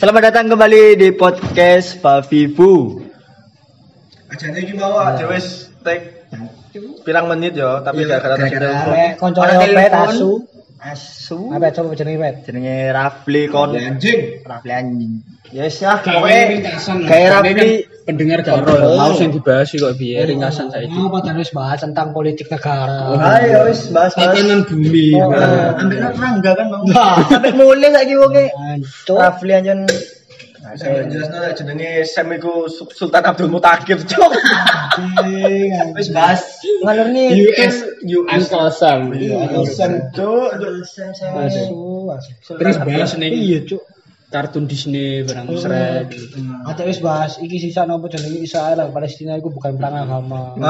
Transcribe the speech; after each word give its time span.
Selamat 0.00 0.32
datang 0.32 0.48
kembali 0.48 0.96
di 0.96 1.12
podcast 1.12 2.00
Pak 2.00 2.32
Vivu. 2.32 3.04
Ajane 4.32 4.64
iki 4.64 4.72
aja 4.80 5.28
wis 5.28 5.68
take 5.84 6.24
pirang 7.00 7.26
menit 7.26 7.52
yo, 7.52 7.80
tapi 7.80 8.02
Iya, 8.02 8.08
gak 8.08 8.20
gara 8.20 8.34
gara-gara 8.36 8.68
telepon. 8.68 8.92
arek 8.92 9.10
koncone 9.16 9.44
Ada 9.44 9.56
opet 9.56 9.70
telepon. 9.70 10.08
asu. 10.08 10.32
Asu. 10.80 11.52
Apa 11.52 11.68
coba 11.70 11.92
jenenge 11.92 12.18
wet? 12.18 12.36
Jenenge 12.42 12.88
Rafli 12.88 13.42
kon. 13.46 13.76
Anjing. 13.76 14.40
Rafli 14.42 14.72
anjing. 14.72 15.12
Yes 15.50 15.76
ya, 15.78 15.98
Gawe 15.98 16.24
lah. 16.24 16.46
kayak 17.04 17.26
Ini 17.26 17.28
Rafli. 17.28 17.52
kan 17.52 17.68
pendengar 18.06 18.38
gak 18.40 18.56
ero 18.56 18.74
ya. 18.74 18.88
Mau 18.96 19.12
sing 19.12 19.28
dibahas 19.28 19.68
kok 19.68 19.92
biar 19.94 20.24
ringkasan 20.24 20.70
saiki. 20.70 20.88
Mau 20.88 21.10
padahal 21.10 21.36
wis 21.36 21.52
bahas 21.52 21.78
tentang 21.78 22.10
politik 22.10 22.48
negara. 22.48 23.12
Ayo 23.36 23.66
wis 23.66 23.90
bahas-bahas. 23.90 24.32
Tatanan 24.32 24.64
bumi. 24.64 25.06
Oh, 25.12 25.28
Nah. 25.28 25.76
Ambil 25.76 25.98
tetangga 26.00 26.50
kan 26.54 26.66
mau. 26.66 26.82
Sampai 27.28 27.52
mulai 27.52 27.88
saiki 27.90 28.14
wonge. 28.14 28.44
Ancuk. 28.48 29.16
Rafli 29.16 29.52
anjen 29.52 29.84
Sampe 30.76 31.10
jelasno 31.10 31.36
lek 31.40 31.54
jenenge 31.58 31.90
Sam 32.04 32.28
iku 32.30 32.68
Su- 32.68 32.90
Sultan 32.90 33.24
Abdul 33.24 33.50
Mutakib, 33.50 33.98
cuk. 34.04 34.32
wis 35.96 36.08
bahas 36.10 36.42
ngalur 36.84 37.08
nih. 37.10 37.28
US 37.48 37.76
US 38.04 38.44
kosam. 38.46 39.10
Sam 39.66 39.92
cuk. 40.12 40.50
Asu. 41.34 41.78
asu. 42.12 42.52
Terus 42.54 42.76
bahas 42.78 43.10
nih 43.16 43.30
Iya, 43.32 43.58
Cuk. 43.66 43.82
kartun 44.30 44.70
Disney 44.70 45.26
barang 45.26 45.46
Shrek. 45.58 46.06
Ada 46.62 46.82
wis 46.86 47.02
bahas 47.02 47.42
iki 47.42 47.58
sisa 47.58 47.82
nopo 47.82 48.06
jenenge 48.06 48.38
Israel 48.38 48.78
lan 48.78 48.94
Palestina 48.94 49.34
iku 49.34 49.50
bukan 49.50 49.74
perang 49.74 50.06
agama. 50.06 50.54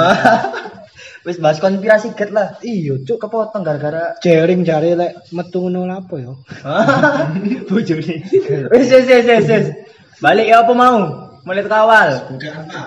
Wis 1.20 1.36
bahas 1.36 1.60
konspirasi 1.60 2.16
get 2.16 2.32
lah. 2.32 2.56
Iya, 2.64 2.96
Cuk. 3.04 3.20
Kepotong 3.20 3.60
gara-gara 3.60 4.16
Jering 4.24 4.64
jare 4.64 4.96
lek 4.96 5.12
metu 5.36 5.68
ngono 5.68 5.84
lapo 5.84 6.16
yo. 6.24 6.40
bojone. 7.68 8.24
Wis 8.72 8.88
wis 8.88 9.04
wis 9.04 9.44
wis. 9.44 9.66
Balik 10.20 10.46
ya 10.52 10.60
apa 10.60 10.72
mau? 10.76 10.98
Mulai 11.48 11.64
kawal. 11.64 12.08
Bukan 12.28 12.52
apa? 12.68 12.82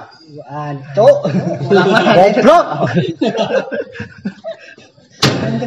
Ancuk. 0.45 1.17
Goblok. 2.13 2.65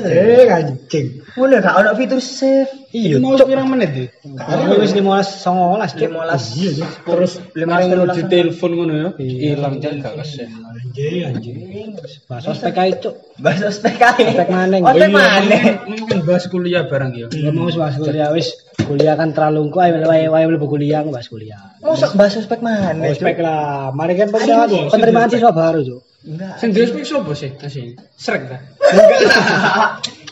Eh, 0.06 0.47
anjing. 0.48 1.06
Mulai 1.36 1.58
gak 1.61 1.77
ono 1.83 1.91
fitur 1.98 2.23
save. 2.23 2.70
Iya, 2.97 3.20
Mau 3.20 3.36
pirang 3.36 3.69
menit 3.69 3.91
iki? 3.92 4.06
Kali 4.39 4.78
wis 4.81 4.95
15 4.95 5.03
19, 5.42 6.00
Cuk. 6.00 6.11
15 6.17 7.05
Terus 7.05 7.33
lima 7.53 7.77
mari 7.77 7.92
ratus 7.92 7.92
di 7.92 8.01
langsung. 8.01 8.30
telepon 8.30 8.70
ngono 8.73 8.92
ya. 8.95 9.08
Iya. 9.20 9.58
Ilang 9.58 9.75
jan 9.83 9.95
gak 10.01 10.14
kesel. 10.23 10.48
Anjing, 10.48 11.23
anjing. 11.28 11.56
Bahas 12.30 12.45
ospek 12.48 12.78
ae, 12.78 12.92
Cuk. 13.03 13.14
Bahas 13.42 13.61
ospek 13.67 14.01
ae. 14.01 14.25
Ospek 14.33 14.48
maneng. 14.48 14.80
Ospek 14.86 14.97
Oh 14.97 15.11
iya, 15.12 15.12
maneng. 15.12 15.64
Kan 16.08 16.19
bahas 16.25 16.45
kuliah 16.48 16.83
barang 16.89 17.12
ya. 17.12 17.27
Enggak 17.28 17.53
mau 17.53 17.69
bahas 17.75 17.95
kuliah 17.98 18.30
wis. 18.33 18.48
Kuliah 18.87 19.19
kan 19.19 19.34
terlalu 19.34 19.75
ku 19.75 19.83
ayo 19.83 19.98
wae 20.06 20.31
wae 20.31 20.45
mlebu 20.47 20.70
kuliah 20.70 21.03
bahas 21.03 21.27
kuliah. 21.27 21.75
Mosok 21.83 22.15
bahas 22.15 22.39
ospek 22.39 22.62
maneng. 22.62 23.11
Ospek 23.11 23.42
lah. 23.42 23.91
Mari 23.91 24.15
kan 24.15 24.31
Ayo, 24.31 24.70
Cuk. 24.70 24.95
penerimaan 24.95 25.27
siswa 25.27 25.51
baru, 25.51 25.83
Cuk. 25.83 26.03
Enggak. 26.27 26.55
Sing 26.62 26.70
dhewe 26.70 27.03
sopo 27.03 27.34
sih? 27.34 27.51
Asih. 27.59 27.98
Shrek 28.19 28.47
ta. 28.47 28.59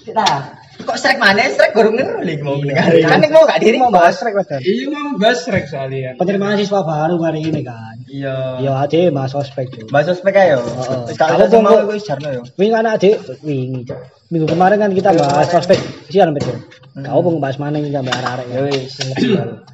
Kita 0.07 0.27
kok 0.87 0.99
strek 0.99 1.19
mana? 1.23 1.47
Strek 1.51 1.71
gorong 1.75 1.95
ngerulik 1.99 2.43
mau 2.43 2.59
mendengar. 2.59 2.91
Iya. 2.95 3.07
Kan 3.11 3.19
nek 3.23 3.31
mau 3.31 3.47
gak 3.47 3.63
diri 3.63 3.77
mau 3.79 3.91
bahas 3.95 4.19
rek 4.23 4.35
Mas. 4.35 4.51
Iya 4.63 4.87
mau 4.91 5.15
bahas 5.19 5.39
Shrek 5.43 5.65
soalnya. 5.71 6.19
Penerimaan 6.19 6.59
siswa 6.59 6.83
baru 6.83 7.19
hari 7.23 7.47
ini 7.47 7.63
kan. 7.63 7.94
Iya. 8.15 8.37
Iya, 8.63 8.73
ade 8.79 9.01
bahas 9.11 9.35
ospek. 9.35 9.91
Bahas 9.91 10.07
ospek 10.07 10.35
ayo. 10.39 10.63
Heeh. 10.63 11.19
Kalau 11.19 11.51
mau 11.59 11.83
wis 11.91 12.07
jarno 12.07 12.31
yo. 12.31 12.43
Wingi 12.55 12.71
kan 12.71 12.87
adik, 12.87 13.19
wingi. 13.43 13.83
Minggu 14.31 14.47
kemarin 14.47 14.79
kan 14.79 14.91
kita 14.95 15.11
bahas 15.19 15.51
ospek 15.51 15.79
sian 16.07 16.31
betul. 16.31 16.55
Kau 16.95 17.21
pun 17.21 17.43
bahas 17.43 17.59
mana 17.59 17.83
ini 17.83 17.91
sampai 17.91 18.15
arek-arek 18.15 18.47
Ya 18.55 18.61
wis 18.71 18.95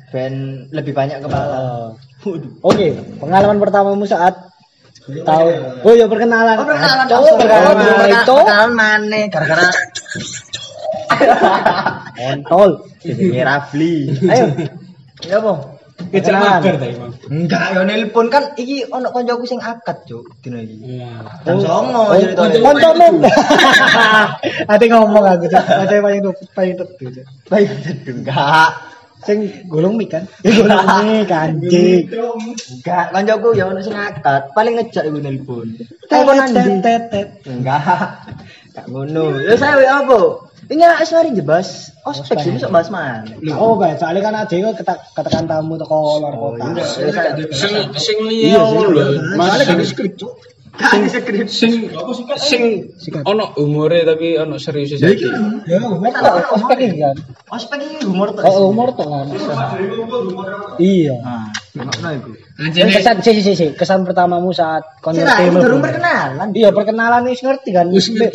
ben 0.08 0.32
lebih 0.72 0.96
banyak 0.96 1.20
kepala. 1.20 1.92
Oke, 2.64 2.96
pengalaman 3.20 3.60
pertamamu 3.60 4.08
saat 4.08 4.32
tahu. 5.04 5.48
Oh 5.84 5.92
ya 5.92 6.08
perkenalan. 6.08 6.56
Oh, 6.60 6.66
perkenalan. 6.66 7.04
Cuk, 7.08 7.20
Oh, 7.20 7.36
perkenalan 7.36 7.74
perkenalan. 7.76 8.08
itu. 8.08 8.36
Perkenalan 8.40 8.72
mana? 8.72 9.20
Gara-gara 9.28 9.66
Kontol. 12.16 12.70
Jenenge 13.04 13.42
Rafli. 13.48 13.94
Ayo. 14.28 14.46
Ya 15.24 15.36
apa? 15.40 15.52
Bang. 16.08 16.62
Enggak, 17.30 17.64
yo 17.76 17.80
nelpon 17.84 18.26
kan 18.32 18.56
iki 18.56 18.82
ono 18.88 19.12
koncoku 19.12 19.44
sing 19.46 19.60
akad, 19.60 20.02
Cuk, 20.08 20.26
dino 20.42 20.58
iki. 20.58 20.98
Iya. 20.98 21.12
Dan 21.44 21.60
songo 21.62 22.10
Oh, 22.10 22.16
ceritanya. 22.16 22.58
Koncomu. 22.64 23.08
Ate 24.72 24.84
ngomong 24.90 25.24
aku. 25.28 25.44
Ate 25.54 25.96
paling 26.00 26.20
tuh 26.24 26.34
paling 26.56 26.74
tuh. 26.74 26.88
Cuk. 26.98 27.24
Baik, 27.46 27.68
enggak. 28.08 28.70
Sing 29.20 29.52
gulung 29.68 30.00
mik 30.00 30.16
kan? 30.16 30.24
Gulung 30.42 30.80
mik 31.04 31.30
anjing. 31.30 32.08
Enggak, 32.08 33.04
koncoku 33.12 33.48
ya 33.54 33.68
ono 33.68 33.80
sing 33.84 33.94
akad, 33.94 34.50
paling 34.56 34.74
ngejak 34.80 35.04
iku 35.06 35.18
nelpon. 35.20 35.68
Telepon 36.08 36.50
tet. 36.50 37.28
Enggak. 37.46 37.84
Enggak 38.72 38.86
ngono. 38.90 39.38
Ya 39.44 39.54
saya 39.54 40.02
apa? 40.02 40.49
Ini 40.70 40.86
anak 40.86 41.02
mari 41.10 41.34
jebas 41.34 41.90
ospek 42.06 42.46
sih 42.46 42.54
sok 42.62 42.70
bahas 42.70 42.94
mana? 42.94 43.26
Oh, 43.58 43.74
baik. 43.74 43.98
Soalnya 43.98 44.22
kan 44.22 44.46
kok 44.46 44.78
ketak 44.78 44.98
ketekan 45.18 45.50
tamu 45.50 45.74
teko 45.74 46.22
luar 46.22 46.34
kota. 46.38 46.78
Sing 47.50 47.90
sing 47.98 48.18
liya 48.30 48.62
lho. 48.62 49.34
Mas 49.34 49.50
Soalnya 49.50 49.66
sing 49.66 49.78
kan 49.82 49.90
skrip, 49.90 50.14
Cuk. 50.14 50.32
Kan 50.70 51.10
skrip. 51.10 51.50
sing 51.50 51.90
sing 53.02 53.12
ono 53.26 53.50
umure 53.58 54.06
tapi 54.06 54.38
ono 54.38 54.62
serius 54.62 54.94
saiki. 54.94 55.26
Ya, 55.66 55.82
ospek 56.54 56.78
iki 56.78 57.02
kan. 57.02 57.18
Ospek 57.50 57.78
ini 57.82 58.06
humor 58.06 58.30
tuh. 58.30 58.46
Oh, 58.46 58.70
umur 58.70 58.94
tuh 58.94 59.10
kan. 59.10 59.26
Iya. 60.78 61.18
Nah, 61.70 61.86
iku. 62.18 62.34
Yang 62.74 62.98
kesan 62.98 63.16
si 63.22 63.30
si 63.38 63.42
si 63.46 63.52
si 63.54 63.66
kesan 63.78 64.02
pertamamu 64.02 64.50
saat 64.50 64.82
kon 64.98 65.14
Sira, 65.14 65.38
ngerti 65.38 65.42
ini 65.46 65.50
mlebu. 65.54 65.62
durung 65.62 65.82
perkenalan. 65.86 66.48
Iya 66.50 66.68
perkenalan 66.74 67.22
wis 67.30 67.42
ngerti 67.46 67.70
kan. 67.70 67.86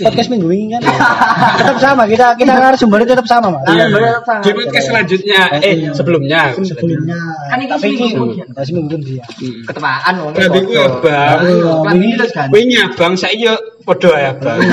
Podcast 0.08 0.30
minggu 0.32 0.48
ini 0.56 0.80
kan. 0.80 0.82
tetap 1.60 1.78
sama 1.84 2.08
kita 2.08 2.40
kita 2.40 2.56
narasumbernya 2.56 3.12
tetap 3.12 3.28
sama 3.28 3.60
mas. 3.60 3.68
Iya, 3.68 3.92
bener 3.92 4.24
sama. 4.24 4.40
Di 4.40 4.52
podcast 4.56 4.88
selanjutnya 4.88 5.40
eh 5.60 5.76
sebelumnya. 5.92 6.42
Sebelumnya. 6.56 7.20
Kan 7.52 7.58
iki 7.60 7.68
tapi 7.76 7.88
seminggu. 8.00 8.26
minggu 8.72 8.96
dia. 9.04 9.26
Ketepaan 9.68 10.14
wong. 10.24 10.32
Tapi 10.32 10.60
ku 10.64 10.74
abang. 10.80 11.40
Kan 11.84 11.96
iki 12.00 12.16
terus 12.16 12.32
kan. 12.32 12.48
Wingi 12.56 12.78
abang 12.80 13.20
saiki 13.20 13.52
yo 13.52 13.56
padha 13.84 14.16
ae 14.16 14.26
abang. 14.32 14.64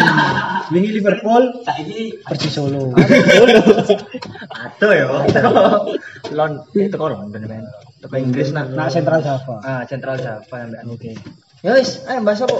Wingi 0.70 1.02
Liverpool 1.02 1.66
Saiki 1.66 2.14
Persis 2.22 2.54
Solo. 2.54 2.94
Ado 4.54 4.88
yo. 4.94 5.10
Lon 6.30 6.52
itu 6.78 6.94
kok 6.94 7.10
London 7.10 7.42
men. 7.50 7.66
Teko 8.02 8.18
Inggris 8.18 8.50
nah. 8.50 8.66
Nah 8.66 8.90
Central 8.90 9.22
Java. 9.22 9.62
Ah, 9.62 9.82
Central 9.86 10.18
Java 10.18 10.56
ambek. 10.58 10.82
Oke. 10.90 11.14
Ya 11.62 11.78
wis, 11.78 12.02
ayo 12.10 12.26
apa? 12.26 12.58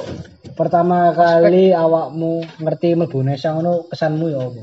Pertama 0.55 1.11
kali 1.11 1.75
awakmu 1.75 2.47
ngerti 2.63 2.95
mlebu 2.95 3.27
Indonesia 3.27 3.51
ngono 3.51 3.91
kesanmu 3.91 4.31
ya 4.31 4.39
apa? 4.47 4.63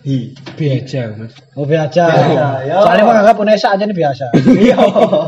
Hi, 0.00 0.32
biasa 0.56 1.12
Mas. 1.14 1.36
Oh 1.54 1.68
biasa. 1.68 2.08
Biasa, 2.08 2.46
ya. 2.66 2.74
Soalnya 2.82 3.04
menganggap 3.04 3.36
Indonesia 3.36 3.68
aja 3.68 3.84
nih 3.84 3.98
biasa. 4.00 4.26
Iya. 4.48 4.76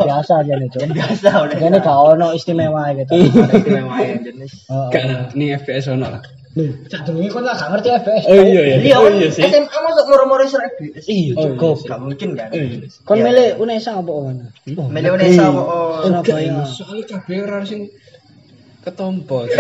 biasa 0.09 0.33
aja 0.43 0.53
nih, 0.57 0.69
Cuk. 0.73 0.81
Yang 0.83 0.95
biasa 0.97 1.29
udah. 1.45 1.57
Ini 1.61 1.79
gak 1.85 1.99
ono 2.01 2.29
istimewa 2.33 2.83
gitu. 2.97 3.13
Ada 3.15 3.53
istimewa 3.53 3.97
yang 4.01 4.21
jenis. 4.25 4.53
Heeh. 4.67 4.89
Gak 4.91 5.05
nih 5.37 5.49
FPS 5.61 5.93
ono 5.93 6.07
lah. 6.09 6.23
Cak 6.53 7.09
durunge 7.09 7.33
kon 7.33 7.43
lah 7.43 7.57
gak 7.57 7.73
ngerti 7.73 7.89
FPS. 7.97 8.25
Oh 8.29 8.37
iya 8.37 8.61
ya. 8.63 8.77
Iya, 8.77 8.97
Oh 9.01 9.09
kan 9.09 9.15
iya 9.17 9.29
sih. 9.29 9.41
SMA 9.43 9.73
masuk 9.73 10.05
moro-moro 10.05 10.45
serak 10.45 10.77
Iya, 11.03 11.33
Oh, 11.33 11.57
cukup. 11.57 11.77
iya. 11.81 11.89
Gak 11.89 12.01
mungkin 12.05 12.29
kan? 12.37 12.49
Kon 13.03 13.17
Iya. 13.17 13.25
milih 13.25 13.49
Unesa 13.57 13.91
apa 13.97 14.13
mana? 14.13 14.47
Oh, 14.77 14.87
Milih 14.87 15.11
Unesa 15.17 15.43
apa? 15.49 15.63
Oh, 15.63 16.05
Surabaya. 16.05 16.61
Soalnya 16.69 17.05
kabeh 17.09 17.37
ora 17.41 17.65
sing 17.65 17.89
ketompo. 18.83 19.49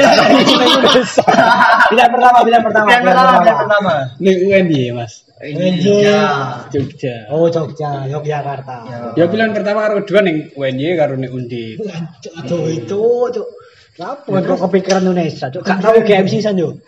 Pilihan 1.88 2.10
pertama, 2.10 2.38
pilihan 2.42 2.62
pertama. 2.62 2.88
Yang 2.90 3.04
pertama, 3.06 3.32
yang 3.40 3.58
pertama. 3.58 3.92
Nih 4.18 4.34
UNY 4.42 4.82
Mas. 4.92 5.12
Iya. 5.42 6.20
Jogja. 6.70 7.14
Oh, 7.28 7.48
Jogja, 7.48 8.06
Yogyakarta. 8.06 8.76
Ya 9.14 9.24
pilihan 9.26 9.50
pertama 9.50 9.82
karo 9.82 10.04
kedua 10.04 10.20
ning 10.22 10.52
UNY 10.54 10.94
karo 10.94 11.16
ning 11.16 11.30
Undip. 11.30 11.82
Aduh 12.38 12.68
itu, 12.68 13.02
cuk. 13.32 13.48
Apa 14.00 14.24
kok 14.24 14.60
kepikiran 14.72 15.04
Indonesia, 15.04 15.52
cuk? 15.52 15.68
Gak 15.68 15.84
tahu 15.84 16.00
GMC 16.00 16.40
san 16.40 16.56
yo. 16.56 16.80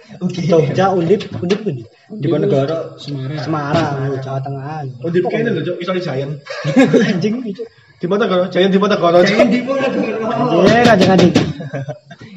Jogja, 0.48 0.88
Undip, 0.88 1.28
Undip 1.36 1.60
Undip. 1.60 1.84
Di 2.08 2.28
negara 2.32 2.96
Semarang. 2.96 3.44
Semarang, 3.44 4.16
Jawa 4.24 4.40
Tengah. 4.40 4.88
Oh, 5.04 5.12
di 5.12 5.20
kene 5.20 5.52
lho, 5.52 5.60
Cuk, 5.60 5.76
iso 5.84 5.92
Giant. 6.00 6.40
Anjing 7.12 7.44
cuk. 7.44 7.68
Di 8.00 8.06
mana 8.08 8.24
kono? 8.24 8.48
Giant 8.48 8.72
di 8.72 8.80
mana 8.80 8.96
kono? 8.96 9.20
Giant 9.20 9.52
di 9.52 9.60
Iya, 9.60 10.80
anjing 10.96 11.10
anjing. 11.12 11.32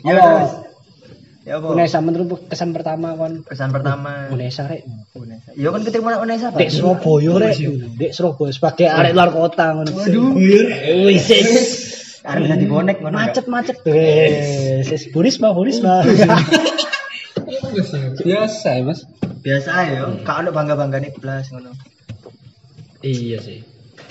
Ya, 0.03 0.15
Apa? 0.19 0.29
wis. 0.43 0.51
Ya 1.47 1.63
apa? 1.63 1.67
Unesa 1.71 2.03
menurut 2.03 2.43
kesan 2.51 2.75
pertama 2.75 3.15
kon 3.15 3.47
Kesan 3.47 3.71
pertama. 3.71 4.27
Unesa 4.35 4.67
rek. 4.67 4.83
Unesa. 5.15 5.55
Iya 5.55 5.71
kan 5.71 5.79
ketemu 5.87 6.11
anak 6.11 6.21
Unesa, 6.27 6.51
Pak. 6.51 6.59
Dek 6.59 6.71
Surabaya 6.75 7.31
rek. 7.39 7.55
Dek 7.95 8.11
Surabaya 8.11 8.51
sebagai 8.51 8.87
arek 8.91 9.11
luar 9.15 9.31
kota 9.31 9.65
ngono. 9.79 9.95
Waduh. 9.95 10.35
Wis. 11.07 11.23
Arep 12.25 12.43
dadi 12.49 12.65
bonek 12.65 12.97
ngono. 13.03 13.17
Macet-macet. 13.17 13.77
Wes, 13.85 14.89
wis 14.89 15.03
Burisma, 15.13 15.53
Burisma. 15.53 16.01
Biasa 18.25 18.67
ya, 18.77 18.81
Mas. 18.81 19.05
Biasa 19.45 19.69
ya, 19.85 20.01
gak 20.25 20.37
ono 20.41 20.49
bangga-banggane 20.55 21.13
blas 21.21 21.53
ngono. 21.53 21.71
Iya 23.05 23.37
sih. 23.43 23.61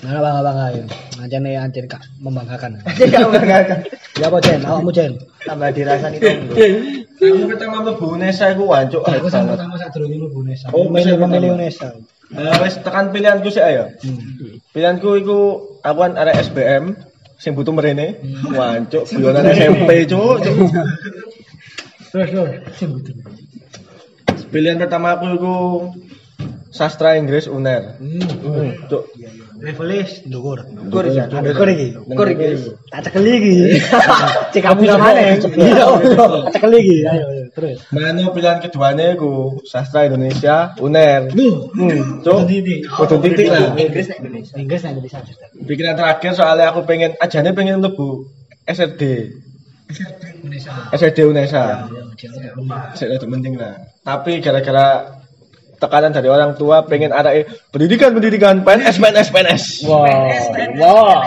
Mana 0.05 0.23
bangga 0.23 0.43
bangga 0.45 0.67
ya. 0.77 0.85
Ngancane 1.19 1.51
ancen 1.59 1.87
kak 1.89 2.03
membanggakan. 2.23 2.79
Jadi 2.99 3.11
kamu 3.11 3.31
banggakan. 3.33 3.79
Ya 4.17 4.27
apa 4.29 4.39
Jen? 4.41 4.61
Awakmu 4.63 4.91
Jen? 4.93 5.13
Tambah 5.45 5.69
dirasani 5.73 6.19
tonggo. 6.21 6.55
Aku 7.17 7.49
pertama 7.49 7.81
mlebu 7.81 8.13
Unesa 8.13 8.53
iku 8.53 8.69
wancuk 8.69 9.01
Aku 9.09 9.33
sama 9.33 9.57
pertama 9.57 9.81
dulu 9.81 10.07
ini 10.13 10.27
Unesa. 10.29 10.69
Oh, 10.77 10.93
bisa 10.93 11.17
memilih. 11.17 11.57
Unesa. 11.57 11.97
Eh, 12.37 12.57
wis 12.61 12.77
tekan 12.83 13.15
pilihanku 13.15 13.49
sih 13.49 13.65
ayo. 13.65 13.89
Pilihanku 14.77 15.09
iku 15.25 15.39
aku 15.81 15.99
kan 16.05 16.13
arek 16.21 16.45
SBM 16.45 16.93
sing 17.37 17.53
butuh 17.53 17.73
mrene. 17.73 18.21
Wancuk 18.53 19.05
guyonan 19.13 19.53
SMP 19.53 20.09
cuk. 20.09 20.43
Terus 22.13 22.29
terus. 22.33 22.51
Sebut. 22.81 23.05
Pilihan 24.49 24.81
pertama 24.81 25.17
aku 25.17 25.27
iku 25.37 25.57
sastra 26.73 27.21
Inggris 27.21 27.49
UNER. 27.49 28.01
Hmm. 28.01 28.89
Cuk. 28.89 29.05
Levelis 29.57 30.23
ndukur. 30.29 30.69
Ndukur 30.69 31.05
ya. 31.09 31.25
Ndukur 31.29 31.69
iki. 31.73 31.89
Ndukur 31.97 32.29
iki. 32.29 32.47
Tak 32.93 33.01
cekeli 33.09 33.33
iki. 33.41 33.55
Cek 34.53 34.63
kamu 34.63 34.83
mana? 34.97 35.21
Iya. 35.37 35.85
Tak 36.45 36.53
cekeli 36.61 36.79
iki. 36.85 36.99
Ayo 37.09 37.25
ayo, 37.33 37.45
terus. 37.57 37.79
Mano 37.89 38.33
pilihan 38.37 38.61
keduanya 38.61 39.17
iku 39.17 39.61
sastra 39.65 40.05
Indonesia 40.05 40.77
UNER. 40.77 41.33
Hmm, 41.33 42.21
cuk. 42.21 42.39
Kudu 42.85 43.17
titik 43.25 43.47
lah. 43.49 43.73
Inggris 43.73 44.07
nek 44.13 44.19
Indonesia. 44.21 44.55
Inggris 44.61 44.81
nek 44.85 44.93
Indonesia. 45.01 45.19
Pikiran 45.65 45.95
terakhir 45.97 46.33
soalnya 46.37 46.73
aku 46.73 46.85
pengen 46.85 47.17
ajane 47.17 47.51
pengen 47.57 47.81
mlebu 47.81 48.29
SRD. 48.69 49.03
Indonesia. 50.45 50.73
SRD 50.93 51.19
UNESA. 51.25 51.65
Ya, 52.17 52.31
Saya 52.97 53.17
itu 53.17 53.27
penting 53.29 53.55
lah. 53.57 53.77
Tapi 54.03 54.41
gara-gara 54.43 55.16
tekanan 55.77 56.13
dari 56.13 56.29
orang 56.29 56.57
tua 56.57 56.85
pengen 56.85 57.13
ada 57.13 57.33
pendidikan 57.71 58.13
pendidikan 58.17 58.65
PNS 58.65 58.97
PNS 58.97 59.29
PNS. 59.33 59.65
Wah. 59.87 60.07
Wah. 60.81 61.23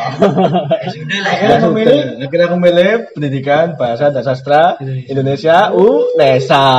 Ya 1.40 1.58
sudah. 1.62 2.26
Akhirnya 2.26 2.46
aku 2.50 2.58
milih 2.58 2.92
pendidikan 3.14 3.78
bahasa 3.80 4.10
dan 4.10 4.24
sastra 4.26 4.78
Indonesia 4.82 5.72
UNESA. 5.74 6.70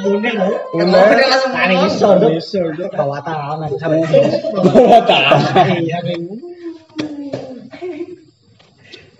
Unek 0.00 0.32
lho. 0.36 0.48
UNER. 0.76 1.16
Tani 1.52 1.74
isor 1.88 2.14
tuh. 2.20 2.30
Isor, 2.32 2.72
Cuk. 2.76 2.90
Bawa 2.92 3.18
tangan. 3.24 3.68
Bawa 4.64 4.98
tangan. 5.04 5.40
Iya 5.80 5.98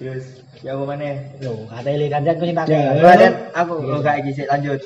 Terus 0.01 0.25
ya 0.65 0.73
apa 0.73 0.85
mana? 0.89 1.13
Loh, 1.45 1.69
kata 1.69 1.89
Eli 1.93 2.09
kanjan 2.09 2.41
kau 2.41 2.49
cinta 2.49 2.65
Ya. 2.65 2.97
Dan 3.21 3.53
aku 3.53 3.85
enggak 3.85 4.25
iki 4.25 4.33
sik 4.33 4.49
lanjut. 4.49 4.81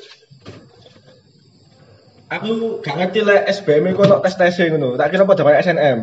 Aku 2.41 2.83
gak 2.83 2.97
ngerti 2.99 3.21
lah 3.23 3.47
SBM 3.47 3.95
itu 3.95 4.01
ono 4.03 4.19
tes 4.19 4.35
tes 4.35 4.57
ngono. 4.59 4.99
Tak 4.99 5.13
kira 5.15 5.23
pada 5.23 5.43
kayak 5.47 5.63
SNM. 5.63 5.99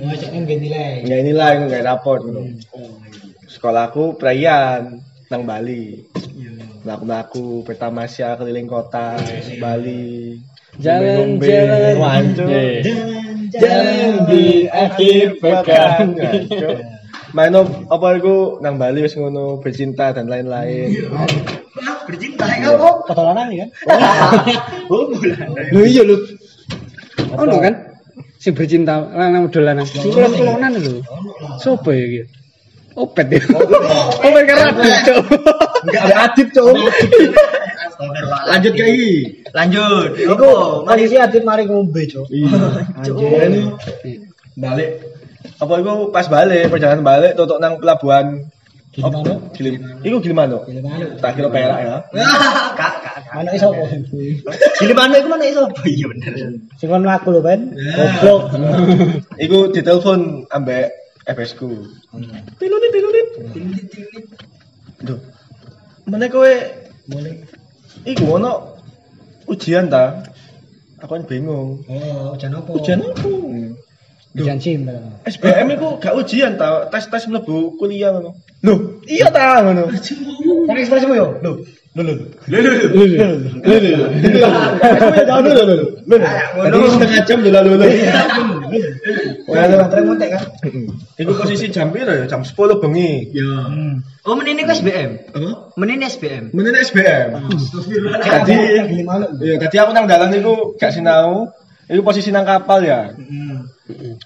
Mau 0.00 0.12
cek 0.16 0.30
nggak 0.32 0.58
nilai. 0.60 0.92
Ya 1.06 1.16
inilah 1.20 1.48
yang 1.56 1.62
nggak 1.70 1.84
raport 1.84 2.20
ngono. 2.24 2.42
Sekolahku 3.48 4.18
perayaan 4.20 5.00
nang 5.32 5.42
Bali. 5.48 6.04
Melaku-melaku 6.84 7.64
Petamasya 7.64 8.36
keliling 8.36 8.68
kota 8.68 9.16
Bali. 9.56 10.36
Jalan, 10.74 11.38
Ngombe-ngombe, 11.38 11.46
jalan. 11.48 11.94
wancuk. 12.02 12.48
Eh. 12.50 12.82
Jalan 13.54 14.12
di 14.26 14.66
akhir 14.66 15.38
pekan. 15.38 16.06
Main 17.34 17.50
apa 17.90 18.06
iku 18.14 18.62
nang 18.62 18.78
Bali 18.78 19.02
wis 19.02 19.18
ngono 19.18 19.58
bercinta 19.58 20.14
dan 20.14 20.30
lain-lain. 20.30 20.94
Bercinta 22.06 22.46
ya 22.46 22.70
kamu. 22.70 23.10
Ketolanan 23.10 23.46
nih 23.50 23.58
kan? 23.58 23.70
Oh, 24.86 25.10
bulan. 25.10 25.50
Lho 25.74 25.82
iya 25.82 26.02
lho. 26.06 26.16
Ono 27.34 27.58
kan? 27.58 27.74
Sing 28.38 28.54
bercinta 28.54 29.02
lanang 29.10 29.50
dolanan. 29.50 29.82
Kulon-kulonan 29.82 30.78
lho. 30.78 31.02
Sopo 31.58 31.90
ya 31.90 32.06
iki? 32.06 32.22
Opet 32.94 33.26
ya. 33.26 33.42
Opet 34.22 34.42
karo 34.46 34.70
Adit, 34.70 34.94
Cuk. 35.02 35.26
Enggak 35.90 36.02
ada 36.06 36.16
adit, 36.30 36.48
Cuk. 36.54 36.70
Lanjut 38.46 38.72
iki. 38.78 39.42
Lanjut. 39.50 40.10
Iku 40.22 40.50
polisi 40.86 41.18
adit 41.18 41.42
mari 41.42 41.66
ngombe 41.66 42.06
cok. 42.06 42.30
Iya. 42.30 42.62
Balik. 44.54 44.90
Apa 45.60 45.72
iku 45.80 46.08
pas 46.10 46.26
balik, 46.26 46.72
perjalanan 46.72 47.04
balik 47.04 47.32
tutuk 47.36 47.60
nang 47.60 47.76
pelabuhan 47.78 48.48
Gimana? 48.94 49.50
Gilim. 49.58 49.74
Iku 50.06 50.22
Gilimano. 50.22 50.62
Gimana? 50.70 51.18
Tak 51.18 51.34
kira 51.34 51.50
Perak 51.50 51.78
ya. 51.82 51.96
Kak, 52.78 52.94
kak, 53.02 53.16
kak. 53.26 53.34
Mana 53.34 53.50
iso 53.50 53.74
kok? 53.74 53.86
Gili 54.78 54.94
mana 54.94 55.18
iku 55.18 55.28
mana 55.34 55.44
iso? 55.50 55.66
Oh, 55.66 55.82
Iya 55.82 56.06
bener. 56.14 56.30
Sing 56.78 56.86
kon 56.86 57.02
aku 57.02 57.34
lho 57.34 57.42
Ben. 57.42 57.74
Goblok. 57.74 58.42
Iku 59.44 59.74
ditelepon 59.74 60.46
ambek 60.54 60.94
FS 61.26 61.58
ku. 61.58 61.90
Tilulit 62.62 62.90
tilulit. 62.94 63.28
Duh. 65.02 65.18
Mana 66.06 66.30
kowe 66.30 66.54
Boleh. 67.10 67.34
iku 68.06 68.38
ono 68.38 68.78
ujian 69.50 69.90
ta? 69.90 70.22
Aku 71.02 71.18
kan 71.18 71.26
bingung. 71.26 71.82
Oh, 71.90 72.38
ujian 72.38 72.54
apa? 72.54 72.70
Ujian 72.78 73.02
apa? 73.02 73.26
Ujian 74.34 74.58
SIM. 74.58 74.90
SBM 75.30 75.78
iku 75.78 76.02
gak 76.02 76.18
ujian 76.18 76.58
ta, 76.58 76.90
tes-tes 76.90 77.30
mlebu 77.30 77.78
kuliah 77.78 78.10
ngono. 78.10 78.34
Loh, 78.66 78.98
iya 79.06 79.30
ta 79.30 79.62
ngono. 79.62 79.86
Kan 80.66 80.74
ekspresimu 80.74 81.14
yo. 81.14 81.38
Lho. 81.38 81.62
Tadi 81.94 82.10
setengah 86.90 87.22
jam 87.22 87.38
dulu 87.46 87.54
lalu. 87.54 87.86
Baterai 89.46 90.02
montek 90.02 90.34
kan? 90.34 90.42
Iku 91.14 91.38
posisi 91.38 91.70
jam 91.70 91.94
piro 91.94 92.10
ya? 92.10 92.26
Jam 92.26 92.42
10 92.42 92.82
bengi. 92.82 93.30
Hmm. 93.38 94.02
Oh, 94.26 94.34
menini 94.34 94.66
ku 94.66 94.74
SBM. 94.74 95.38
Apa? 95.38 95.78
Menini 95.78 96.10
SBM. 96.10 96.50
Menit 96.50 96.82
SBM. 96.82 97.46
Tadi 98.26 98.54
Tadi 98.58 98.98
gimana? 98.98 99.30
Iya, 99.38 99.62
tadi 99.62 99.76
aku 99.78 99.94
nang 99.94 100.10
dalan 100.10 100.34
iku 100.34 100.74
gak 100.74 100.90
sinau. 100.90 101.54
Iku 101.84 102.00
posisi 102.00 102.32
nang 102.32 102.48
kapal 102.48 102.80
ya. 102.84 103.12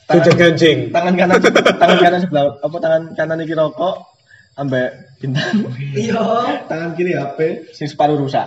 Tujuh 0.07 0.35
gancing. 0.39 0.95
Tangan 0.95 1.15
kanan 1.19 1.39
tangan 1.83 1.99
kanan 1.99 2.21
sebelah 2.23 2.45
apa 2.63 2.77
tangan 2.79 3.03
kanan 3.19 3.43
iki 3.43 3.55
rokok 3.59 4.07
ambek 4.55 5.19
bintang. 5.19 5.67
Iya. 5.95 6.63
Tangan 6.71 6.95
kiri 6.95 7.19
HP 7.19 7.71
sing 7.75 7.91
separuh 7.91 8.19
rusak. 8.19 8.47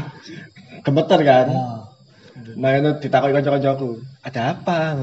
Gemeter 0.84 1.20
kan. 1.22 1.46
Nah, 2.54 2.70
itu 2.78 2.90
ditakoki 3.02 3.34
kanca-kancaku. 3.34 3.98
Ada 4.22 4.54
apa? 4.54 4.94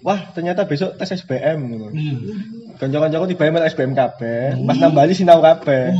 Wah, 0.00 0.32
ternyata 0.32 0.64
besok 0.64 0.96
tes 0.96 1.12
SBM. 1.12 1.60
Kanca-kancaku 2.78 3.34
tiba 3.34 3.44
email 3.50 3.68
SBM 3.68 3.92
kabeh. 3.92 4.54
Pas 4.64 4.76
nang 4.78 4.94
Bali 4.94 5.12
sinau 5.12 5.42
kabeh. 5.44 5.92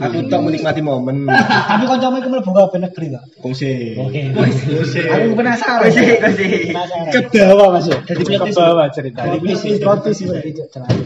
Aku 0.00 0.26
tok 0.26 0.40
menikmati 0.42 0.80
momen. 0.80 1.28
Tapi 1.70 1.84
kancamu 1.84 2.18
iku 2.18 2.28
mlebu 2.32 2.50
kabeh 2.50 2.78
negeri 2.80 3.06
ta? 3.12 3.20
Kose. 3.44 4.00
Oke. 4.00 4.32
Kose. 4.32 5.00
Aku 5.04 5.36
penasaran. 5.36 5.84
Kosi, 5.84 6.02
kosi. 6.18 6.46
Penasaran. 6.72 7.12
Ke 7.12 7.20
bawah 7.28 7.68
Mas. 7.76 7.86
ya? 7.86 7.98
Jadi 8.08 8.22
ke 8.24 8.50
bawah 8.56 8.86
cerita. 8.88 9.20
Jadi 9.28 9.38
bisnis 9.44 9.78
roti 9.84 10.10
sih 10.16 10.24
berarti 10.26 10.50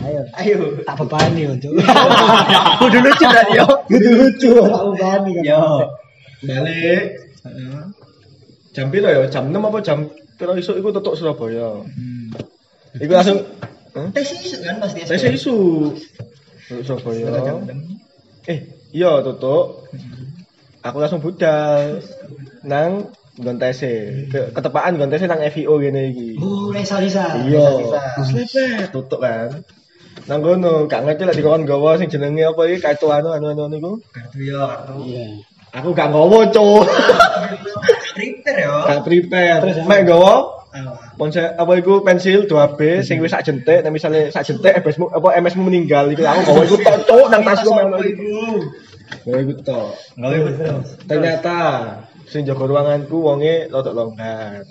ayo. 0.07 0.23
Ayo. 0.38 0.57
Tak 0.87 0.95
bebani 1.03 1.50
yo, 1.50 1.53
Cok. 1.59 1.73
Kudu 2.81 2.99
lucu 3.03 3.25
tadi 3.26 3.53
yo. 3.59 3.67
Kudu 3.91 4.11
lucu. 4.14 4.53
Tak 4.55 4.83
bebani 4.95 5.31
kan. 5.35 5.45
Yo. 5.45 5.62
Balik. 6.47 7.03
Jam 8.79 8.95
piro 8.95 9.11
ya? 9.11 9.27
Jam 9.27 9.51
6 9.51 9.59
apa 9.59 9.79
jam 9.83 9.99
piro 10.39 10.55
isuk 10.55 10.79
iku 10.79 10.95
tutuk 10.95 11.19
Surabaya. 11.19 11.83
Iku 12.95 13.11
langsung 13.11 13.43
Hah? 13.99 14.07
Tes 14.15 14.31
isu 14.39 14.63
kan 14.63 14.79
pasti 14.79 15.03
sih 15.03 15.35
isu. 15.35 15.57
Surabaya. 16.87 17.59
Eh, 18.47 18.59
iya 18.95 19.19
tutuk. 19.27 19.91
Aku 20.87 21.03
langsung 21.03 21.19
budal 21.19 21.99
nang 22.63 23.11
Gontese. 23.35 24.27
Ke, 24.31 24.55
ketepaan 24.55 24.95
Gontese 24.95 25.27
nang 25.27 25.43
FIO 25.51 25.83
gini 25.83 26.15
iki. 26.15 26.29
Oh, 26.39 26.71
Resa. 26.71 27.03
Iya. 27.03 27.67
Resa, 27.83 28.01
Terus 28.15 28.31
Risa. 28.35 28.63
lepet 28.79 28.91
tutuk 28.95 29.19
kan. 29.19 29.59
Nang 30.31 30.43
kono, 30.43 30.87
gak 30.91 31.03
ngerti 31.07 31.23
lah 31.25 31.35
dikon 31.35 31.67
gawa 31.67 31.97
sing 31.99 32.11
jenenge 32.11 32.47
apa 32.47 32.63
iki 32.69 32.79
kartu 32.83 33.11
anu 33.11 33.35
anu 33.35 33.55
anu 33.55 33.67
niku. 33.71 33.93
Kartu 34.15 34.39
yo, 34.43 34.63
kartu. 34.63 35.03
Iya. 35.07 35.27
Aku 35.83 35.95
gak 35.95 36.11
ngowo, 36.11 36.47
Cuk. 36.51 36.85
Gak 38.88 39.04
prepare. 39.04 39.61
Terus, 39.61 39.76
Mek 39.85 40.09
gawa 40.09 40.59
Apa? 40.68 41.16
ponsel 41.16 41.57
apa 41.57 41.73
iku 41.80 42.04
pensil 42.04 42.45
2B 42.45 43.00
sing 43.00 43.25
wis 43.25 43.33
sak 43.33 43.49
jentik, 43.49 43.80
nek 43.80 43.92
misale 43.92 44.28
sak 44.28 44.45
jentik 44.45 44.76
MS-mu 44.85 45.09
apa 45.11 45.28
MS-mu 45.40 45.62
meninggal 45.66 46.12
iku 46.12 46.28
aku 46.28 46.40
gawa 46.45 46.61
iku 46.68 46.76
tok 46.85 46.97
Cuk, 47.09 47.26
nang 47.33 47.42
tasku 47.42 47.71
memang 47.73 48.04
iku. 48.04 48.37
Gawa 49.25 49.38
iku 49.42 49.52
tok. 49.64 49.90
Terus. 50.12 50.87
Ternyata 51.09 51.57
sing 52.28 52.45
jaga 52.45 52.64
ruanganku 52.68 53.16
wonge 53.16 53.73
rodok 53.73 53.97
longgar. 53.97 54.68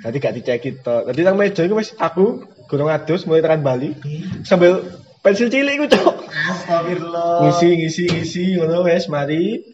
Tadi 0.00 0.16
gak 0.22 0.34
diceki 0.38 0.70
tok. 0.86 1.10
Tadi 1.10 1.20
nang 1.26 1.36
meja 1.36 1.66
iku 1.66 1.82
wis 1.82 1.92
aku 1.98 2.46
gurung 2.70 2.88
adus 2.88 3.26
mulai 3.26 3.42
tekan 3.42 3.66
Bali 3.66 3.98
sambil 4.46 4.86
pensil 5.20 5.50
cilik 5.50 5.82
iku 5.82 5.86
cok. 5.90 6.14
Astagfirullah. 6.30 7.42
Ngisi 7.44 7.68
ngisi 7.74 8.04
ngisi 8.06 8.44
ngono 8.56 8.86
wis 8.86 9.10
mari. 9.10 9.66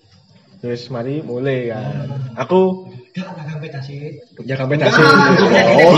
Wis 0.65 0.89
mari 0.89 1.21
mulai 1.21 1.69
kan. 1.69 2.09
Aku 2.41 2.91
Gak 3.17 3.33
ada 3.33 3.43
kompetisi. 3.49 4.21
Ya 4.45 4.61
kampen 4.61 4.77
hasil. 4.77 5.01
Oh. 5.01 5.97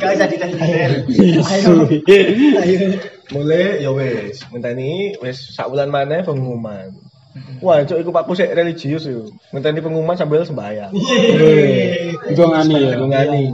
Gak 0.00 0.16
usah 0.16 0.26
detail. 0.32 0.56
Ayo. 0.56 1.84
Ayo. 2.64 2.86
Mulai 3.28 3.84
ya 3.84 3.92
wis, 3.92 4.40
ngenteni 4.48 5.20
wis 5.20 5.52
sak 5.52 5.68
wulan 5.68 5.92
maneh 5.92 6.24
pengumuman. 6.24 6.96
Wah, 7.60 7.84
cuk 7.84 8.00
iku 8.00 8.08
pakku 8.08 8.32
sik 8.32 8.56
religius 8.56 9.04
yo. 9.04 9.28
Ngenteni 9.52 9.84
pengumuman 9.84 10.16
sambil 10.16 10.48
sembahyang. 10.48 10.96
Dongani 12.32 12.74
ya. 12.88 12.96
Ngani. 12.96 13.44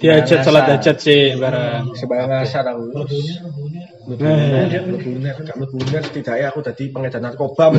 Diajat 0.00 0.40
salat 0.42 0.64
hajat 0.70 0.96
sih 0.98 1.36
bareng. 1.36 1.94
Sembahyang 1.94 2.42
asar 2.42 2.64
aku. 2.70 3.04
Eh. 3.04 4.68
Lebuner, 4.84 5.32
gak 5.40 5.56
lebuner 5.56 6.02
setidaknya 6.04 6.52
aku 6.52 6.60
dadi 6.60 6.92
pengedar 6.92 7.24
narkoba. 7.24 7.72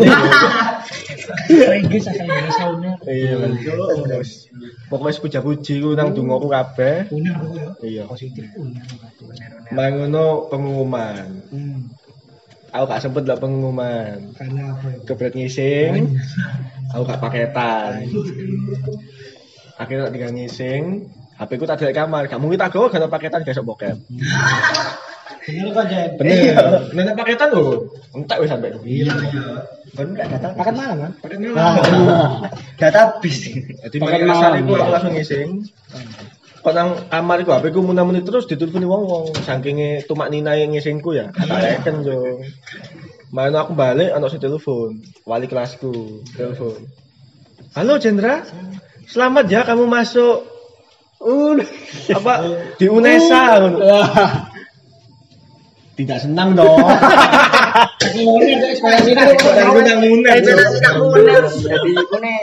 Asal 1.25 2.49
sauna. 2.53 2.97
Iya. 3.05 3.45
Pokoke 4.89 5.09
wis 5.13 5.17
puja-puji 5.21 5.81
ku 5.81 5.93
nang 5.93 6.17
dongaku 6.17 6.49
kabeh. 6.49 7.09
Punya 7.09 7.37
aku 7.37 7.47
ya. 7.53 7.67
Iya. 7.81 8.03
Positif. 8.09 8.45
Mangono 9.69 10.49
pengumuman. 10.49 11.45
Hmm. 11.53 11.93
Aku 12.73 12.83
gak 12.89 13.01
sempet 13.05 13.23
lah 13.29 13.37
pengumuman. 13.37 14.35
Karena 14.35 14.75
apa 14.75 14.85
ya? 14.91 14.97
Kebret 15.05 15.33
ngising. 15.37 16.19
Aku 16.91 17.01
gak 17.05 17.21
paketan. 17.21 18.09
Akhirnya 19.77 20.09
tinggal 20.09 20.33
ngising. 20.33 21.05
HP 21.35 21.51
ku 21.59 21.65
tak 21.67 21.83
di 21.83 21.91
kamar. 21.91 22.31
Gak 22.31 22.39
mungkin 22.39 22.59
tak 22.59 22.71
gawa 22.71 22.87
gak 22.87 23.03
ada 23.03 23.11
paketan 23.11 23.43
gak 23.43 23.55
sok 23.55 23.67
bokep. 23.67 23.95
Bener 25.45 25.67
kok 25.75 25.85
Jen. 25.91 26.09
Bener. 26.17 26.65
Nenek 26.95 27.13
paketan 27.19 27.53
lho. 27.53 27.91
Entek 28.15 28.39
wis 28.41 28.49
sampe. 28.49 28.71
Iya. 28.81 29.13
Kan 29.93 30.15
gak 30.15 30.27
data. 30.31 30.47
Makan 30.55 30.73
malam 30.73 30.97
kan? 31.03 31.11
Paket 31.21 31.39
Data 32.79 33.01
bis. 33.19 33.37
Jadi 33.83 33.95
Paket 33.99 34.25
malam 34.25 34.41
malam. 34.41 34.63
iku 34.63 34.73
aku 34.79 34.91
langsung 34.95 35.13
ngising. 35.13 35.49
Kok 36.65 36.73
nang 36.73 36.89
kamar 37.13 37.37
iku 37.43 37.51
HP 37.53 37.65
ku 37.75 37.85
muni-muni 37.85 38.25
terus 38.25 38.47
diteleponi 38.47 38.87
wong-wong. 38.89 39.35
Saking 39.45 40.01
tumak 40.09 40.31
nina 40.31 40.55
yang 40.57 40.71
ngisingku 40.73 41.13
ya. 41.13 41.29
Tak 41.35 41.51
reken 41.51 42.01
yo. 42.01 42.41
Mana 43.29 43.67
aku 43.67 43.75
balik 43.75 44.15
anak 44.15 44.31
si 44.31 44.39
telepon. 44.39 45.03
Wali 45.27 45.45
kelasku 45.51 46.23
telepon. 46.33 46.79
Halo 47.75 47.99
Jendra. 47.99 48.41
Selamat 49.05 49.45
ya 49.45 49.61
kamu 49.61 49.85
masuk 49.85 50.54
Un 51.25 51.57
apa 52.17 52.33
di 52.77 52.85
UNESA. 52.85 53.43
Tidak 55.95 56.19
senang 56.19 56.59
dong. 56.59 56.75
Aku. 56.75 58.35
Jadi. 61.63 61.91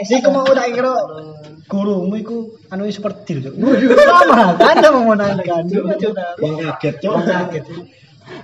Iku 0.09 0.27
mau 0.33 0.41
tak 0.49 0.73
kira 0.73 0.89
gurumu 1.69 2.17
iku 2.17 2.49
anu 2.73 2.89
seperti 2.89 3.45
itu. 3.45 3.53
Sama 3.53 4.57
kan 4.57 4.81
mau 4.89 5.13
menanyakan. 5.13 5.69
Wong 6.41 6.53
kaget. 6.65 6.95
Kaget. 7.05 7.65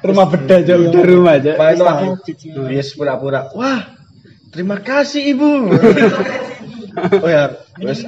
Rumah 0.05 0.25
beda 0.29 0.55
aja 0.61 0.73
udah 0.77 1.03
rumah 1.03 1.35
aja. 1.41 1.57
Main 1.57 1.81
aku 1.81 2.07
yes 2.69 2.93
pura-pura. 2.93 3.49
Wah, 3.57 3.97
terima 4.53 4.77
kasih 4.77 5.33
ibu. 5.33 5.73
oh 7.23 7.29
ya, 7.29 7.43
terus 7.77 8.05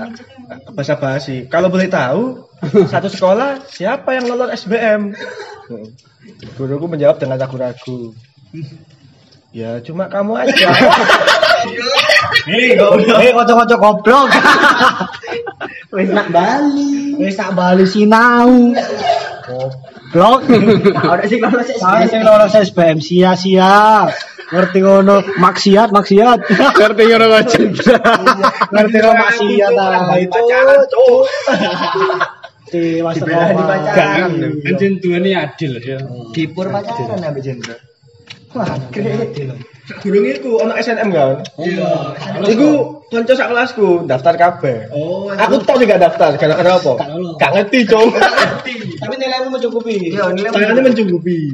bahasa 0.73 0.95
basi. 0.97 1.45
Kalau 1.47 1.71
boleh 1.71 1.87
tahu, 1.87 2.45
satu 2.93 3.07
sekolah 3.07 3.65
siapa 3.69 4.17
yang 4.17 4.29
lolos 4.29 4.65
SBM? 4.65 5.15
Guruku 6.57 6.85
menjawab 6.89 7.17
dengan 7.21 7.39
ragu-ragu. 7.41 8.13
Ya 9.51 9.83
cuma 9.83 10.07
kamu 10.07 10.47
aja. 10.47 10.67
Hei, 12.47 12.73
gak 12.73 12.89
udah. 12.97 13.17
Eh 13.21 13.31
kocok-kocok 13.35 13.79
goblok. 13.79 14.29
Wis 15.93 16.09
nak 16.09 16.31
Bali. 16.31 17.19
Wis 17.19 17.37
tak 17.37 17.53
bali 17.53 17.85
sinau. 17.85 18.73
Goblok. 19.45 20.39
Ada 21.01 21.25
sih 21.27 21.37
kalau 21.41 21.61
saya 21.63 21.77
Saya 21.79 22.05
sing 22.07 22.21
lolos 22.21 22.53
SBM 22.53 22.97
sia-sia. 23.01 24.07
Ngerti 24.51 24.79
ngono 24.83 25.23
maksiat 25.39 25.89
maksiat. 25.95 26.39
Ngerti 26.77 27.03
ngono 27.07 27.25
Jendra. 27.47 27.99
Ngerti 28.71 28.97
ngono 28.99 29.13
maksiat 29.17 29.73
ah 29.79 30.17
itu. 30.19 30.43
Di 32.71 33.03
Master 33.03 33.27
Dibela 33.27 33.43
di 33.51 33.53
Roma. 33.55 33.67
pacaran. 33.67 34.31
Anjen 34.63 34.93
tuane 35.03 35.31
adil 35.35 35.73
dia. 35.83 35.99
Dipur 36.31 36.71
pacaran 36.71 37.19
ambek 37.19 37.43
Jendra. 37.43 37.75
Wah, 38.55 38.79
keren. 38.91 39.59
Gurung 39.99 40.25
iku 40.25 40.51
ono 40.63 40.73
SNM 40.79 41.09
kan? 41.11 41.35
Iku 42.47 42.67
kanca 43.11 43.33
sak 43.35 43.51
kelasku 43.51 44.07
daftar 44.07 44.33
kabeh. 44.39 44.87
Oh, 44.95 45.27
Aku 45.35 45.59
tok 45.67 45.83
sih 45.83 45.85
gak 45.89 45.99
daftar, 45.99 46.39
gara-gara 46.39 46.79
apa? 46.79 46.93
Gak 47.35 47.51
ngerti, 47.51 47.79
Cuk. 47.83 48.07
tapi 49.01 49.13
nilaimu 49.19 49.51
mencukupi. 49.51 50.15
Iya, 50.15 50.31
nilai 50.31 50.49
Tangannya 50.55 50.83
mencukupi. 50.87 51.51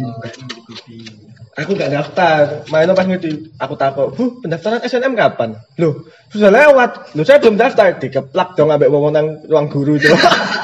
Aku 1.58 1.74
gak 1.74 1.90
daftar. 1.90 2.62
Main 2.70 2.94
pas 2.94 3.10
ngerti. 3.10 3.50
Aku 3.58 3.74
takut, 3.74 4.14
"Bu, 4.14 4.38
pendaftaran 4.46 4.86
SNM 4.86 5.18
kapan?" 5.18 5.58
Loh, 5.82 6.06
sudah 6.30 6.54
lewat. 6.54 7.18
Loh, 7.18 7.26
saya 7.26 7.42
belum 7.42 7.58
daftar. 7.58 7.98
Dikeplak 7.98 8.54
dong 8.54 8.70
ambek 8.70 8.94
wong 8.94 9.10
nang 9.10 9.42
ruang 9.50 9.66
guru 9.66 9.98
itu. 9.98 10.14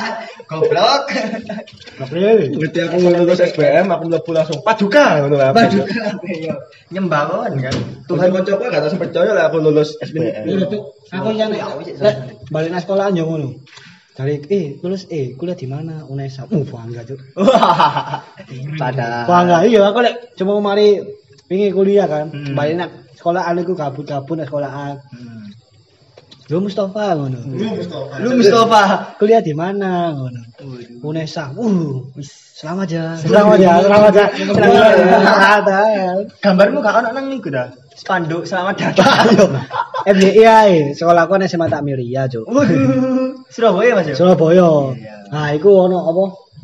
goblok. 0.48 1.04
April. 2.02 2.38
Ngerti 2.58 2.80
aku 2.84 2.96
lulus 3.00 3.40
SBM, 3.40 3.88
aku 3.90 4.04
mlebu 4.10 4.32
langsung 4.34 4.60
paduka 4.66 5.24
ngono 5.24 5.36
lah. 5.38 5.50
Waduh, 5.54 5.86
iya. 6.28 6.54
Nyembahon 6.90 7.54
kan. 7.62 7.76
Tuhan 8.10 8.28
coba 8.34 8.64
gak 8.72 8.82
tau 8.84 8.90
sampe 8.92 9.08
percaya 9.10 9.32
lah 9.34 9.50
aku 9.50 9.58
lulus 9.62 9.96
Iya, 10.02 10.06
SBM. 10.10 10.44
Aku 11.14 11.30
yang 11.34 11.50
lek 11.54 11.62
balik 12.50 12.70
nang 12.74 12.82
sekolahan 12.82 13.14
yo 13.14 13.30
ngono. 13.30 13.62
Dari 14.14 14.46
eh 14.50 14.78
lulus 14.82 15.10
eh 15.10 15.34
kuliah 15.34 15.58
di 15.58 15.66
mana? 15.66 16.06
Unesa. 16.06 16.46
Uh, 16.50 16.62
bangga, 16.66 17.02
Cuk. 17.06 17.20
Pada. 18.82 19.26
Bangga 19.26 19.66
iya 19.66 19.86
aku 19.90 20.06
lek 20.06 20.38
cuma 20.38 20.58
mari 20.62 21.02
pingin 21.50 21.74
kuliah 21.74 22.06
kan. 22.06 22.30
Hmm. 22.30 22.54
Balik 22.54 22.76
nang 22.78 22.92
sekolahan 23.18 23.62
iku 23.62 23.74
kabut-kabut 23.74 24.38
nang 24.38 24.48
sekolahan. 24.50 24.96
Lu 26.52 26.60
Mustafa 26.60 27.16
ngono. 27.16 27.40
Lu 28.20 28.30
Mustafa. 28.36 29.16
Kuliah 29.16 29.40
di 29.40 29.56
mana 29.56 30.12
ngono? 30.12 30.42
Unesa. 31.00 31.56
Uh, 31.56 32.04
selamat. 32.20 32.60
Selamat 32.60 32.88
ya, 32.92 33.04
selamat 33.24 33.58
ya. 33.60 33.74
Selamat 33.80 34.14
ya. 34.14 34.26
Selamat 34.44 35.64
ya. 35.68 36.08
Gambarmu 36.44 36.78
gak 36.84 36.96
ono 37.00 37.10
nang 37.16 37.26
niku 37.32 37.48
dah. 37.48 37.72
Spanduk 37.96 38.44
selamat 38.44 38.76
datang. 38.76 39.08
Ayo. 39.32 39.46
FDI 40.04 40.44
ae, 40.44 40.76
sekolahku 40.92 41.40
nang 41.40 41.48
SMA 41.48 41.72
Takmiria, 41.72 42.28
Cuk. 42.28 42.44
Waduh. 42.52 43.40
Surabaya 43.48 43.96
Mas. 43.96 44.12
ya? 44.12 44.16
Surabaya. 44.18 44.68
Iya. 45.00 45.16
Nah, 45.32 45.48
iku 45.56 45.70
ono 45.88 45.98
apa? 46.12 46.24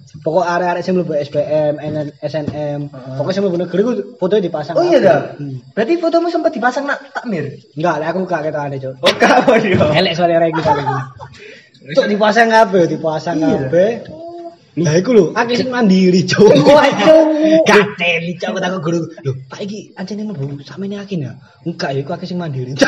Pokok 0.09 0.41
arek-arek 0.41 0.81
sing 0.81 0.97
mlebu 0.97 1.13
SBM, 1.13 1.77
SNM, 2.17 2.89
pokoknya 2.89 3.33
sing 3.37 3.43
mlebu 3.45 3.57
negeri 3.61 3.81
ku 3.85 3.91
fotonya 4.17 4.49
dipasang. 4.49 4.73
Oh 4.73 4.81
iya 4.81 4.97
dah. 4.97 5.37
Hmm. 5.37 5.61
Berarti 5.77 6.01
fotomu 6.01 6.33
sempat 6.33 6.49
dipasang 6.49 6.89
nak 6.89 7.13
takmir. 7.13 7.61
Enggak, 7.77 8.01
lek 8.01 8.07
aku 8.09 8.19
gak 8.25 8.41
ketane, 8.49 8.81
Cuk. 8.81 8.97
Oh, 9.05 9.13
kamu 9.13 9.53
yo. 9.69 9.85
Elek 9.93 10.13
soalnya 10.17 10.41
rek 10.41 10.57
kita 10.57 10.71
lagi. 10.73 10.97
Cuk 11.95 12.07
dipasang 12.09 12.49
kabeh, 12.49 12.83
dipasang 12.89 13.37
Iya. 13.37 13.69
kabeh. 13.69 13.91
Nah, 14.79 14.93
iku 14.95 15.11
lho, 15.13 15.25
akeh 15.37 15.61
sing 15.61 15.69
mandiri, 15.69 16.25
Cuk. 16.25 16.57
Waduh. 16.57 17.29
Gak 17.69 17.85
teli, 18.01 18.33
Cuk, 18.41 18.57
aku 18.57 18.59
takut 18.65 18.81
guru. 18.81 18.99
Lho, 19.21 19.31
Pak 19.45 19.61
iki 19.61 19.93
ancene 19.93 20.25
mlebu 20.25 20.57
sampeyan 20.65 21.05
yakin 21.05 21.29
ya? 21.29 21.31
Enggak, 21.69 21.93
ya 21.93 22.01
iku 22.01 22.17
akeh 22.17 22.25
sing 22.25 22.41
mandiri. 22.41 22.73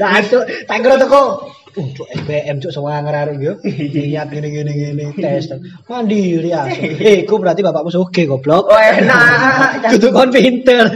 Nah, 0.00 0.18
Cuk, 0.24 0.48
tak 0.64 0.80
kira 0.80 0.96
teko 0.96 1.22
Uh, 1.22 1.61
cuk 1.72 2.08
SBM 2.12 2.60
cuk 2.60 2.70
sewanger 2.70 3.14
arek 3.16 3.38
yo. 3.40 3.54
Niat 3.94 4.28
ngene 4.28 4.48
ngene 4.48 4.72
ngene 4.72 5.04
tes. 5.16 5.48
Mandiri 5.88 6.52
ya. 6.52 6.68
Eh, 7.02 7.24
iku 7.24 7.40
berarti 7.40 7.60
bapakmu 7.60 7.88
sugih 7.88 8.28
goblok. 8.28 8.68
Oh 8.68 8.76
enak. 8.76 9.88
Kudu 9.96 10.08
kon 10.12 10.28
pinter. 10.28 10.92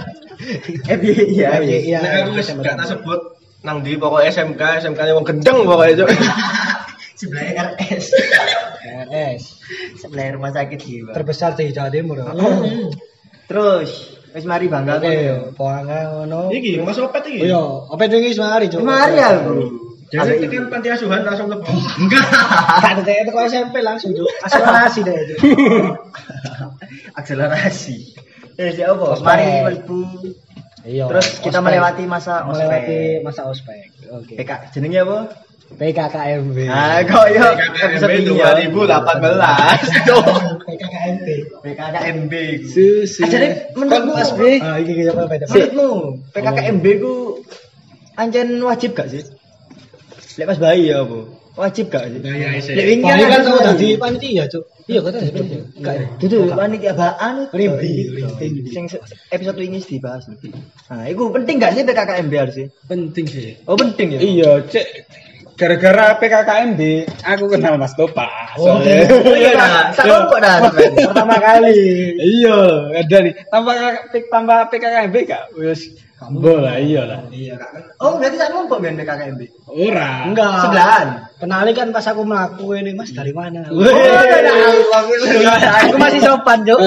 Eh 0.86 0.96
iya 1.32 1.56
iya. 1.58 1.78
Iya. 1.80 1.98
Nah, 2.00 2.12
aku 2.22 2.30
wis 2.36 2.52
gak 2.52 2.76
tak 2.76 2.86
sebut 2.86 3.20
nang 3.64 3.82
di 3.82 3.96
pokok 3.96 4.22
SMK, 4.22 4.62
SMK 4.78 5.00
nya 5.00 5.16
wong 5.16 5.26
gendeng 5.26 5.64
pokoknya 5.64 6.04
Cuk. 6.04 6.08
Sebelah 7.16 7.72
RS. 7.72 8.04
RS 9.08 9.42
Sebelah 9.96 10.36
rumah 10.36 10.52
sakit 10.52 10.76
jiwa. 10.76 11.10
terbesar 11.16 11.56
di 11.56 11.72
Jawa 11.72 11.88
Timur. 11.88 12.20
Terus 13.48 13.90
wis 14.36 14.44
mari 14.44 14.68
bangga 14.68 15.00
Oke, 15.00 15.56
poanga 15.56 16.12
ngono. 16.12 16.52
Iki 16.52 16.84
Mas 16.84 17.00
Opet 17.00 17.24
Oh 17.24 17.30
iki. 17.32 17.48
iya, 17.48 17.62
apa 17.88 18.02
itu 18.04 18.16
iki 18.20 18.30
mari, 18.36 18.66
Cuk? 18.68 18.84
Mari 18.84 19.16
aku. 19.16 19.54
Jadi 20.06 20.46
tekan 20.46 20.70
panti 20.70 20.88
asuhan 20.94 21.26
langsung 21.26 21.50
lebu. 21.50 21.66
Gak 22.12 22.90
ada 22.94 23.02
teko 23.02 23.26
teko 23.26 23.38
SMP 23.50 23.82
langsung, 23.82 24.14
Cuk. 24.14 24.30
Akselerasi 24.46 25.00
deh, 25.02 25.14
Cuk. 25.34 25.38
Akselerasi. 27.18 27.96
Eh 28.56 28.70
siapa? 28.72 29.04
Ospek. 29.18 29.26
Mari 29.26 29.44
mlebu. 29.66 30.00
Iya. 30.86 31.10
Terus 31.10 31.26
kita 31.42 31.58
ospek. 31.58 31.66
melewati 31.66 32.04
masa 32.06 32.46
melewati 32.46 32.98
ospek. 33.18 33.24
masa 33.26 33.40
ospek. 33.50 33.90
Oke. 34.14 34.34
PK 34.38 34.50
jenenge 34.70 35.02
apa? 35.02 35.18
PKKMB. 35.66 36.58
Ah, 36.70 37.02
kok 37.02 37.26
yo 37.34 37.42
KKMB 37.58 38.38
2018. 38.70 38.70
PKKMB. 40.62 41.26
PKKMB. 41.66 42.32
Susu. 42.70 43.26
Ajane 43.26 43.74
menurutmu 43.74 44.14
Kompas, 44.14 44.30
B. 44.38 44.62
Ah, 44.62 44.78
iki 44.78 45.10
apa 45.10 45.26
beda? 45.26 45.50
Menurutmu 45.50 45.88
PKKMB 46.30 46.84
ku 47.02 47.42
ancen 48.14 48.48
wajib 48.62 48.94
gak 48.94 49.10
sih? 49.10 49.26
Lek 50.36 50.46
pas 50.46 50.58
bayi 50.60 50.92
ya 50.92 51.00
apa? 51.00 51.18
Wajib 51.56 51.88
gak 51.88 52.12
sih? 52.12 52.20
Lek 52.20 52.84
wingi 52.84 53.04
Paling 53.08 53.28
kan 53.32 53.40
tuh 53.40 53.58
dadi 53.64 53.88
panitia, 53.96 54.44
Cuk. 54.44 54.64
Iya, 54.86 54.98
kok 55.00 55.10
tadi 55.16 55.30
panitia. 55.32 55.60
Ya? 55.80 56.04
Dudu 56.20 56.38
panitia. 56.52 56.92
Rimbi, 57.50 57.90
Itu. 58.04 58.28
rimbi. 58.36 58.68
Sing 58.68 58.84
episode 59.32 59.58
ini 59.58 59.80
dibahas. 59.80 60.28
Nah, 60.28 61.04
itu 61.08 61.22
penting 61.32 61.54
gak 61.56 61.72
sih 61.72 61.82
PKKMB 61.82 62.32
harus 62.36 62.54
sih? 62.54 62.66
Penting 62.84 63.24
sih. 63.24 63.56
Oh 63.64 63.74
penting 63.74 64.14
ya. 64.14 64.20
Iya, 64.20 64.50
cek 64.68 64.86
gara-gara 65.56 66.20
PKKMB 66.20 66.80
aku 67.24 67.44
kenal 67.48 67.80
Mas 67.80 67.96
Topa. 67.96 68.28
Oh, 68.60 68.76
Soalnya- 68.76 69.08
Oh 69.08 69.32
iya, 69.32 69.56
tak 69.96 70.04
kok 70.04 70.36
dah. 70.36 70.56
Pertama 70.68 71.36
kali. 71.40 71.72
Iya, 72.36 72.58
ada 72.92 73.16
nih. 73.24 73.32
Tambah 73.48 73.74
tambah 74.28 74.58
PKKMB 74.68 75.16
gak? 75.24 75.56
Wis 75.56 75.96
kambo 76.16 76.64
lah, 76.64 76.80
iya 76.80 77.04
lah. 77.04 77.20
Iya, 77.28 77.60
Kak. 77.60 78.00
Oh, 78.00 78.16
berarti 78.16 78.40
tak 78.40 78.48
numpuk 78.56 78.80
ben 78.80 78.96
PKKMB. 78.96 79.68
Ora. 79.68 80.24
Enggak. 80.24 80.64
Sebelahan. 80.64 81.08
Kenali 81.36 81.76
kan 81.76 81.92
pas 81.92 82.08
aku 82.08 82.24
melaku 82.24 82.72
ini, 82.80 82.96
Mas 82.96 83.12
dari 83.12 83.36
mana? 83.36 83.68
Oh, 83.68 83.84
aku 85.84 85.96
masih 86.00 86.24
sopan, 86.24 86.64
Cuk. 86.64 86.80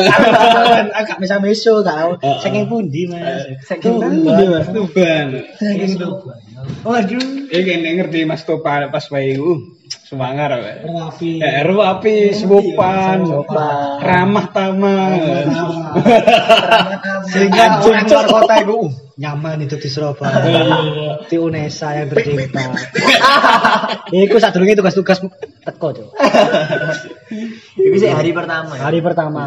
Agak 1.00 1.22
mesa-meso 1.22 1.86
tau. 1.86 2.18
Saking 2.42 2.66
pundi, 2.66 3.06
Mas? 3.06 3.62
Saking 3.70 4.02
pundi, 4.02 4.44
Mas? 4.50 4.66
Tuban. 4.74 5.46
Saking 5.62 5.94
Tuban. 6.02 6.38
Waduh. 6.82 7.54
Eh 7.54 7.62
kene 7.66 8.02
ngerti 8.02 8.26
Mas 8.26 8.44
Topa 8.46 8.90
pas 8.90 9.06
wae 9.14 9.38
uh 9.38 9.60
semangar. 10.10 10.58
Rapi. 10.58 11.38
Eh, 11.38 11.62
rapi, 11.62 12.34
sopan, 12.34 13.26
sopan. 13.30 14.02
ramah 14.02 14.46
tamah. 14.50 15.10
Sehingga 17.32 17.86
orang 17.86 18.06
luar 18.10 18.26
kota 18.26 18.56
itu 18.66 18.74
uh, 18.74 18.90
nyaman 19.20 19.60
itu 19.60 19.76
di 19.76 19.92
Surabaya. 19.92 20.40
Di 21.28 21.36
Unesa 21.36 21.92
yang 21.92 22.08
tercinta. 22.08 22.72
Iku 24.16 24.40
sadurunge 24.40 24.80
tugas-tugas 24.80 25.20
teko, 25.60 25.88
Cuk. 25.92 26.08
Ini 27.84 27.98
sih 28.00 28.08
hari 28.10 28.32
pertama. 28.32 28.80
ya. 28.80 28.88
Hari 28.88 29.00
pertama. 29.04 29.44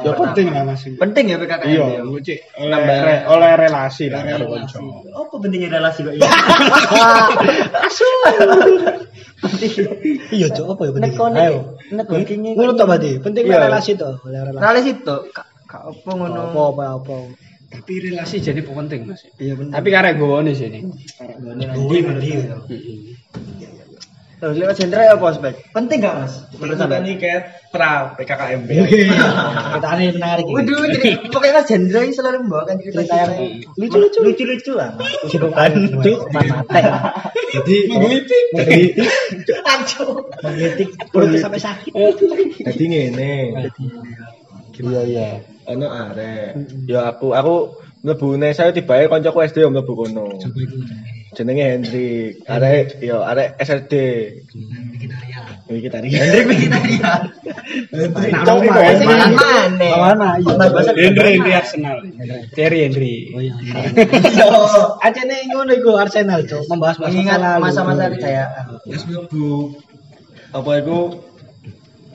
Ya 0.00 0.16
penting 0.16 0.48
lah 0.48 0.64
Mas. 0.64 0.88
Penting 0.88 1.24
ya 1.28 1.36
PKKMB. 1.36 1.68
Iya, 1.68 1.84
ya? 2.00 2.02
cek 2.24 2.38
oleh 2.56 2.80
re- 2.80 3.24
oleh 3.28 3.50
relasi 3.54 4.08
lah 4.08 4.24
karo 4.24 4.44
kanca. 4.48 4.78
Apa 5.12 5.34
pentingnya 5.36 5.68
relasi 5.70 6.00
kok 6.00 6.14
iya? 6.16 6.24
Iya, 10.32 10.48
Cuk, 10.48 10.66
apa 10.72 10.82
ya 10.88 10.92
penting? 10.96 11.12
Ayo. 11.36 11.76
networkingnya. 11.92 12.50
Ngono 12.56 12.72
to 12.74 12.84
berarti. 12.88 13.10
Penting 13.20 13.44
Iya. 13.44 13.68
relasi 13.68 13.90
to, 13.94 14.10
oleh 14.24 14.40
relasi. 14.40 14.96
Itu 14.96 15.16
kak 15.28 15.46
apa 15.68 16.10
ngono? 16.10 16.40
Apa 16.48 16.60
apa 16.72 16.84
apa. 16.96 17.16
Tapi 17.74 17.92
relasi 18.10 18.38
jadi 18.38 18.62
penting 18.62 19.00
Mas. 19.10 19.26
Iya 19.34 19.58
benar. 19.58 19.82
Tapi 19.82 19.88
karek 19.90 20.14
gowone 20.22 20.54
sini. 20.54 20.86
Nanti 20.86 21.96
nanti. 22.06 22.30
Terus 24.44 24.60
lewat 24.60 24.76
sentra 24.76 25.08
ya 25.08 25.16
apa 25.16 25.32
spek? 25.32 25.72
Penting 25.72 26.04
gak 26.04 26.16
mas? 26.20 26.44
Menurut 26.60 26.76
sampean? 26.76 27.00
nih 27.00 27.16
kayak 27.16 27.40
pra 27.72 28.12
PKKMB. 28.12 28.68
Kita 28.76 29.88
ini 29.96 30.06
menarik. 30.12 30.44
ini. 30.44 30.52
Waduh, 30.52 30.84
jadi 30.84 31.10
pokoknya 31.32 31.54
mas 31.56 31.70
Hendra 31.72 32.00
ini 32.04 32.12
selalu 32.12 32.36
membawakan 32.44 32.76
cerita 32.76 33.08
Cerita 33.08 33.16
yang 33.24 33.32
lucu-lucu, 33.80 34.18
lucu-lucu 34.20 34.72
lah. 34.76 35.00
Cipukan 35.32 35.72
Cuk, 35.96 36.20
mate. 36.28 36.82
Jadi 37.56 37.76
Menggelitik. 37.88 38.44
jadi 38.52 39.64
Menggitik 40.44 40.88
perut 41.08 41.40
sampai 41.40 41.60
sakit. 41.64 41.92
jadi 42.68 42.84
ngene. 42.84 43.34
Iya 44.76 45.00
iya. 45.08 45.28
Ono 45.70 45.86
arek. 45.88 46.50
Ya 46.84 47.08
aku 47.08 47.32
aku 47.32 47.54
mlebu 48.04 48.36
saya 48.52 48.74
tibae 48.74 49.08
kancaku 49.08 49.44
SD 49.48 49.64
yo 49.64 49.72
mlebu 49.72 49.92
kono. 49.96 50.36
Jenenge 51.34 51.64
Hendrik. 51.66 52.44
Arek 52.46 53.00
yo 53.02 53.24
arek. 53.24 53.56
Iki 55.64 55.88
tadi. 55.88 56.12
Hendrik 56.12 56.44
bikin 56.44 56.68
tarian. 56.68 57.20
Nama 57.88 58.44
Cok, 58.44 58.58
mana? 58.68 58.84
Mana 59.00 59.56
Hendrik. 59.64 59.92
mana? 59.96 59.96
Mana? 59.96 60.28
Iya. 60.36 60.54
Bahasa 60.68 60.92
Hendri 60.92 61.30
Hendri 61.40 61.52
Arsenal. 61.56 61.96
Thierry 62.52 62.78
Hendri. 62.84 63.16
Oh 63.32 63.40
iya. 63.40 63.54
Aja 65.00 65.22
nih 65.24 65.40
ngono 65.48 65.72
iku 65.72 65.96
Arsenal, 65.96 66.44
Cuk. 66.44 66.68
Membahas 66.68 67.00
masa-masa 67.00 68.12
kejayaan. 68.12 68.76
Wis 68.84 69.08
mlebu 69.08 69.72
apa 70.54 70.70
iku 70.84 71.18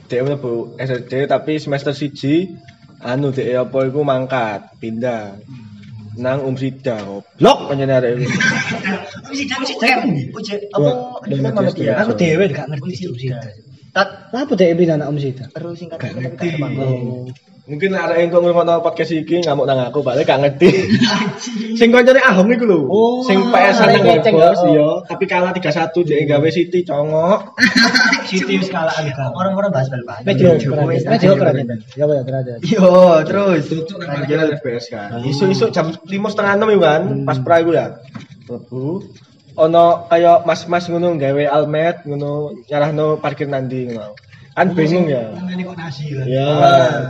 dia 0.06 0.22
mlebu 0.22 0.78
SLD 0.78 1.26
tapi 1.26 1.58
semester 1.58 1.92
siji 1.92 2.54
anu 3.00 3.32
dia 3.32 3.64
apa 3.64 3.88
iku 3.88 4.04
mangkat 4.04 4.76
pindah 4.76 5.40
nang 6.20 6.44
Umsida 6.44 7.00
goblok 7.00 7.58
pancen 7.70 7.88
arek 7.88 8.20
iku. 8.20 8.28
Apa? 10.76 10.90
Kita 11.24 11.48
mau 11.54 11.70
dia. 11.72 11.92
Aku 12.02 12.12
dhewe 12.18 12.44
gak 12.52 12.66
ngerti 12.68 13.08
Cuk. 13.08 13.16
Tat 13.90 14.30
Apa 14.30 14.52
dhewe 14.54 14.74
pindah 14.78 14.96
anak 14.98 15.10
Om 15.10 15.18
Sita? 15.18 15.44
terus 15.50 15.74
singkat 15.78 15.98
Gak 15.98 16.14
ngerti. 16.14 16.48
Mungkin 17.70 17.94
arek 17.94 18.18
yang 18.18 18.28
kok 18.34 18.42
ngrungokno 18.42 18.82
podcast 18.82 19.14
iki 19.14 19.46
ngamuk 19.46 19.62
nang 19.62 19.78
aku 19.78 20.02
balik 20.02 20.26
gak 20.26 20.42
ngerti. 20.42 20.90
sing 21.78 21.94
koncone 21.94 22.18
Ahong 22.18 22.50
iku 22.50 22.66
lho. 22.66 22.82
Oh, 22.90 23.22
sing 23.22 23.38
PS 23.46 23.78
nang 23.78 23.94
arek 23.94 24.02
keceng, 24.18 24.34
bos 24.34 24.62
iya, 24.66 24.88
tapi 25.06 25.24
kalah 25.30 25.54
3-1 25.54 25.94
dhek 26.02 26.26
gawe 26.26 26.48
City 26.50 26.82
congok. 26.82 27.54
Siti 28.30 28.58
wis 28.58 28.74
kalah 28.74 28.90
alga. 28.90 29.30
Orang-orang 29.38 29.70
bahas 29.70 29.86
bal-bal. 29.86 30.18
Mediocre. 30.26 30.82
Mediocre 30.82 31.46
aja. 31.46 31.62
Ya 31.94 32.02
apa 32.10 32.12
ya 32.18 32.22
derajat. 32.26 32.58
Yo, 32.66 32.90
terus. 33.22 33.62
FPS 34.58 34.84
kan. 34.90 35.22
Isu-isu 35.22 35.70
jam 35.70 35.94
5.30 35.94 36.10
ya 36.74 36.78
kan, 36.82 37.02
pas 37.22 37.38
pra 37.38 37.62
iku 37.62 37.70
ya. 37.70 38.02
Mlebu 38.50 39.06
ono 39.60 40.08
kaya 40.08 40.40
mas-mas 40.48 40.88
ngono 40.88 41.20
gawe 41.20 41.44
almet 41.44 42.08
ngono 42.08 42.64
nyarahno 42.64 43.20
parkir 43.20 43.46
nandi 43.46 43.92
ngono. 43.92 44.16
Kan 44.50 44.76
bingung 44.76 45.08
ya. 45.08 45.30
Ini 45.46 45.62
kok 45.62 45.76
nasi. 45.78 46.10
Ya, 46.12 46.52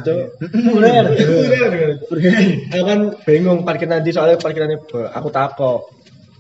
cuk. 0.06 0.38
Murer. 0.70 1.06
Aku 2.74 2.84
kan 2.84 3.00
bingung 3.26 3.66
parkir 3.66 3.90
nanti 3.90 4.14
soalnya 4.14 4.38
parkirannya 4.38 4.78
aku 5.10 5.28
takok. 5.34 5.90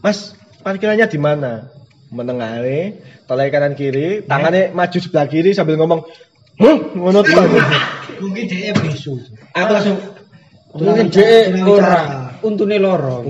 Mas, 0.04 0.38
parkirannya 0.62 1.10
di 1.10 1.18
mana? 1.18 1.66
Menengare, 2.14 3.02
tolak 3.26 3.54
kanan 3.54 3.78
kiri, 3.78 4.26
tangannya 4.26 4.74
maju 4.74 4.98
sebelah 4.98 5.30
kiri 5.30 5.54
sambil 5.54 5.78
ngomong, 5.78 6.02
"Huh, 6.58 6.78
ngono 6.94 7.22
tuh." 7.22 7.46
Mungkin 8.22 8.44
dia 8.50 8.74
bisu. 8.74 9.14
Aku 9.54 9.70
langsung 9.70 9.98
Mungkin 10.70 11.10
dhek 11.10 11.66
ora 11.66 12.30
untune 12.46 12.78
loro. 12.78 13.26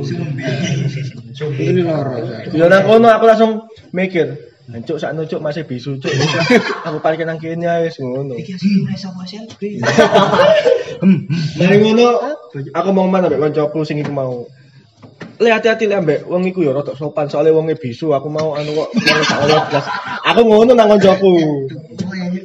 Untune 1.41 1.83
loro. 1.83 2.13
Ya 2.53 2.67
nang 2.69 2.85
kono 2.85 3.09
aku 3.09 3.25
langsung 3.25 3.53
mikir, 3.97 4.51
Cuk 4.71 5.03
sak 5.03 5.19
cuk 5.27 5.43
masih 5.43 5.67
bisu 5.67 5.99
cuk. 5.99 6.15
aku 6.87 7.03
parkir 7.03 7.27
nang 7.27 7.43
kene 7.43 7.67
ae 7.67 7.91
wis 7.91 7.99
ngono. 7.99 8.39
Mari 11.59 11.77
ngono, 11.83 12.07
aku 12.71 12.89
mau 12.95 13.11
mana 13.11 13.27
mbek 13.27 13.51
kancaku 13.51 13.83
sing 13.83 13.99
iku 13.99 14.15
mau. 14.15 14.47
Le 15.43 15.51
hati-hati 15.51 15.91
le 15.91 15.99
ambek 15.99 16.23
wong 16.29 16.47
iku 16.47 16.63
ya 16.63 16.71
rada 16.77 16.95
sopan 16.95 17.27
soalnya 17.27 17.57
wonge 17.57 17.75
bisu 17.75 18.15
aku 18.15 18.31
mau 18.31 18.55
anu 18.55 18.79
kok 18.79 18.91
blas. 19.75 19.87
Aku 20.31 20.47
ngono 20.47 20.71
nang 20.71 20.87
kancaku. 20.87 21.67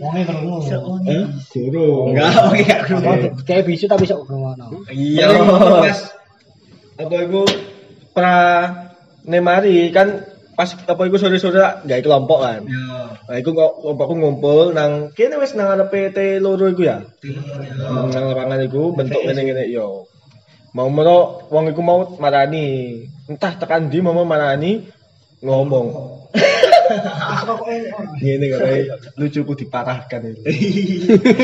Wonge 0.01 0.21
krungu. 0.25 0.65
Eh, 1.05 1.29
Guru. 1.53 2.10
Enggak, 2.10 2.31
oke 2.41 2.62
gak. 2.65 2.79
Kayak 3.45 3.63
bisu 3.69 3.86
tapi 3.86 4.10
sok 4.10 4.25
krungono. 4.25 4.81
Iya. 4.89 5.29
Pas 5.45 5.99
apa 6.95 7.15
iku 7.21 7.43
pra 8.15 8.36
nemari 9.25 9.89
kan 9.89 10.23
pas 10.55 10.71
apa 10.71 11.01
iku 11.11 11.19
sore-sore 11.19 11.83
gak 11.83 12.01
kelompok 12.01 12.39
kan. 12.39 12.61
Nah, 13.27 13.35
iku 13.35 13.51
kelompokku 13.51 14.13
ngumpul 14.15 14.71
nang 14.71 15.11
kene 15.11 15.35
wis 15.35 15.51
nang 15.53 15.75
arepe 15.75 16.15
T 16.15 16.39
loro 16.39 16.71
iku 16.71 16.88
ya. 16.88 17.03
Hmm, 17.03 18.07
Nang 18.13 18.23
lapangan 18.31 18.63
iku 18.63 18.95
bentuk 18.95 19.19
ngene-ngene 19.25 19.67
yo. 19.67 20.07
Mau 20.71 20.88
mono 20.88 21.47
wong 21.51 21.75
iku 21.75 21.81
mau 21.83 21.99
marani. 22.19 23.03
Entah 23.27 23.53
tekan 23.59 23.91
ndi 23.91 23.99
mau 23.99 24.15
marani 24.23 24.79
ngomong. 25.43 25.88
Ngene 28.21 28.45
kok 28.51 28.60
kayak 28.63 28.86
lucuku 29.19 29.53
diparahkan 29.65 30.21
itu. 30.31 30.41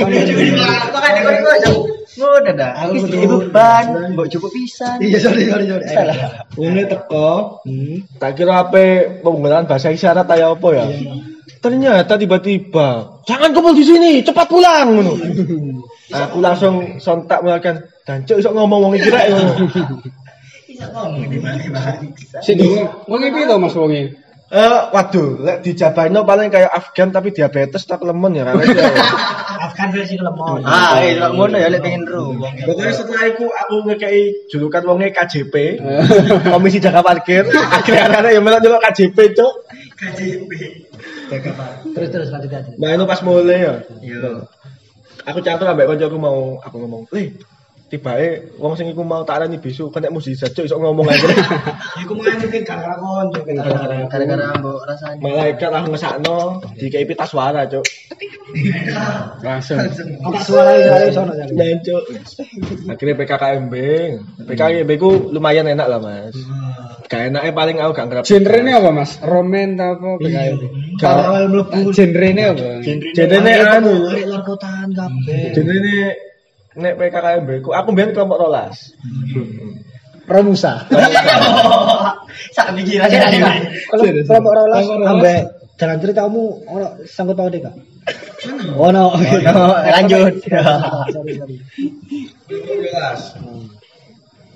Makanya 0.02 1.22
kau 1.24 1.34
itu 1.34 1.50
aja. 1.50 1.70
Ngono 2.12 2.52
dah. 2.54 2.72
Aku 2.86 3.08
ibu 3.08 3.38
ban, 3.56 4.12
mbok 4.12 4.28
cukup 4.28 4.52
pisan. 4.52 5.00
Iya, 5.00 5.18
sorry 5.24 5.48
sorry 5.48 5.66
sorry. 5.72 5.86
Salah. 5.88 6.44
Wonge 6.60 6.84
teko, 6.86 7.64
Hmm. 7.64 8.04
tak 8.20 8.36
kira 8.36 8.68
apa 8.68 8.84
penggunaan 9.24 9.64
bahasa 9.64 9.96
isyarat 9.96 10.28
kayak 10.28 10.60
apa 10.60 10.68
ya. 10.76 10.86
Ternyata 11.62 12.18
tiba-tiba, 12.18 13.22
jangan 13.24 13.54
kumpul 13.54 13.78
di 13.78 13.86
sini, 13.86 14.12
cepat 14.26 14.50
pulang 14.50 14.98
ngono. 14.98 15.14
Aku 16.12 16.44
langsung 16.44 17.00
sontak 17.00 17.40
melakukan 17.46 17.88
dan 18.04 18.26
cuk 18.28 18.44
iso 18.44 18.52
ngomong 18.52 18.92
wong 18.92 18.94
iki 19.00 19.08
rek 19.08 19.26
ngono. 19.32 19.54
Sing 22.44 22.58
wong 23.08 23.22
iki 23.24 23.48
to 23.48 23.56
Mas 23.56 23.76
wong 23.78 23.92
iki. 23.94 24.06
Eh, 24.52 24.80
waduh, 24.92 25.40
lek 25.40 25.64
dijabahno 25.64 26.28
paling 26.28 26.52
kayak 26.52 26.68
Afgan 26.76 27.08
tapi 27.08 27.32
diabetes 27.32 27.88
tak 27.88 28.04
lemon 28.04 28.36
ya 28.36 28.44
kan. 28.44 28.60
Afgan 29.72 29.96
versi 29.96 30.20
kelemon. 30.20 30.60
Ah, 30.68 31.00
kalau 31.00 31.40
ngono 31.40 31.56
ya 31.56 31.72
lek 31.72 31.80
pengen 31.80 32.04
ru. 32.04 32.36
Pokoknya 32.68 32.92
setelah 32.92 33.32
itu 33.32 33.48
aku 33.48 33.76
ngekei 33.88 34.52
julukan 34.52 34.84
wongnya 34.84 35.16
KJP, 35.16 35.56
Komisi 36.52 36.84
Jaga 36.84 37.00
Parkir. 37.00 37.48
Akhirnya 37.48 38.12
anak-anak 38.12 38.32
yang 38.36 38.44
melok 38.44 38.60
nyelok 38.60 38.82
KJP, 38.92 39.18
cuk. 39.40 39.54
Terus 41.96 42.10
terus 42.12 42.28
lanjut 42.36 42.52
aja. 42.52 42.72
Nah, 42.76 42.90
itu 42.92 43.06
pas 43.08 43.20
mulai 43.24 43.64
ya. 43.64 43.74
Iya. 44.04 44.52
Aku 45.32 45.40
cantuk 45.40 45.64
ambek 45.64 45.96
kancaku 45.96 46.18
mau 46.20 46.60
aku 46.60 46.76
ngomong, 46.76 47.08
"Le, 47.16 47.40
tibae 47.91 48.56
wong 48.56 48.80
sing 48.80 48.88
iku 48.88 49.04
mau 49.04 49.27
tak 49.27 49.43
arani 49.43 49.60
bisu 49.60 49.91
kena 49.91 50.08
mukjizat 50.08 50.56
cuk 50.56 50.63
iso 50.63 50.80
ngomong 50.80 51.12
aja." 51.12 51.27
Iku 52.08 52.15
mau 52.15 52.23
mungkin 52.23 52.63
gara-gara 52.63 52.95
konco 52.95 53.39
kita. 53.43 53.62
Gara-gara 54.08 54.56
mbok 54.58 54.80
rasanya. 54.88 55.19
Malaikat 55.19 55.69
lah 55.69 55.84
ngesakno 55.84 56.63
dikei 56.80 57.04
pita 57.04 57.27
suara, 57.27 57.67
cuk. 57.67 57.84
Langsung. 59.45 59.84
Kok 60.23 60.41
suara 60.47 61.12
sono 61.12 61.36
jadi. 61.36 61.51
Dan 61.51 61.77
cuk. 61.84 62.04
Akhirnya 62.88 63.13
PKKMB. 63.19 63.75
PKKMB 64.47 64.91
ku 64.95 65.27
lumayan 65.30 65.67
enak 65.67 65.88
lah, 65.91 65.99
Mas. 65.99 66.39
Gak 67.12 67.27
enaknya 67.27 67.51
paling 67.51 67.77
aku 67.84 67.91
gak 67.91 68.08
ngerap. 68.08 68.23
Genrenya 68.23 68.80
apa 68.80 68.89
mas? 68.95 69.19
Romen 69.19 69.75
ta 69.75 69.99
apa? 69.99 70.15
Kalau 70.95 71.23
awal 71.27 71.45
mlebu 71.51 71.91
Genrenya 71.91 72.56
apa? 72.56 72.80
Jenenge 72.88 73.54
anu. 73.67 74.08
arek 74.08 74.32
luar 74.32 74.41
kotaan 74.47 74.95
kabeh. 74.95 75.51
Jenenge 75.51 76.31
nek 76.78 76.96
PKKMB 76.96 77.50
ku 77.66 77.70
aku 77.76 77.90
mbiyen 77.92 78.16
kelompok 78.16 78.40
rolas. 78.40 78.96
Romusa. 80.28 80.88
Sak 82.56 82.68
pikiran 82.78 83.10
ya. 83.12 83.28
Kalau 83.92 84.04
kelompok 84.08 84.54
rolas 84.56 84.86
ambek 84.88 85.40
jalan 85.76 85.98
ceritamu 86.00 86.44
ono 86.70 86.88
sangkut 87.10 87.36
pautnya 87.36 87.68
kak? 87.68 87.76
Ono. 88.78 89.18
lanjut. 89.92 90.34
Sorry 91.16 91.34
sorry. 91.38 91.56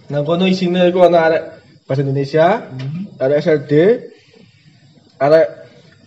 Nah, 0.06 0.21
kono 0.21 0.45
isine 0.45 0.93
iku 0.93 1.10
ana 1.10 1.19
arek 1.25 1.43
bahasa 1.89 2.06
Indonesia, 2.06 2.69
arek 3.17 3.41
SLD, 3.41 3.73
arek 5.17 5.47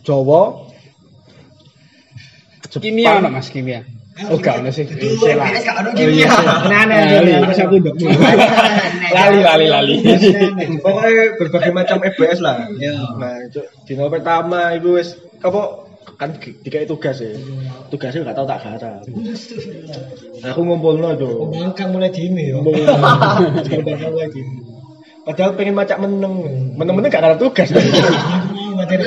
Jawa, 0.07 0.71
Kimia 2.69 3.19
ono 3.19 3.33
mas 3.33 3.49
kimia. 3.51 3.83
Oh 4.27 4.35
gak 4.43 4.59
ono 4.59 4.75
sih. 4.75 4.83
Sela. 5.23 5.47
Aneh-aneh. 5.47 7.39
Mas 7.47 7.63
aku 7.63 7.79
ndok. 7.79 7.95
Lali 9.15 9.47
lali 9.47 9.71
lali. 9.71 10.03
Pokoknya 10.83 11.39
berbagai 11.39 11.71
macam 11.71 12.03
EBS 12.03 12.43
lah. 12.43 12.67
Nah, 13.15 13.47
itu 13.47 13.63
dino 13.87 14.11
pertama 14.11 14.75
iku 14.75 14.99
wis 14.99 15.15
apa 15.39 15.87
kan 16.19 16.35
dikai 16.35 16.91
tugas 16.91 17.23
ya. 17.23 17.31
Tugasnya 17.95 18.27
gak 18.27 18.43
tau 18.43 18.47
tak 18.51 18.59
garap. 18.67 19.07
Aku 20.51 20.67
ngumpulno 20.67 21.15
tuh. 21.15 21.55
Bangkang 21.55 21.95
mulai 21.95 22.11
dini 22.11 22.51
yo. 22.51 22.67
Bangkang 22.67 24.11
mulai 24.11 24.27
dini. 24.35 24.67
Padahal 25.23 25.55
pengen 25.55 25.79
macak 25.79 26.03
meneng. 26.03 26.43
Meneng-meneng 26.75 27.15
gak 27.15 27.23
garap 27.23 27.39
tugas. 27.39 27.71
Makan 27.71 28.99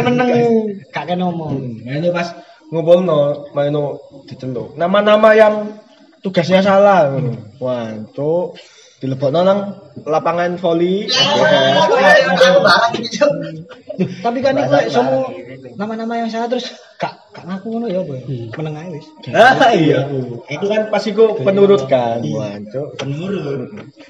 meneng 0.00 0.32
gak 0.88 1.12
kena 1.12 1.28
ngomong. 1.28 1.84
Nah, 1.84 2.00
ini 2.00 2.08
pas 2.08 2.32
ngumpulno, 2.74 3.54
maino 3.54 4.02
diceluk. 4.26 4.74
Nama-nama 4.74 5.30
yang 5.38 5.78
tugasnya 6.18 6.58
salah 6.58 7.06
ngono. 7.14 7.54
Wah, 7.62 7.94
cuk 8.10 8.58
dilebokno 8.98 9.40
nang 9.46 9.60
lapangan 10.02 10.58
voli. 10.58 11.06
Duh, 13.94 14.10
tapi 14.26 14.42
kan 14.42 14.58
lek 14.58 14.90
semua 14.90 15.30
nama-nama 15.78 16.26
yang 16.26 16.30
salah 16.32 16.50
terus 16.50 16.74
gak 16.98 17.14
gak 17.34 17.44
ngaku 17.50 17.66
ngono 17.74 17.86
ya, 17.90 18.00
Boy. 18.06 18.22
Meneng 18.54 18.74
ae 18.78 18.88
wis. 18.94 19.06
Ah 19.34 19.74
iya. 19.74 20.06
Itu 20.46 20.70
kan 20.70 20.86
pas 20.86 21.02
iku 21.02 21.34
penurut 21.42 21.82
kan. 21.90 22.22
Wah, 22.22 22.54
cuk. 22.62 22.88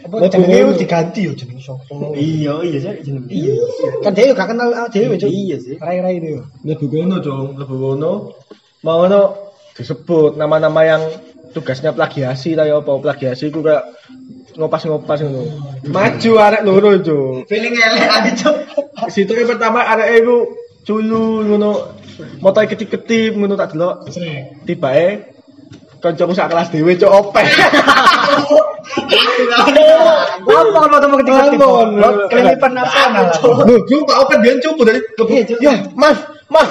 Apa 0.04 0.28
jenenge 0.28 0.56
iku 0.60 0.72
diganti 0.76 1.20
yo 1.24 1.32
jeneng 1.32 1.56
sapa? 1.56 2.12
Iya, 2.12 2.60
iya 2.60 2.78
sih 2.84 2.92
jeneng. 3.00 3.24
Iya. 3.32 3.56
Kan 4.04 4.12
dhewe 4.12 4.36
gak 4.36 4.48
kenal 4.52 4.68
dhewe, 4.92 5.16
Cuk. 5.16 5.32
Iya 5.32 5.56
sih. 5.56 5.80
Rai-rai 5.80 6.20
itu. 6.20 6.44
Lebu 6.68 6.84
kono, 6.92 7.16
Cuk. 7.24 7.56
Lebu 7.56 7.74
kono. 7.80 8.12
Mau 8.84 9.00
ngono 9.00 9.20
disebut 9.72 10.36
nama-nama 10.36 10.84
yang 10.84 11.02
tugasnya 11.56 11.96
plagiasi 11.96 12.52
ta 12.52 12.68
ya 12.68 12.84
apa 12.84 12.92
plagiasi 13.00 13.48
ku 13.48 13.64
kayak 13.64 13.88
ngopas-ngopas 14.60 15.24
ngono. 15.24 15.42
Maju 15.88 16.30
arek 16.36 16.62
loro, 16.68 16.90
Cuk. 17.00 17.48
Feeling 17.48 17.72
elek 17.72 18.04
aja, 18.04 18.30
Cuk. 18.36 18.56
Situ 19.08 19.32
yang 19.32 19.48
pertama 19.48 19.80
arek 19.80 20.20
iku 20.20 20.36
culu 20.84 21.48
ngono. 21.48 22.03
Motoe 22.38 22.66
ketip-ketip 22.70 23.34
ngono 23.34 23.54
tak 23.58 23.74
delok. 23.74 24.08
Tibae 24.64 25.34
kancaku 26.04 26.36
sak 26.36 26.52
kelas 26.52 26.68
dhewe 26.68 26.92
cuk 27.00 27.08
opek. 27.08 27.48
Apa 30.44 30.86
lo 30.92 30.98
temu 31.00 31.16
ketika 31.24 31.40
Ampun. 31.48 31.88
Kelilipan 32.28 32.72
nasional. 32.76 33.32
Lho, 33.40 33.74
gue 33.88 34.04
Pak 34.04 34.18
Opet 34.28 34.38
biyen 34.44 34.60
cupu 34.60 34.84
dari 34.84 35.00
lebu. 35.00 35.56
Ya, 35.64 35.80
Mas, 35.96 36.20
Mas. 36.52 36.68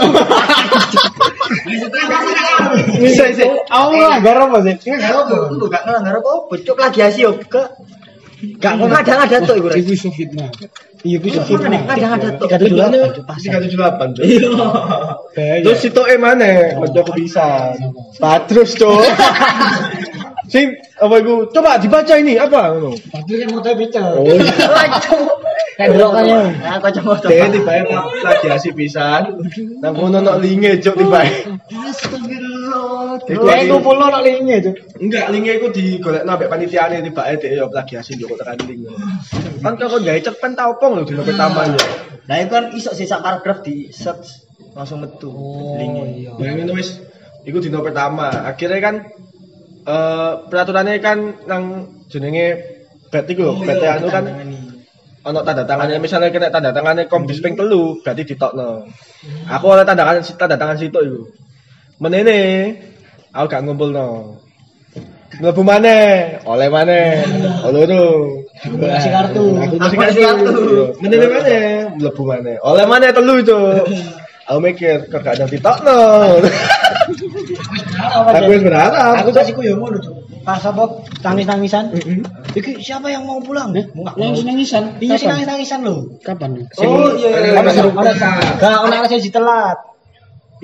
Bisa 3.02 3.26
sih. 3.34 3.50
Aku 3.50 3.94
apa 3.98 4.58
sih? 4.62 4.76
Enggak 4.86 5.26
gak 5.72 5.82
ngelanggar 5.90 6.16
Cuk 6.62 6.76
plagiasi 6.78 7.26
yo 7.26 7.34
gak. 7.50 7.74
Gak 8.60 8.76
kok 8.76 8.88
kadang 8.92 9.20
ada 9.24 9.38
tuh 9.42 9.56
iso 9.74 10.14
fitnah. 10.14 10.52
Iya 11.04 11.18
bisa 11.20 11.44
sih. 11.44 11.60
Kadang 11.60 12.12
ada 12.16 12.28
tuh. 12.40 12.48
Tiga 12.48 12.58
tujuh 12.64 12.78
delapan. 12.80 13.36
Tiga 13.36 13.58
tujuh 13.60 13.78
delapan. 13.78 14.08
Terus 15.36 15.80
situ 15.84 16.02
eh 16.08 16.16
mana? 16.16 16.80
Mencoba 16.80 17.12
bisa. 17.12 17.76
Patrus 18.24 18.80
cok. 18.80 19.04
Sing 20.48 20.76
apa 21.00 21.16
iku? 21.20 21.52
Coba 21.52 21.76
dibaca 21.76 22.14
ini 22.16 22.40
apa? 22.40 22.72
Tapi 23.12 23.32
kan 23.36 23.48
mau 23.52 23.62
bicara. 23.64 24.16
Oh, 24.16 24.24
iya. 24.24 24.48
Kayak 25.74 25.90
dulu 25.98 26.08
kan 26.14 26.24
ya. 26.30 26.42
Nah, 26.54 26.78
kacamata. 26.78 27.28
Dia 27.30 27.50
tiba 27.50 27.74
plagiasi 28.22 28.70
pisan. 28.78 29.42
Nang 29.82 29.94
kono 29.98 30.22
nok 30.22 30.38
linge 30.38 30.78
cok 30.78 30.96
tiba. 31.02 31.22
Kayak 33.24 33.66
kumpul 33.70 33.96
lo 33.98 34.06
nak 34.10 34.22
linknya 34.22 34.56
itu. 34.62 34.72
Enggak, 35.02 35.34
linge 35.34 35.52
iku 35.58 35.68
digolekno 35.74 36.30
ambek 36.34 36.50
panitiane 36.50 37.02
tiba 37.02 37.22
dhek 37.26 37.52
yo 37.58 37.66
plagiasi 37.74 38.18
yo 38.22 38.30
kok 38.30 38.46
tekan 38.46 38.62
link. 38.70 38.86
Kan 39.66 39.74
kok 39.78 39.98
gawe 39.98 40.20
cepet 40.22 40.52
ta 40.54 40.70
opo 40.70 40.86
lho 40.94 41.02
dino 41.06 41.26
pertama 41.26 41.66
yo. 41.66 41.82
Nah, 42.30 42.36
itu 42.40 42.52
kan 42.54 42.66
iso 42.78 42.92
sih 42.94 43.10
sak 43.10 43.26
paragraf 43.26 43.66
di 43.66 43.90
search 43.90 44.46
langsung 44.78 45.02
metu 45.02 45.34
linke. 45.78 46.04
iya. 46.22 46.30
Bayangin 46.38 46.70
wis 46.78 47.02
iku 47.50 47.58
dino 47.58 47.82
pertama. 47.82 48.30
Akhirnya 48.46 48.80
kan 48.82 48.96
eh 49.84 50.34
peraturannya 50.48 51.02
kan 51.02 51.18
nang 51.50 51.64
jenenge 52.08 52.62
bet 53.10 53.26
iku 53.30 53.42
lho, 53.46 53.54
bet 53.62 53.82
anu 53.82 54.08
kan 54.10 54.26
ono 55.24 55.40
tanda 55.48 55.64
tangannya 55.64 55.98
misalnya 56.04 56.30
kena 56.30 56.52
tanda 56.52 56.76
tangannya 56.76 57.08
kombis 57.08 57.40
ping 57.40 57.56
telu 57.56 58.00
berarti 58.04 58.28
ditokno. 58.28 58.84
Aku 59.48 59.66
oleh 59.72 59.88
tanda 59.88 60.04
tangan 60.04 60.24
tanda 60.36 60.56
tangan 60.60 60.78
situ 60.78 61.00
iku. 61.00 61.22
Menene 62.04 62.40
aku 63.32 63.46
gak 63.48 63.64
ngumpulno. 63.64 64.40
Mlebu 65.34 65.66
maneh, 65.66 66.38
oleh 66.46 66.70
maneh. 66.70 67.26
Loro. 67.66 68.06
Kasih 68.62 69.10
kartu. 69.10 69.44
Aku 69.58 69.76
kasih 69.82 69.98
Aku 69.98 70.02
kasih 70.06 70.22
kartu. 70.30 70.54
Menene 71.02 71.26
maneh, 71.26 71.66
mlebu 71.98 72.24
maneh. 72.28 72.56
Oleh 72.62 72.86
maneh 72.86 73.10
telu 73.16 73.42
itu. 73.42 73.60
Aku 74.44 74.60
mikir 74.60 75.08
kok 75.08 75.24
gak 75.24 75.40
ada 75.40 75.48
ditokno. 75.48 76.00
Aku 78.30 78.52
wis 78.52 78.62
berharap. 78.62 79.24
Aku 79.24 79.32
kasihku 79.32 79.64
ya 79.64 79.74
ngono, 79.74 79.98
Cuk. 80.04 80.14
Pas 80.44 80.60
apa 80.60 80.84
tangis-tangisan? 81.24 81.96
Iki 82.54 82.72
siapa 82.80 83.10
yang 83.10 83.26
mau 83.26 83.42
pulang? 83.42 83.74
Enggak. 83.74 84.14
Nangis 84.16 84.46
nangisan. 84.46 84.84
Iya 85.02 85.16
sih 85.18 85.28
nangis-nangisan 85.28 85.80
lho. 85.82 85.96
Kapan? 86.22 86.64
Oh, 86.80 87.10
iya, 87.18 87.30
iya. 87.34 87.60
Apa 87.60 87.70
seru? 87.74 87.90
Gak 87.94 88.78
ono 88.86 88.94
ana 88.94 89.08
sing 89.10 89.34
telat. 89.34 89.78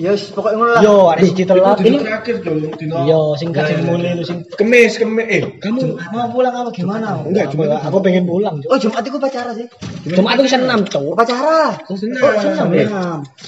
Ya 0.00 0.16
wis 0.16 0.32
pokoknya 0.32 0.56
ngono 0.56 0.72
lah. 0.72 0.80
Yo, 0.80 0.96
ada 1.12 1.20
sing 1.20 1.36
telat. 1.44 1.76
Dino 1.76 1.98
terakhir 2.00 2.36
dong, 2.40 2.72
dino. 2.80 3.04
Yo, 3.04 3.20
sing 3.36 3.52
mulai 3.52 4.16
lu 4.16 4.24
sing 4.24 4.40
Kemis, 4.56 4.96
kemis. 4.96 5.28
Eh, 5.28 5.42
kamu 5.60 5.92
mau 6.08 6.24
pulang 6.32 6.54
apa 6.56 6.72
gimana? 6.72 7.20
Enggak, 7.20 7.52
cuma- 7.52 7.68
aku 7.84 8.00
pengen 8.00 8.24
pulang. 8.24 8.64
Oh, 8.64 8.80
Jumat 8.80 9.04
itu 9.04 9.20
pacara 9.20 9.52
sih. 9.52 9.68
Cuma 10.16 10.32
itu 10.40 10.48
senam, 10.48 10.88
Cuk. 10.88 11.12
Pacara. 11.12 11.76
Oh, 11.84 11.96
senam 12.00 12.72
ya. 12.72 12.88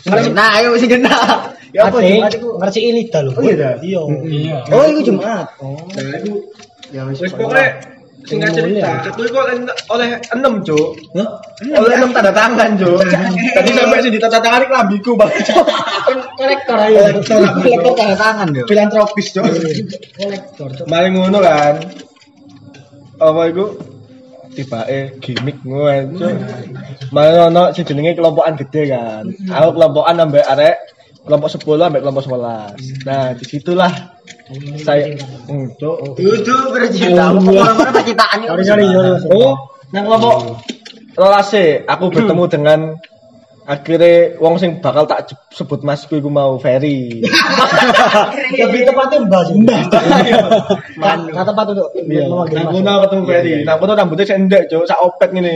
Senam. 0.04 0.34
Nah, 0.36 0.48
ayo 0.60 0.76
sing 0.76 0.92
kena. 0.92 1.16
Ya 1.72 1.88
apa 1.88 2.04
Jumat 2.04 2.28
itu? 2.36 2.48
ngerti 2.60 2.80
Ilida 2.84 3.18
lho. 3.24 3.32
Oh, 3.32 3.40
iya? 3.40 3.72
Iya. 3.80 4.00
Iya. 4.28 4.56
Oh, 4.76 4.84
itu 4.92 5.00
Jumat. 5.08 5.56
Oh. 5.56 5.72
Nah, 5.96 6.20
itu 6.20 6.36
Ya 6.92 7.08
wis. 7.08 7.24
pokoknya 7.32 7.80
singkat 8.26 8.50
cerita, 8.54 8.88
itu 9.08 9.22
kok 9.28 9.42
oleh 9.44 9.56
oleh 9.90 10.08
enam, 10.34 10.62
Cuk. 10.62 10.88
Hah? 11.18 11.28
Oleh 11.78 11.96
enam 11.98 12.10
tanda 12.14 12.32
tangan, 12.34 12.78
Cuk. 12.78 13.00
Tadi 13.56 13.70
sampai 13.74 14.02
sih 14.02 14.12
ditata 14.12 14.38
tangan 14.38 14.62
kelambiku, 14.68 15.18
Bang. 15.18 15.30
Kolektor 16.38 16.76
aja. 16.78 17.12
Kolektor 17.22 17.92
tanda 17.98 18.16
tangan 18.16 18.48
yo. 18.54 18.64
Filantropis, 18.70 19.26
Cuk. 19.34 19.44
Kolektor, 20.16 20.68
Cuk. 20.76 20.86
Mari 20.86 21.08
ngono 21.14 21.38
kan. 21.42 21.74
Apa 23.18 23.42
iku? 23.50 23.66
tiba 24.52 24.84
eh 24.84 25.16
gimmick 25.16 25.64
ngono 25.64 26.12
Cuk. 26.16 26.32
Mari 27.10 27.36
ono 27.40 27.62
sing 27.72 27.84
jenenge 27.84 28.14
kelompokan 28.14 28.54
gede 28.56 28.82
kan. 28.90 29.24
Aku 29.50 29.68
kelompokan 29.74 30.22
ambek 30.22 30.44
arek 30.46 30.76
kelompok 31.22 31.48
10 31.54 31.86
ambek 31.86 32.00
kelompok 32.02 32.24
11. 32.26 33.06
Nah, 33.06 33.24
di 33.38 33.44
situlah 33.46 33.92
saya 34.78 35.14
untuk 35.46 36.18
Itu 36.18 36.54
bercinta. 36.74 37.30
Orang-orang 37.30 37.94
percintaan 37.94 38.38
itu. 38.42 38.50
Sorry, 38.50 38.64
sorry, 38.66 38.84
sorry. 39.22 39.30
Oh, 39.30 39.54
nang 39.94 40.04
kelompok 40.06 40.36
rolase 41.14 41.84
aku 41.84 42.08
bertemu 42.08 42.44
dengan 42.48 42.80
akhirnya 43.62 44.34
wong 44.42 44.58
sing 44.58 44.82
bakal 44.82 45.06
tak 45.06 45.30
sebut 45.54 45.86
masku 45.86 46.18
iku 46.18 46.26
mau 46.26 46.58
Ferry. 46.58 47.22
Lebih 48.58 48.80
tepatnya 48.90 49.22
mbak. 49.22 49.54
Mbak. 49.54 49.82
Kata 51.30 51.42
tepat 51.46 51.66
untuk 51.70 51.88
Iya, 51.94 52.26
nang 52.26 52.50
mas. 52.50 52.74
kono 52.74 52.92
ketemu 53.06 53.22
Ferry. 53.30 53.52
Nang 53.62 53.76
kono 53.78 53.92
rambutnya 53.94 54.26
sendek, 54.26 54.66
Cuk, 54.66 54.90
sak 54.90 54.98
opet 54.98 55.30
ngene. 55.30 55.54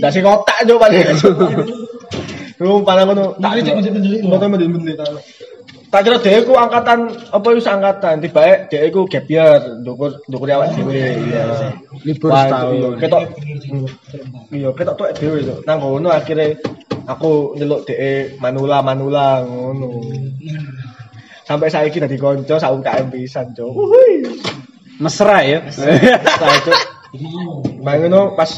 Ndak 0.00 0.10
sing 0.16 0.24
kotak, 0.24 0.64
Cuk, 0.64 0.80
paling. 0.80 1.04
Lu 2.62 2.86
kono 2.86 3.34
tak 3.42 3.58
foto 3.58 4.44
mendelit-mendelit. 4.46 5.02
Tak 5.92 6.08
kira 6.08 6.16
dhek 6.24 6.48
ku 6.48 6.56
angkatan 6.56 7.12
apa 7.28 7.48
wis 7.52 7.68
angkatan, 7.68 8.24
tibae 8.24 8.64
dhek 8.72 8.96
ku 8.96 9.04
gap 9.04 9.28
year, 9.28 9.82
ndukur 9.84 10.24
ndukur 10.24 10.48
awak 10.48 10.72
dhewe. 10.72 11.20
Iya. 11.28 11.68
Libur 12.06 12.32
Wah, 12.32 12.48
setahun. 12.48 12.72
Iya, 12.72 12.88
ketok. 12.96 13.22
Iya, 14.48 14.68
ketok 14.72 14.94
tuh 14.96 15.06
dhewe 15.20 15.38
Cuk. 15.44 15.58
Nang 15.68 15.84
kono 15.84 16.08
akhirnya 16.08 16.56
aku 17.04 17.60
nyeluk 17.60 17.84
dhek 17.84 18.40
manula-manula 18.40 19.44
ngono. 19.44 20.00
Sampai 21.44 21.68
saiki 21.68 22.00
dadi 22.00 22.16
kanca 22.16 22.56
sak 22.56 22.72
UKM 22.72 23.12
pisan, 23.12 23.52
Cuk. 23.52 23.76
Mesra 24.96 25.44
ya. 25.44 25.60
Nah, 25.60 26.52
itu 26.56 26.72
Bang 27.84 28.00
ngono 28.00 28.32
pas 28.32 28.48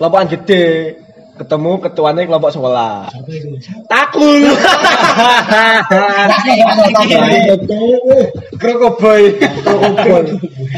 kelompokan 0.00 0.32
gede 0.32 0.96
ketemu 1.34 1.72
ketuanya 1.82 2.22
kelompok 2.26 2.50
sekolah. 2.54 3.10
Takul. 3.90 4.42
Krokoboy. 8.60 9.22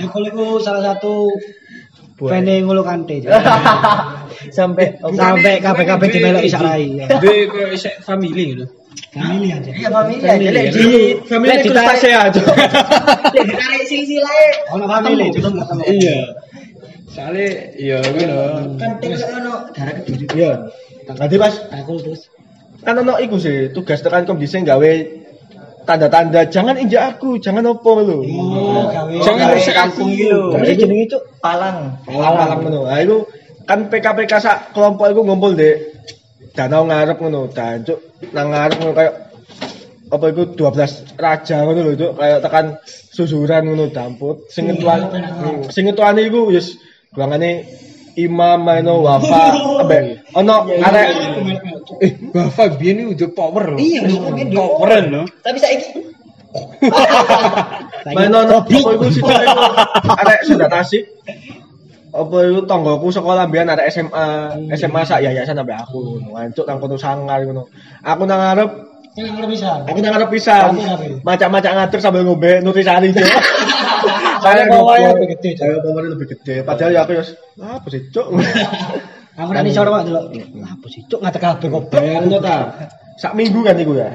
Aku 0.06 0.18
itu 0.24 0.44
salah 0.64 0.82
satu 0.92 1.28
Pene 2.16 2.64
ngulu 2.64 2.80
kante. 2.80 3.20
Sampai 4.48 4.96
Sampai 5.12 5.60
KPKP 5.60 6.02
dimelok 6.08 6.42
isak 6.48 6.64
rai. 6.64 6.96
Dia 6.96 7.12
kayak 7.20 7.76
isek 7.76 8.00
family 8.00 8.56
gitu. 8.56 8.64
Family 9.12 9.48
aja. 9.52 9.68
Iya 9.72 9.88
family 9.92 10.24
aja 10.24 10.48
lek 10.52 10.66
di 10.72 10.88
Family 11.28 11.52
ditarik 11.60 11.88
tasnya 12.00 12.32
aja. 12.32 12.40
lek 13.32 13.44
ditarik 13.52 13.84
silsilahe 13.84 14.48
Ono 14.72 14.84
family. 14.88 15.28
Iya. 15.92 16.16
Soalnya 17.16 17.48
iya 17.80 17.98
ngono. 18.04 18.76
kan 18.76 19.00
tinggal 19.00 19.20
ono 19.40 19.54
darah 19.72 19.92
kediri. 20.04 20.24
Iya. 20.36 20.68
Nanti 21.16 21.36
pas 21.40 21.54
Aku 21.72 21.96
terus. 22.04 22.28
kan 22.84 23.00
ono 23.00 23.16
iku 23.16 23.40
sih 23.40 23.72
tugas 23.72 24.04
tekan 24.04 24.28
komdisi 24.28 24.60
gawe 24.60 24.92
tanda-tanda 25.88 26.44
jangan 26.52 26.76
injak 26.76 27.16
aku, 27.16 27.40
jangan 27.40 27.72
opo 27.72 28.04
lho. 28.04 28.20
Oh, 28.20 28.84
gawe. 28.92 29.16
Jangan 29.24 29.46
rusak 29.56 29.72
kampung 29.72 30.12
lho. 30.12 30.60
Gawe 30.60 30.72
jenenge 30.76 31.16
cuk. 31.16 31.22
Palang. 31.40 31.96
Alang 32.04 32.60
ngono. 32.60 32.84
Nah 32.84 33.00
iku 33.00 33.24
kan 33.64 33.88
PKPK 33.88 34.32
sak 34.36 34.56
kelompok 34.76 35.08
iku 35.08 35.24
ngumpul 35.24 35.56
di 35.56 35.72
danau 36.52 36.84
ngarep 36.84 37.16
ngono. 37.16 37.48
Dan 37.48 37.80
cuk 37.80 37.98
nang 38.36 38.52
ngarep 38.52 38.76
ngono 38.76 38.92
kayak 38.92 39.14
apa 40.06 40.24
iku 40.36 40.42
12 40.52 41.16
raja 41.16 41.56
ngono 41.64 41.80
lho 41.80 41.92
cuk 41.96 42.12
kayak 42.20 42.38
tekan 42.44 42.66
susuran 43.08 43.72
ngono 43.72 43.88
damput. 43.88 44.52
Sing 44.52 44.68
ngetuan 44.68 45.08
hmm, 45.08 45.72
sing 45.72 45.88
ngetuane 45.88 46.28
iku 46.28 46.52
wis 46.52 46.76
golongane 47.16 47.64
Imam 48.16 48.60
Mano 48.60 49.00
Wafa 49.00 49.56
ambek 49.82 50.28
ono 50.36 50.68
arek 50.68 51.08
Eh, 51.96 52.12
Bapak 52.34 52.76
biyen 52.76 53.08
udah 53.08 53.30
power 53.30 53.72
loh. 53.72 53.80
Iya, 53.80 54.04
Poweran 54.52 55.04
loh. 55.08 55.24
Tapi 55.40 55.56
saiki 55.56 55.88
Mano 58.16 58.38
apa 58.44 58.68
iku 58.68 59.08
sih 59.12 59.22
arek 59.24 60.40
sudah 60.44 60.68
tasik 60.68 61.04
apa 62.16 62.36
itu 62.48 62.64
tonggoku 62.64 63.12
sekolah 63.12 63.44
biar 63.52 63.68
ada 63.68 63.84
SMA 63.92 64.56
SMA 64.72 65.04
sak 65.04 65.20
yayasan 65.20 65.52
sampai 65.52 65.76
aku 65.76 66.16
ngancuk 66.32 66.64
nang 66.64 66.80
kono 66.80 66.96
sangar 66.96 67.44
ngono 67.44 67.68
aku 68.00 68.22
nang 68.24 68.40
ngarep 68.40 68.70
Ini 69.16 69.32
ngarep 69.32 69.48
bisa. 69.48 69.80
Aku 69.88 69.96
nang 70.04 70.12
ngarep 70.12 70.28
pisan. 70.28 70.76
Macak-macak 71.24 71.72
ngatur 71.72 72.00
sambil 72.04 72.20
ngombe 72.28 72.60
nutrisari. 72.60 73.16
Saya 74.46 74.64
bawahnya 74.70 75.08
lebih 75.18 75.28
gede, 75.34 75.50
Cok. 75.58 75.64
Saya 75.66 75.76
bawahnya 75.82 76.10
lebih 76.14 76.26
gede. 76.30 76.54
Padahal 76.62 76.90
ya 76.94 77.00
aku 77.02 77.12
ya 77.18 77.22
apa 77.66 77.86
sih, 77.90 78.00
Cuk? 78.14 78.26
Aku 79.36 79.52
nanti 79.52 79.68
sore 79.68 79.92
Pak 79.92 80.08
delok. 80.08 80.32
Apa 80.64 80.86
sih 80.88 81.04
cuk 81.12 81.20
ngate 81.20 81.36
kabeh 81.36 81.68
kok. 81.68 81.92
Bayangno 81.92 82.40
ta. 82.40 82.72
Sak 83.20 83.36
minggu 83.36 83.60
kan 83.60 83.76
iku 83.76 83.92
ya. 83.92 84.08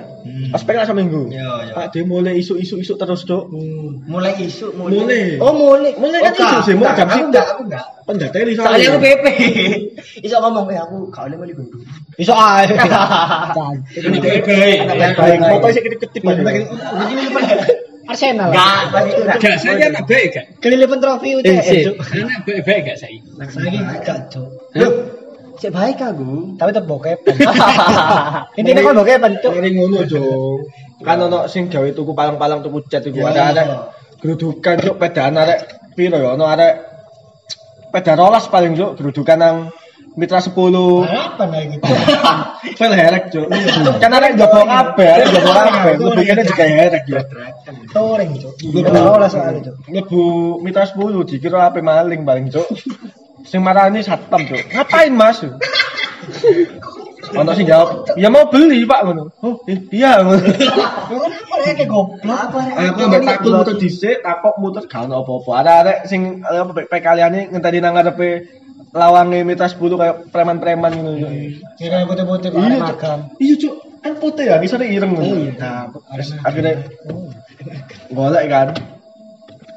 Ospek 0.49 0.73
lah 0.77 0.85
sak 0.89 0.97
minggu. 0.97 1.29
Iya, 1.29 1.45
iya. 1.69 1.73
Pak 1.77 1.93
dia 1.93 2.01
mulai 2.09 2.41
isu-isu-isu 2.41 2.97
terus, 2.97 3.21
Cuk. 3.29 3.53
mulai 4.09 4.33
isu 4.41 4.73
Mulai. 4.73 5.37
Oh, 5.37 5.53
mulai. 5.53 5.93
Mulai 5.93 6.25
kan 6.25 6.33
Oh, 6.33 6.41
isu 6.41 6.57
sih, 6.65 6.73
mulai 6.73 6.93
enggak, 6.93 6.97
jam 6.97 7.05
aku 7.05 7.13
satu. 7.13 7.25
enggak, 7.29 7.45
aku 7.53 7.61
enggak. 7.69 7.85
Pendateri 8.01 8.51
Soalnya 8.57 8.87
aku 8.89 8.97
PP. 8.97 9.25
Iso 10.25 10.35
ngomong 10.41 10.65
eh 10.73 10.79
aku 10.81 10.95
gak 11.13 11.23
oleh 11.29 11.37
mulai 11.37 11.53
gundu. 11.53 11.77
Iso 12.17 12.33
ae. 12.33 12.65
Baik, 14.01 14.41
baik. 15.13 15.37
Foto 15.37 15.67
sih 15.69 15.81
ketip-ketip 15.85 16.21
aja. 16.25 16.49
Arsenal. 18.11 18.49
Enggak, 18.51 18.79
enggak. 18.91 19.37
Gak 19.39 19.55
saya 19.63 19.85
anak 19.87 20.03
baik 20.05 20.27
gak? 20.35 20.45
Kelilipan 20.59 20.97
trofi 20.99 21.29
UCL. 21.39 21.75
Cuk. 21.87 21.95
Anak 22.11 22.41
baik 22.43 22.61
baik 22.67 22.81
gak 22.91 22.97
saya? 22.99 23.17
Saiki 23.47 23.79
gak, 24.03 24.19
Cuk. 24.27 24.49
Loh, 24.75 24.93
cek 25.57 25.71
baik 25.71 25.97
aku. 26.03 26.31
Tapi 26.59 26.69
tetep 26.75 26.85
bokep. 26.85 27.19
Intinya 28.59 28.81
kan 28.83 28.93
bokepan, 28.99 29.31
Cuk. 29.39 29.51
Dari 29.55 29.69
ngono, 29.71 29.99
Cuk. 30.05 30.57
Kan 31.07 31.17
ono 31.17 31.49
sing 31.49 31.65
gawe 31.65 31.89
tuku 31.97 32.13
palang-palang 32.13 32.61
tuku 32.61 32.85
cat 32.85 33.01
iku. 33.01 33.25
Iya. 33.25 33.33
Ada 33.33 33.41
ada 33.57 33.63
gerudukan 34.21 34.77
Cuk 34.77 35.01
pedaan 35.01 35.33
arek 35.33 35.59
piro 35.97 36.21
ya? 36.21 36.37
Ono 36.37 36.45
arek 36.45 36.73
peda 37.89 38.13
rolas 38.13 38.45
paling 38.45 38.77
Cuk, 38.77 39.01
gerudukan 39.01 39.37
nang 39.41 39.57
Mitra 40.19 40.43
10. 40.43 40.51
Apa 41.07 41.43
nih 41.47 41.79
gitu? 41.79 41.87
Fel 42.79 42.91
herek, 42.91 43.31
Cuk. 43.31 43.47
Kan 44.03 44.11
arek 44.11 44.35
njogo 44.35 44.61
kabeh, 44.67 45.07
arek 45.07 45.25
njogo 45.31 45.51
kabeh. 45.55 45.93
Lebih 46.03 46.23
kene 46.27 46.41
juga 46.43 46.65
herek 46.67 47.03
ya. 47.07 47.21
Touring, 47.95 48.31
Cuk. 48.43 48.53
Beda 48.75 48.91
rola 48.91 49.27
soalnya, 49.31 49.71
Cuk. 49.71 49.75
Mlebu 49.87 50.21
Mitra 50.59 50.83
10 50.83 51.23
dikira 51.23 51.71
ape 51.71 51.79
maling 51.79 52.27
paling, 52.27 52.51
Cuk. 52.51 52.67
Sing 53.47 53.63
marani 53.63 54.03
satpam, 54.03 54.43
Cuk. 54.43 54.59
Ngapain, 54.75 55.15
Mas? 55.15 55.39
Ono 57.31 57.51
sing 57.55 57.63
jawab, 57.63 58.11
"Ya 58.19 58.27
mau 58.27 58.51
beli, 58.51 58.83
Pak." 58.83 59.07
ngono. 59.07 59.31
Oh, 59.39 59.63
iya 59.95 60.19
ngono. 60.19 60.43
Ya 61.61 61.71
kayak 61.77 61.87
goblok? 61.87 62.35
Apa? 62.51 62.59
Aku 62.91 62.99
ambek 63.07 63.23
takut 63.23 63.51
muter 63.55 63.75
dhisik, 63.79 64.19
takok 64.19 64.59
muter 64.59 64.83
gak 64.91 65.07
ono 65.07 65.23
apa-apa. 65.23 65.51
Arek-arek 65.63 65.97
sing 66.11 66.43
eh, 66.43 66.59
apa 66.59 66.71
PK 66.75 66.93
kaliane 66.99 67.47
ngenteni 67.47 67.79
nang 67.79 67.95
ngarepe 67.95 68.60
lawange 68.91 69.39
Mitra 69.47 69.67
10 69.71 69.79
kayak 69.79 70.15
preman-preman 70.29 70.91
ngono. 70.91 71.11
Cuk. 71.15 71.31
Kira 71.79 72.03
putih-putih 72.03 72.49
Iya, 72.51 72.77
magang. 72.79 73.21
Iya, 73.39 73.55
Cuk. 73.57 73.75
Kan 74.01 74.13
putih 74.17 74.45
ya, 74.49 74.55
ngisore 74.59 74.85
ireng 74.89 75.11
ngono. 75.15 75.55
Nah, 75.55 75.87
terus 75.91 76.29
akhirnya 76.43 76.73
golek 78.11 78.45
kan. 78.51 78.69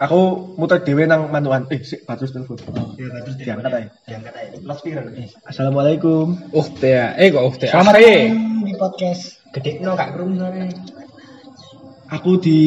Aku 0.02 0.50
muter 0.58 0.82
dhewe 0.82 1.06
nang 1.06 1.30
manuan. 1.30 1.70
Eh, 1.70 1.80
sik 1.86 2.02
Batrus 2.02 2.34
telepon. 2.34 2.58
Iya, 2.98 3.08
bagus 3.14 3.34
dia. 3.38 3.46
Diangkat 3.54 3.72
ae. 3.78 3.86
Diangkat 4.10 4.32
aja. 4.34 4.56
Loudspeaker. 4.66 5.04
Assalamualaikum. 5.46 6.26
Oh 6.50 6.66
teh, 6.66 7.14
eh 7.14 7.30
kok 7.30 7.42
oh 7.46 7.54
teh. 7.54 7.70
Selamat 7.70 8.02
ya? 8.02 8.34
di 8.66 8.74
podcast. 8.74 9.38
Gede 9.54 9.78
no 9.78 9.94
kak 9.94 10.18
krum 10.18 10.34
sore. 10.34 10.66
Aku 12.10 12.42
di 12.42 12.60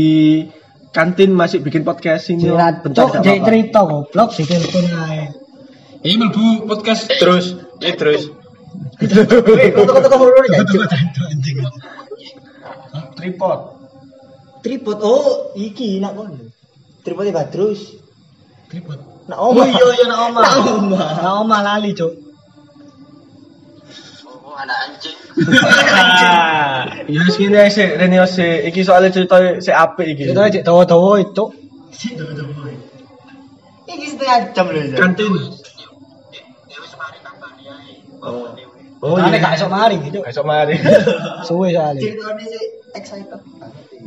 kantin 0.95 1.35
masih 1.35 1.59
bikin 1.59 1.83
podcast 1.83 2.31
ini. 2.31 2.47
Cuk, 2.47 2.55
nggak 2.95 3.19
jadi 3.19 3.43
cerita 3.43 3.83
goblok 3.83 4.31
di 4.31 4.43
telepon 4.47 4.85
ae. 4.95 5.46
Ini 6.05 6.15
melbu 6.19 6.69
podcast 6.69 7.09
terus. 7.09 7.57
Eh 7.81 7.93
terus. 7.97 8.29
Weh, 9.01 9.69
koto-koto 9.73 10.07
kamu 10.09 10.25
dulu 10.29 10.47
ya. 10.49 10.61
Tripod. 13.17 13.59
Tripod. 14.61 14.97
Oh, 15.01 15.53
iki 15.57 15.97
nak 16.01 16.17
kon. 16.17 16.53
Tripodnya 17.01 17.33
Badrus. 17.33 17.97
Tripod. 18.69 18.99
Nak 19.27 19.39
oma. 19.41 19.63
Oh, 19.63 19.67
iya, 19.67 19.85
iya, 19.97 20.05
nak 20.09 20.19
oma. 20.29 20.41
Nak 20.41 20.55
oma. 20.65 21.01
Nah, 21.01 21.33
oma 21.41 21.57
lali, 21.65 21.91
Cuk. 21.93 22.13
Ya 27.07 27.21
wis 27.23 27.37
ngene 27.37 27.57
ae 27.61 27.69
sik, 27.69 27.93
Rene 28.01 28.17
sik. 28.25 28.73
Iki 28.73 28.81
soalnya 28.81 29.13
cerita 29.13 29.37
sik 29.61 29.75
apik 29.75 30.17
iki. 30.17 30.33
Kita 30.33 30.49
cek 30.49 30.65
dawa-dawa 30.65 31.21
itu. 31.21 31.45
Iki 33.85 34.05
setengah 34.17 34.37
jam 34.57 34.65
loh. 34.73 34.81
Zak. 34.81 34.97
kantin. 34.97 35.33
Oh. 38.97 39.13
Nah, 39.13 39.29
nek 39.29 39.37
iya. 39.37 39.45
gak 39.45 39.55
esok 39.61 39.69
mari 39.69 39.95
gitu. 40.01 40.19
Besok 40.25 40.45
mari. 40.49 40.75
Suwe 41.47 41.69
soalnya. 41.69 42.01
Ceritanya 42.01 42.45
sih 42.49 42.65
excited. 42.97 43.41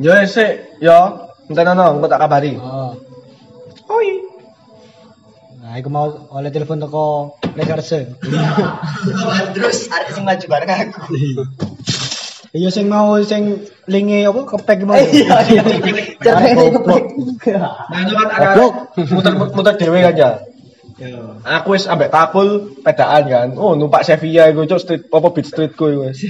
Yo 0.03 0.11
wis 0.11 0.31
sik, 0.35 0.51
yo. 0.83 0.99
Entenono, 1.47 1.95
engko 1.95 2.07
tak 2.11 2.19
kabari. 2.19 2.59
Oh. 2.59 2.95
Oi. 3.91 4.09
Nah, 5.63 5.79
aku 5.79 5.89
mau 5.91 6.07
oleh 6.35 6.51
telepon 6.51 6.83
toko 6.83 7.35
reserse. 7.55 8.07
Terus 9.55 9.87
ada 9.87 10.09
sing 10.11 10.23
maju 10.27 10.45
bareng 10.47 10.71
aku. 10.91 10.99
Iya 12.51 12.67
sing 12.67 12.91
mau 12.91 13.15
sing 13.23 13.63
linge 13.87 14.27
apa 14.27 14.43
kepek 14.43 14.83
mau. 14.83 14.99
Iya, 14.99 15.39
iya. 15.55 15.63
Jangan 16.19 16.51
goblok. 16.59 17.15
Nah, 17.47 17.99
itu 18.03 18.11
kan 18.11 18.27
ada 18.27 18.49
muter 19.07 19.33
muter 19.55 19.73
dhewe 19.79 20.03
kan 20.03 20.50
ya. 21.01 21.21
Aku 21.61 21.73
wis 21.73 21.89
ambek 21.89 22.13
takul 22.13 22.77
pedaan 22.85 23.23
kan. 23.25 23.47
Oh, 23.57 23.73
numpak 23.73 24.05
Sevilla 24.05 24.53
iku 24.53 24.69
cuk 24.69 24.81
street 24.81 25.03
apa 25.09 25.27
beat 25.33 25.47
streetku 25.49 25.85
iku 25.89 26.01
wis. 26.05 26.21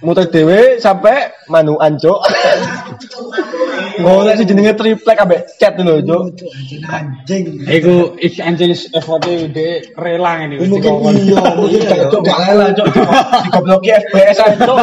Muter 0.00 0.32
dhewe 0.32 0.80
sampai 0.80 1.30
Manuan 1.52 2.00
cuk. 2.00 2.20
Ngono 4.00 4.30
sih 4.38 4.46
jenenge 4.48 4.72
triplek 4.78 5.18
ambek 5.20 5.40
chat 5.60 5.76
lho 5.76 6.00
cuk. 6.00 6.22
Anjing. 6.88 7.44
Iku 7.66 8.16
iki 8.16 8.40
anjing 8.40 8.72
effort 8.94 9.20
de 9.26 9.82
rela 9.98 10.40
ngene 10.40 10.56
wis 10.62 10.68
Mungkin 10.72 10.80
dikongkon. 11.02 11.14
iya, 11.20 11.42
mungkin 11.58 11.80
Cuk 11.82 12.08
cuk 12.08 12.22
gak 12.24 12.38
rela 12.48 12.66
cuk. 12.72 12.86
Digobloki 13.44 13.90
FPS 13.92 14.38
ae 14.40 14.54
cuk. 14.56 14.78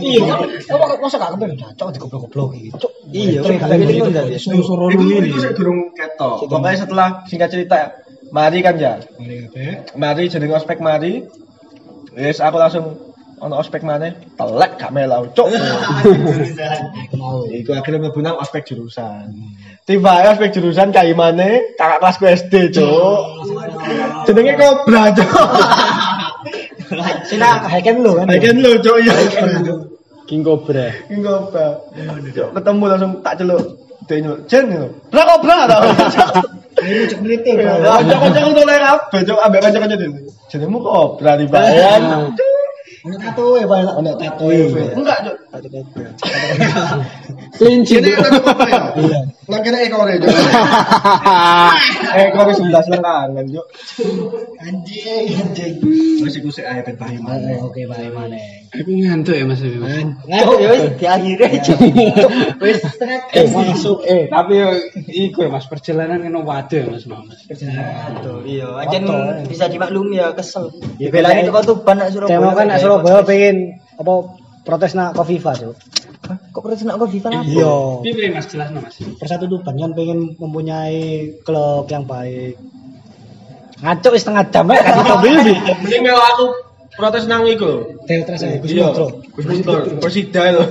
Iya. 0.00 0.34
Apa 0.72 0.84
masa 1.00 1.16
gak 1.20 1.30
kepen 1.36 1.50
cocok 1.58 1.88
digoblok-goblok 1.96 2.50
iki. 2.56 2.68
Cuk. 2.76 2.92
Iya, 3.12 3.40
tapi 3.42 3.84
gitu. 3.86 4.08
enggak 4.08 4.24
dia. 4.30 4.38
Suruh 4.40 4.90
ini. 4.92 5.30
iku 5.30 5.38
sik 5.42 5.52
durung 5.56 5.90
ketok. 5.92 6.48
Pokoknya 6.48 6.78
setelah 6.80 7.08
singkat 7.28 7.50
cerita 7.52 7.78
mari 8.34 8.58
kan 8.64 8.74
ya. 8.80 8.98
Mari 9.18 9.36
kabeh. 9.48 9.72
Mari 9.94 10.22
jeneng 10.32 10.54
ospek 10.56 10.78
mari. 10.82 11.24
Wis 12.16 12.40
aku 12.40 12.56
langsung 12.56 13.05
ono 13.36 13.54
ospek 13.60 13.84
maneh, 13.84 14.16
telek 14.36 14.80
gak 14.80 14.92
melau 14.96 15.28
cuk. 15.36 15.48
Mau. 17.16 17.44
Iku 17.58 17.76
akhirnya 17.76 18.08
mlebu 18.08 18.20
nang 18.24 18.40
ospek 18.40 18.64
jurusan. 18.64 19.28
Tiba 19.84 20.24
ya 20.24 20.32
ospek 20.32 20.56
jurusan 20.56 20.88
kai 20.88 21.12
maneh 21.12 21.76
kakak 21.76 22.00
kelasku 22.00 22.24
SD, 22.26 22.54
Cuk. 22.72 23.20
Jenenge 24.24 24.54
Kobra, 24.56 25.12
Cuk. 25.12 25.48
Sina 27.28 27.60
hacken 27.68 28.00
lu 28.00 28.16
kan. 28.16 28.26
Bagian 28.26 28.56
lu, 28.64 28.80
Cuk, 28.80 28.96
iya. 29.04 29.12
King 30.24 30.40
Cobra. 30.40 30.88
King 31.06 31.20
Kobra. 31.20 31.66
Cuk, 32.32 32.48
ketemu 32.56 32.84
langsung 32.88 33.12
tak 33.20 33.36
celuk. 33.36 33.64
Nyeluk, 34.06 34.38
Jen, 34.46 34.70
gitu. 34.70 34.88
Bra 35.10 35.22
Kobra, 35.26 35.66
tau. 35.66 35.82
Ini 36.76 37.08
cek 37.10 37.18
melite. 37.24 37.52
Kocok-kocok 37.58 38.42
untuk 38.48 38.64
lek 38.64 38.78
kabeh, 38.80 39.20
Cuk, 39.28 39.38
ambek 39.44 39.60
kanca-kanca 39.60 39.96
dhewe. 39.98 40.18
Jenengmu 40.48 40.78
Kobra 40.80 41.36
di 41.36 41.46
bayan. 41.50 42.32
Ono 43.06 43.14
tato 43.22 43.54
ya, 43.54 43.70
Pak. 43.70 44.02
Ono 44.02 44.12
tato 44.18 44.50
ya. 44.50 44.66
Enggak, 44.98 45.18
Cuk. 45.22 45.36
Kelinci. 47.62 48.02
Ini 48.02 48.18
kan 48.18 48.34
apa 48.42 48.64
ya? 48.66 48.82
Iya. 48.98 49.20
Nang 49.46 49.62
kene 49.62 49.78
ekore, 49.86 50.18
Cuk. 50.18 50.26
Ekore 52.26 52.52
11 52.58 52.90
lengan, 52.90 53.46
Cuk. 53.46 53.66
Anjing, 54.58 55.38
anjing. 55.38 55.78
Wis 56.18 56.34
iku 56.34 56.50
sik 56.50 56.66
ae 56.66 56.82
ben 56.82 56.98
bayi 56.98 57.22
maneh. 57.22 57.62
Oke, 57.62 57.86
bae 57.86 58.10
maneh. 58.10 58.65
Aku 58.74 58.90
ngantuk 58.90 59.34
ya 59.38 59.44
Mas. 59.46 59.62
Mas. 59.62 60.02
Cuk, 60.42 60.58
ya 60.58 60.68
wis 60.74 60.82
diakhiri 60.98 61.46
Cuk. 61.62 61.78
Wis 62.66 62.78
setengah 62.82 63.20
Eh 63.30 63.46
masuk 63.46 63.98
eh 64.02 64.26
tapi 64.26 64.58
yo 64.58 64.68
iku 65.06 65.46
ya 65.46 65.50
Mas 65.54 65.66
perjalanan 65.70 66.18
kena 66.18 66.40
waduh 66.42 66.74
ya 66.74 66.86
Mas 66.90 67.04
Mas. 67.06 67.40
Betul, 67.46 68.42
iya. 68.48 68.66
Aja 68.82 68.98
bisa 69.46 69.70
dimaklumi 69.70 70.18
ya 70.18 70.34
kesel. 70.34 70.74
Ya, 70.98 71.08
Dibelani 71.08 71.46
kayak- 71.46 71.62
tuh 71.62 71.78
Tuban 71.78 71.96
nak 72.02 72.10
Surabaya. 72.10 72.34
Demo 72.34 72.50
kan 72.52 72.66
nak 72.66 72.78
Surabaya 72.82 73.20
pengen 73.22 73.56
apa 73.96 74.12
protes 74.66 74.92
nak 74.98 75.14
Kofifa. 75.14 75.52
Hah? 76.26 76.38
Kok 76.50 76.58
protes 76.58 76.82
nak 76.82 76.98
kok 76.98 77.06
FIFA 77.06 77.28
apa? 77.38 77.46
Iya. 77.46 77.74
Piye 78.02 78.28
Mas 78.34 78.46
jelasno 78.50 78.82
Mas. 78.82 78.98
Persatu 78.98 79.46
Tuban 79.46 79.78
kan 79.78 79.94
pengen 79.94 80.34
mempunyai 80.36 81.38
klub 81.46 81.86
yang 81.86 82.02
baik. 82.02 82.58
Ngaco 83.76 84.08
setengah 84.16 84.44
jam 84.48 84.72
ya 84.72 84.80
kasih 84.80 85.04
tau 85.04 85.18
beli. 85.20 85.54
Mending 85.84 86.00
melu 86.00 86.16
aku 86.16 86.44
protes 86.94 87.24
nang 87.26 87.42
iku. 87.44 87.98
Teater 88.06 88.38
saya 88.38 88.62
Gus 88.62 88.70
Iya. 88.70 88.94
Mutro. 88.94 89.06
Gus 89.34 89.44
Mutro, 89.44 89.74
Persida 89.98 90.42
lho. 90.54 90.64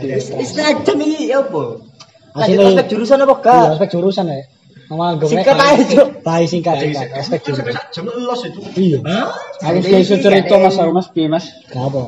Wis 0.00 0.32
setengah 0.48 0.84
jam 0.84 0.98
iki 1.00 1.28
ya 1.28 1.40
apa? 1.40 1.62
Lanjut 2.30 2.58
ospek 2.72 2.86
jurusan 2.88 3.18
apa 3.20 3.34
Iya, 3.34 3.42
gak? 3.42 3.72
aspek 3.74 3.88
jurusan 3.90 4.24
ya. 4.30 4.44
Nama 4.90 5.06
gue 5.14 5.28
Singkat 5.30 5.54
aja, 5.54 5.82
Cuk. 5.86 6.08
Baik 6.26 6.46
singkat 6.50 6.74
singkat. 6.82 7.06
Aspek 7.14 7.38
jurusan. 7.46 7.74
Jam 7.94 8.04
los 8.06 8.40
itu. 8.42 8.58
Iya. 8.74 8.98
Aku 9.62 9.78
sudah 9.80 10.00
iso 10.00 10.16
cerita 10.18 10.54
Mas 10.56 10.74
aku 10.74 10.90
Mas 10.90 11.08
piye 11.10 11.26
Mas. 11.26 11.46
Gak 11.68 11.84
apa. 11.90 12.02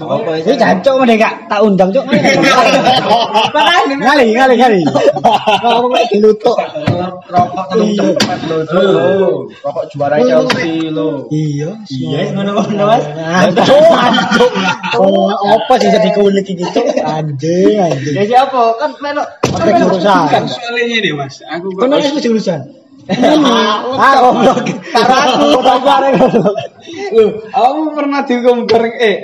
Apa 0.00 0.40
Ini 0.40 0.54
jancok 0.56 0.94
mana 1.04 1.14
gak 1.20 1.34
tak 1.52 1.60
undang 1.60 1.90
cok. 1.92 2.04
Ngali 4.02 4.26
ngali 4.32 4.54
ngali. 4.56 4.80
Kamu 5.60 5.86
mau 5.90 6.04
dilutuk. 6.08 6.56
Rokok 7.28 7.64
telung 7.70 7.92
cepet 7.92 8.38
lho. 8.48 8.56
Rokok 9.60 9.84
juara 9.92 10.16
Chelsea 10.22 10.88
lho. 10.88 11.28
Iya. 11.28 11.70
Iya, 11.92 12.32
ngono-ngono, 12.32 12.84
Mas. 12.88 13.04
Ancuk, 13.12 13.88
ancuk. 13.92 14.52
Oh, 14.96 15.28
apa 15.30 15.74
sih 15.78 15.88
jadi 15.92 16.10
kulit 16.16 16.46
iki 16.48 16.64
cok? 16.64 16.86
Anjing, 17.04 17.76
anjing. 17.76 18.14
Ya 18.16 18.22
siapa? 18.24 18.62
Kan 18.80 18.96
melok 18.98 19.28
Aspek 19.52 19.74
jurusan. 19.76 20.24
Kan 20.32 20.44
soalnya 20.48 20.82
ini 20.88 21.10
Mas. 21.12 21.44
Aku 21.44 21.68
kok 21.76 21.92
aspek 21.92 22.22
jurusan. 22.24 22.60
Ah, 23.98 24.14
goblok. 24.22 24.62
Karo 24.94 25.14
aku 25.58 25.80
bareng. 25.82 26.14
Loh, 27.12 27.30
aku 27.50 27.80
pernah 27.98 28.20
dihukum 28.22 28.64
bareng 28.70 28.94
eh 29.02 29.16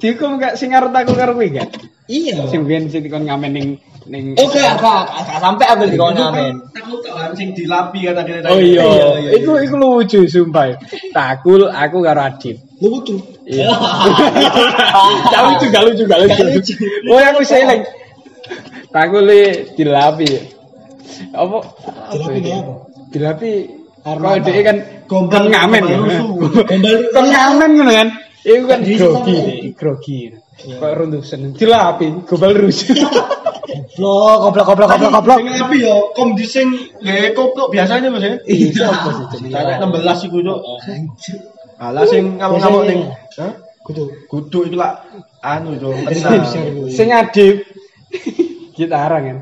dihukum 0.00 0.40
gak 0.40 0.54
sing 0.56 0.72
ngarep 0.72 0.92
aku 0.94 1.12
karo 1.12 1.32
kuwi 1.36 1.52
gak? 1.52 1.68
Iya. 2.08 2.46
Sing 2.48 2.64
biyen 2.64 2.88
sing 2.88 3.02
dikon 3.04 3.24
ngamen 3.28 3.50
ning 3.52 3.68
ning 4.08 4.34
Oke, 4.34 4.58
apa? 4.58 5.06
Gak 5.22 5.40
sampai 5.40 5.66
aku 5.70 5.82
di 5.88 5.96
kono 5.96 6.32
amin. 6.32 6.54
Aku 6.74 6.98
tak 7.04 7.14
langsung 7.14 7.50
dilapi 7.54 7.98
kan 8.08 8.14
akhirnya. 8.18 8.50
Oh 8.50 8.58
iya, 8.58 8.84
iku 9.38 9.58
iku 9.62 9.74
lucu 9.78 10.26
sumpah. 10.26 10.74
Takul 11.14 11.70
aku 11.70 11.98
karo 12.02 12.20
Adit. 12.26 12.56
Lucu. 12.82 13.16
Iya. 13.46 13.70
Gak 15.32 15.42
lucu, 15.46 15.66
gak 15.70 15.82
lucu, 15.86 16.02
gak 16.06 16.20
lucu. 16.26 16.74
Oh, 17.10 17.18
aku 17.18 17.42
seleng. 17.46 17.82
Takul 18.90 19.26
dilapi. 19.78 20.28
Apa? 21.32 21.58
Dilapi 22.12 22.50
apa? 22.52 22.72
Dilapi 23.12 23.50
Kalau 24.02 24.34
dia 24.42 24.62
kan 24.66 24.76
Gombal- 25.06 25.30
kan 25.30 25.44
ngamen 25.46 25.82
gombal 25.86 26.10
ya. 26.10 26.20
Gombal 26.66 26.94
Kan 27.14 27.26
ngamen 27.30 27.70
ngono 27.78 27.92
kan. 27.94 28.08
Iku 28.42 28.64
kan 28.66 28.82
Di 28.82 28.98
grogi, 28.98 29.38
grogi. 29.78 30.20
Kayak 30.62 30.94
runtusan. 30.98 31.54
Dilapi, 31.54 32.26
gombal 32.26 32.52
rusuh. 32.58 32.94
Goblok, 33.96 34.36
goblok, 34.50 34.66
goblok, 34.66 34.88
goblok, 34.90 35.12
goblok. 35.16 35.38
Sing 35.38 35.48
tapi 35.58 35.76
yo 35.80 35.94
kom 36.12 36.28
di 36.34 36.44
sing 36.44 36.68
koplok 37.32 37.68
biasanya 37.72 38.08
Mas 38.10 38.24
ya. 38.26 38.34
Iya, 38.44 38.84
apa 38.90 39.08
sih 39.14 39.24
jenenge? 39.38 39.72
Sampai 39.78 40.00
16 40.02 40.26
iku, 40.28 40.38
Cuk. 40.44 40.60
Alah 41.82 42.04
sing 42.06 42.22
ngamuk-ngamuk 42.38 42.82
ning 42.86 43.00
Hah? 43.38 43.52
Kudu. 43.82 44.26
Kudu 44.28 44.58
iku 44.70 44.76
lak 44.76 44.94
anu, 45.40 45.78
Cuk. 45.78 45.94
Gue. 46.04 46.90
Sing 46.90 47.08
adip 47.14 47.62
gitaran 48.76 49.22
kan. 49.22 49.38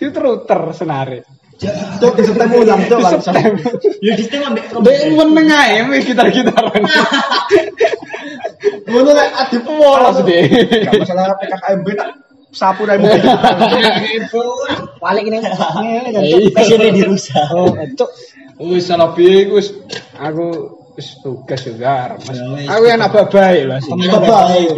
Dia 0.00 0.08
teruter 0.10 0.60
senare. 0.74 1.18
Cuk 2.02 2.12
disetem 2.18 2.50
ulang, 2.58 2.82
Cuk. 2.90 2.98
langsung. 2.98 3.34
Ya 4.02 4.12
di 4.18 4.26
situ 4.26 4.36
ambek 4.42 4.66
Dek 4.82 5.14
meneng 5.14 5.46
ae 5.46 5.86
wis 5.94 6.02
gitar-gitaran. 6.10 6.82
Ngono 8.90 9.10
lek 9.14 9.30
adip 9.46 9.62
Polos 9.62 10.18
deh. 10.26 10.42
Gak 10.82 10.92
masalah 11.06 11.38
PKKMB 11.38 11.86
tak 11.94 12.08
sapu 12.50 12.82
rai 12.84 12.98
muka. 12.98 13.16
Balik 14.98 15.24
ini. 15.30 15.38
passionnya 16.50 16.90
dirusak. 16.90 17.46
Oh, 17.54 17.70
cok. 17.72 18.10
Wis 18.62 18.84
salah 18.90 19.14
piye 19.14 19.46
wis 19.50 19.70
aku 20.18 20.81
wis 20.92 21.16
tugas 21.24 21.60
juga 21.64 22.20
Mas. 22.20 22.36
Aku 22.68 22.84
yang 22.84 23.00
apa 23.00 23.24
baik 23.24 23.64
lah 23.64 23.78
sih. 23.80 23.92
Baik, 23.96 24.68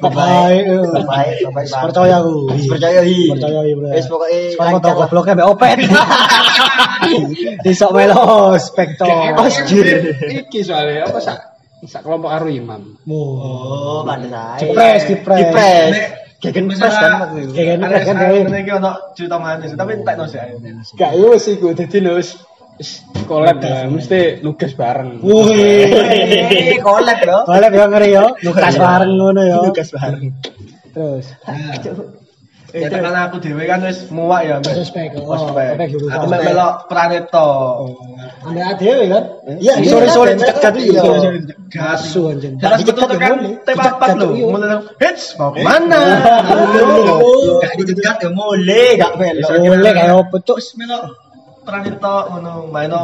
baik, 0.00 0.64
baik, 1.04 1.38
baik. 1.52 1.68
Percaya 1.68 2.24
aku. 2.24 2.48
Percaya 2.68 3.00
hi. 3.04 3.20
Percaya 3.36 3.60
hi, 3.60 3.72
bro. 3.76 3.88
Wis 3.92 4.06
pokoke 4.08 4.40
Sekarang 4.56 4.80
lah. 4.80 4.94
gobloknya 4.96 5.32
mbak 5.36 5.48
Opet. 5.52 5.78
Disok 7.64 7.90
melo 7.92 8.56
spektor. 8.56 9.36
Osjur. 9.36 9.86
Iki 10.32 10.60
soalnya 10.64 11.12
apa 11.12 11.18
sak 11.20 11.38
sak 11.84 12.00
kelompok 12.00 12.32
karo 12.32 12.48
imam. 12.48 12.96
Oh, 13.04 14.00
pantes 14.08 14.32
ae. 14.32 14.64
Dipres, 14.64 15.02
dipres. 15.04 15.40
Dipres. 15.44 15.96
Gegen 16.36 16.68
pres 16.68 16.80
kan. 16.80 17.32
Kayak 17.56 17.80
Ada 17.80 17.98
kan 18.04 18.16
kan 18.20 18.44
kan 18.44 18.60
iki 18.60 18.72
ono 18.76 18.92
cerita 19.16 19.36
manis, 19.40 19.72
tapi 19.72 19.96
entek 19.96 20.14
no 20.20 20.24
sih. 20.28 20.40
Gak 21.00 21.12
wis 21.16 21.48
iku 21.48 21.72
dadi 21.72 21.98
wis 22.04 22.12
wis 22.12 22.30
collab 23.24 23.58
lah 23.64 23.88
mesti 23.88 24.44
nugas 24.44 24.76
bareng. 24.76 25.24
Wih. 25.24 26.76
Collab 26.84 27.18
lho. 27.24 27.38
Boleh 27.48 27.70
ya 27.72 27.84
ngeri 27.88 28.08
yo. 28.12 28.26
Nukas 28.44 28.76
bareng 28.76 29.12
ngono 29.16 29.42
yo. 29.42 29.58
Tugas 29.72 29.88
bareng. 29.92 30.32
Terus. 30.92 31.26
Ya 32.76 32.92
karena 32.92 33.30
aku 33.32 33.40
dhewe 33.40 33.64
kan 33.64 33.80
wis 33.88 34.12
muak 34.12 34.44
ya. 34.44 34.60
Mas. 34.60 34.76
Ospek, 34.76 35.16
oh, 35.16 35.32
Ospek. 35.32 35.80
ospek. 35.80 36.12
Aku 36.12 36.24
mek 36.28 36.40
melok 36.44 36.74
Praneto. 36.92 37.48
Anda 38.44 38.76
adewe 38.76 39.04
kan? 39.08 39.24
Iya, 39.56 39.80
sore 39.86 40.06
sore 40.12 40.32
iya, 40.36 40.52
cekat 40.52 40.74
iya. 40.76 41.00
itu. 41.00 41.10
Gas. 41.72 42.12
Asu 42.12 42.28
anjing. 42.28 42.60
Jelas 42.60 42.84
betul 42.84 43.08
Dicekat 43.08 43.22
kan 43.22 43.32
ya, 43.32 43.36
boleh. 43.40 43.52
T4 43.64 44.02
lho. 44.20 44.28
Mulai 44.52 44.76
hits 45.00 45.24
mau 45.40 45.50
ke 45.56 45.64
mana? 45.64 46.00
Gak 47.64 47.72
dicegat 47.80 48.16
ya 48.20 48.28
mulai, 48.34 49.00
gak 49.00 49.12
melok. 49.16 49.50
Boleh 49.56 49.92
kayak 49.96 50.14
apa? 50.20 50.36
Terus 50.44 50.66
melok 50.76 51.25
Praneto 51.66 52.14
ngono 52.30 52.52
maino. 52.70 53.00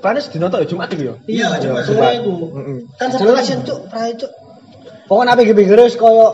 Pranes 0.00 0.32
dino 0.32 0.48
tok 0.48 0.64
ya 0.64 0.66
Jumat 0.66 0.90
iki 0.96 1.04
yo. 1.06 1.14
Iya, 1.28 1.60
Jumat. 1.60 1.84
sore 1.84 2.08
itu. 2.18 2.32
Heeh. 2.56 2.78
Kan 2.96 3.08
sebelas 3.12 3.46
cuk, 3.46 3.78
prai 3.92 4.16
cuk. 4.16 4.32
Pokoknya 5.06 5.36
apa 5.36 5.42
pikir 5.44 5.78
wis 5.84 5.98
koyo 6.00 6.32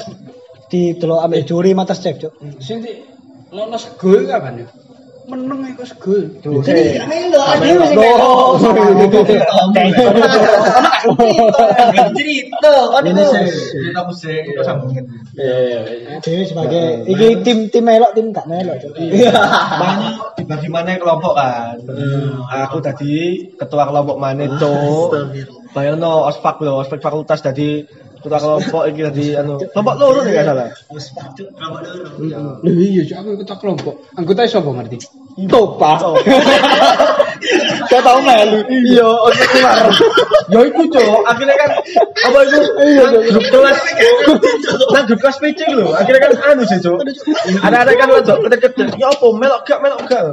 di 0.70 0.94
delok 0.94 1.24
ambek 1.26 1.44
juri 1.44 1.74
mata 1.74 1.92
cek 1.92 2.16
cok. 2.22 2.32
Sing 2.62 2.80
di 2.80 3.02
lolos 3.50 3.90
gol 3.98 4.24
kapan 4.30 4.62
ya? 4.62 4.66
Meneng 5.26 5.60
iku 5.74 5.82
segel. 5.82 6.30
Jadi 6.62 7.02
melo, 7.06 7.42
Melo. 7.58 8.30
sing 8.58 8.72
melo. 8.74 9.62
Cerita, 12.16 12.74
kan 12.94 13.02
Ini 13.06 13.22
itu. 13.22 13.54
Kita 13.90 14.00
musik, 14.06 14.40
kita 14.46 14.62
sambungin. 14.62 15.04
Dewi 16.22 16.42
sebagai 16.48 17.04
iki 17.10 17.44
tim 17.44 17.68
tim 17.68 17.84
melok 17.84 18.14
tim 18.16 18.32
gak 18.32 18.46
melok. 18.48 18.78
Banyak 18.96 20.14
dibagi 20.40 20.68
mana 20.70 20.96
kelompok 20.96 21.34
kan. 21.36 21.76
Aku 22.66 22.78
tadi 22.80 23.44
ketua 23.58 23.84
kelompok 23.90 24.16
mana 24.16 24.46
cok. 24.46 25.10
Bayangno 25.76 26.24
ospek 26.32 26.64
lho, 26.64 26.80
ospek 26.80 27.04
fakultas 27.04 27.44
tadi 27.44 27.84
ketua 28.22 28.38
kelompok 28.40 28.82
iki 28.90 29.00
tadi 29.04 29.24
anu 29.36 29.60
kelompok 29.60 29.94
loro 30.00 30.20
gak 30.24 30.44
salah. 30.44 30.68
Lho 32.64 32.72
iya, 32.76 33.02
Cuk, 33.04 33.16
aku 33.20 33.28
ikut 33.36 33.50
kelompok. 33.60 33.94
Anggota 34.16 34.48
sapa 34.48 34.70
ngerti? 34.72 34.98
Topa. 35.46 35.92
Kau 37.92 38.00
tahu 38.08 38.18
melu? 38.24 38.60
Iya, 38.72 39.04
ospek 39.28 39.48
keluar. 39.52 39.86
Ya 40.48 40.60
iku 40.64 40.82
cok, 40.88 41.20
akhirnya 41.28 41.56
kan 41.60 41.70
apa 42.24 42.38
itu? 42.48 42.58
Nang 42.96 43.12
grup 43.28 43.46
kelas, 43.52 43.78
nang 44.94 45.04
grup 45.04 45.20
kelas 45.20 45.36
PC 45.42 45.60
lho. 45.76 45.92
Akhirnya 45.92 46.20
kan 46.24 46.32
anu 46.56 46.62
sih 46.64 46.80
cok. 46.80 46.98
Ada-ada 47.60 47.92
kan 48.00 48.06
lo 48.08 48.20
cok, 48.24 48.38
ketek-ketek. 48.48 48.96
Ya 48.96 49.12
apa? 49.12 49.26
Melok 49.28 49.60
gak, 49.68 49.78
melok 49.84 50.00
gak. 50.08 50.24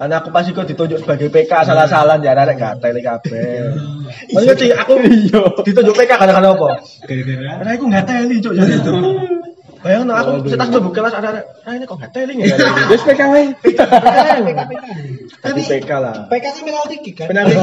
Karena 0.00 0.16
aku 0.16 0.32
pasti 0.32 0.56
kok 0.56 0.64
ditunjuk 0.64 1.04
sebagai 1.04 1.28
PK 1.28 1.52
salah-salah 1.60 2.16
ya 2.24 2.32
ada 2.32 2.56
gak 2.56 2.80
tele 2.80 3.04
kabeh. 3.04 3.68
Oh 4.32 4.40
iya 4.40 4.80
aku 4.80 4.96
ditunjuk 5.60 5.92
PK 5.92 6.16
kadang-kadang 6.16 6.56
apa? 6.56 6.80
Karena 7.04 7.70
aku 7.76 7.84
gak 7.92 8.08
teli 8.08 8.40
cok 8.40 8.52
jadi 8.56 8.80
itu. 8.80 8.92
Bayang 9.84 10.08
no, 10.08 10.16
aku 10.16 10.44
setas 10.48 10.72
mlebu 10.72 10.92
kelas 10.92 11.12
ada 11.12 11.44
ah 11.68 11.72
ini 11.76 11.84
kok 11.84 12.00
gak 12.00 12.16
teli 12.16 12.32
ya. 12.40 12.56
Wis 12.88 13.04
PKW. 13.04 13.52
Tapi 15.44 15.60
PK 15.68 15.90
lah. 16.00 16.24
PK 16.32 16.44
kan 16.48 16.62
penalti 16.64 16.96
kick 17.04 17.14
kan. 17.20 17.28
Penalti. 17.28 17.60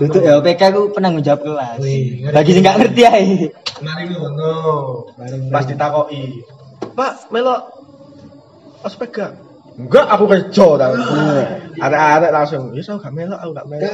Itu 0.00 0.18
ya 0.24 0.40
PK 0.40 0.62
ku 0.72 0.96
penanggung 0.96 1.20
jawab 1.20 1.44
kelas. 1.44 1.76
Wih, 1.76 2.24
ngerti. 2.24 2.36
Bagi 2.40 2.50
sing 2.56 2.64
gak 2.64 2.76
ngerti 2.80 3.02
ae. 3.04 3.52
Mari 3.84 4.08
ngono. 4.08 4.52
Pas 5.52 5.68
ditakoki. 5.68 6.40
Pak, 6.96 7.28
melok 7.28 7.68
ospek 8.80 9.12
gak? 9.12 9.51
Enggak, 9.72 10.04
aku 10.04 10.24
kerja 10.28 10.66
tau. 10.76 10.94
Ada-ada 11.80 12.28
langsung, 12.28 12.76
ya 12.76 12.84
saya 12.84 13.00
gak 13.00 13.14
melok, 13.16 13.40
aku 13.40 13.52
gak 13.56 13.68
melok. 13.72 13.92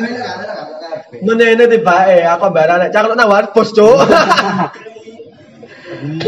Menene 1.23 1.65
tiba 1.71 1.97
eh, 2.11 2.27
aku 2.27 2.51
mbak 2.51 2.69
anak 2.69 2.91
cakap 2.91 3.15
nawar 3.15 3.45
bos 3.55 3.71
cok. 3.73 3.99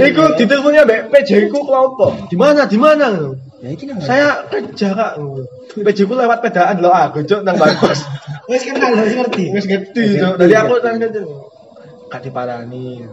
Iku 0.08 0.22
diteleponnya 0.40 0.82
mbak 0.88 1.00
PJ 1.12 1.52
ku 1.52 1.62
kelompok. 1.66 2.32
Di 2.32 2.36
mana? 2.38 2.64
Di 2.64 2.78
mana? 2.80 3.36
Ya 3.60 3.68
iki 3.76 3.84
nang. 3.84 4.00
Saya 4.00 4.48
kerja 4.48 4.96
kak. 4.96 5.12
PJ 5.76 5.98
ku 6.08 6.14
lewat 6.16 6.40
pedaan 6.40 6.80
loh 6.80 6.94
aku 6.94 7.26
cok 7.28 7.44
nang 7.44 7.60
bangkos. 7.60 8.00
Wis 8.50 8.66
kenal 8.66 8.98
wis 8.98 9.14
ngerti. 9.14 9.44
Wis 9.54 9.66
ngerti 9.68 10.16
cok. 10.16 10.34
Dari 10.40 10.54
aku 10.56 10.74
nang 10.80 10.96
ngerti. 10.96 11.20
Gak 12.10 12.20
diparani. 12.24 13.04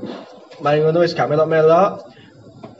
Mari 0.63 0.77
ngono 0.81 1.03
wis 1.03 1.13
gak 1.13 1.29
melok-melok. 1.29 2.07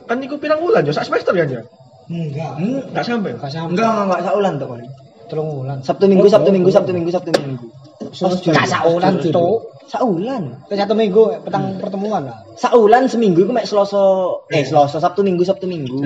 Kan 0.08 0.24
iku 0.24 0.40
pirang 0.40 0.64
wulan 0.64 0.88
yo 0.88 0.96
sak 0.96 1.06
semester 1.06 1.36
kan 1.36 1.52
ya? 1.52 1.62
Enggak. 2.08 2.52
Gak 2.94 3.04
sampai. 3.04 3.32
Enggak 3.36 3.52
sampai. 3.52 3.72
Enggak, 3.76 3.88
enggak, 3.88 4.04
enggak 4.08 4.22
saulan 4.24 4.54
tuh 4.56 4.68
kan. 4.72 4.80
Telung 5.28 5.50
wulan. 5.52 5.78
Sabtu 5.84 6.06
Minggu, 6.08 6.28
Sabtu 6.32 6.50
Minggu, 6.52 6.70
Sabtu 6.72 6.92
Minggu, 6.96 7.10
Sabtu 7.12 7.30
Minggu. 7.36 7.66
Enggak 8.08 8.68
saulan, 8.68 9.14
Cuk. 9.20 9.60
Saulan. 9.88 10.44
Ke 10.68 10.76
satu 10.76 11.00
minggu 11.00 11.48
petang 11.48 11.80
pertemuan 11.80 12.28
lah. 12.28 12.44
Saulan 12.60 13.08
seminggu 13.08 13.48
iku 13.48 13.56
mek 13.56 13.64
Selasa, 13.64 14.04
eh 14.52 14.64
Selasa, 14.64 15.00
Sabtu 15.00 15.24
Minggu, 15.24 15.48
Sabtu 15.48 15.64
Minggu. 15.64 16.04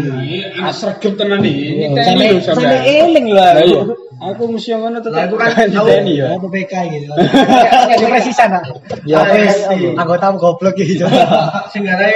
Anak 0.53 0.73
sregep 0.73 1.17
tenan 1.17 1.41
iki. 1.41 1.89
Iya, 1.89 1.89
lho 1.89 2.37
Sampai 2.45 2.77
sampean. 2.77 2.81
eling 2.85 3.27
lho 3.33 3.41
aku. 3.41 3.65
iya. 3.65 3.81
Aku 4.21 4.45
mesti 4.53 4.69
yang 4.69 4.85
ngono 4.85 5.01
tetep 5.01 5.25
aku 5.25 5.33
kan 5.33 5.49
tahu. 5.73 5.85
TNI 5.89 6.13
ya. 6.21 6.25
Oh, 6.29 6.37
PPK 6.45 6.73
gitu. 6.93 7.09
Kayak 7.09 8.09
presisan 8.13 8.49
ah. 8.53 8.61
Ya, 9.01 9.17
wis. 9.33 9.57
iya. 9.73 9.89
Anggota 9.97 10.29
goblok 10.37 10.77
gitu. 10.77 11.09
Sing 11.73 11.81
garai 11.81 12.13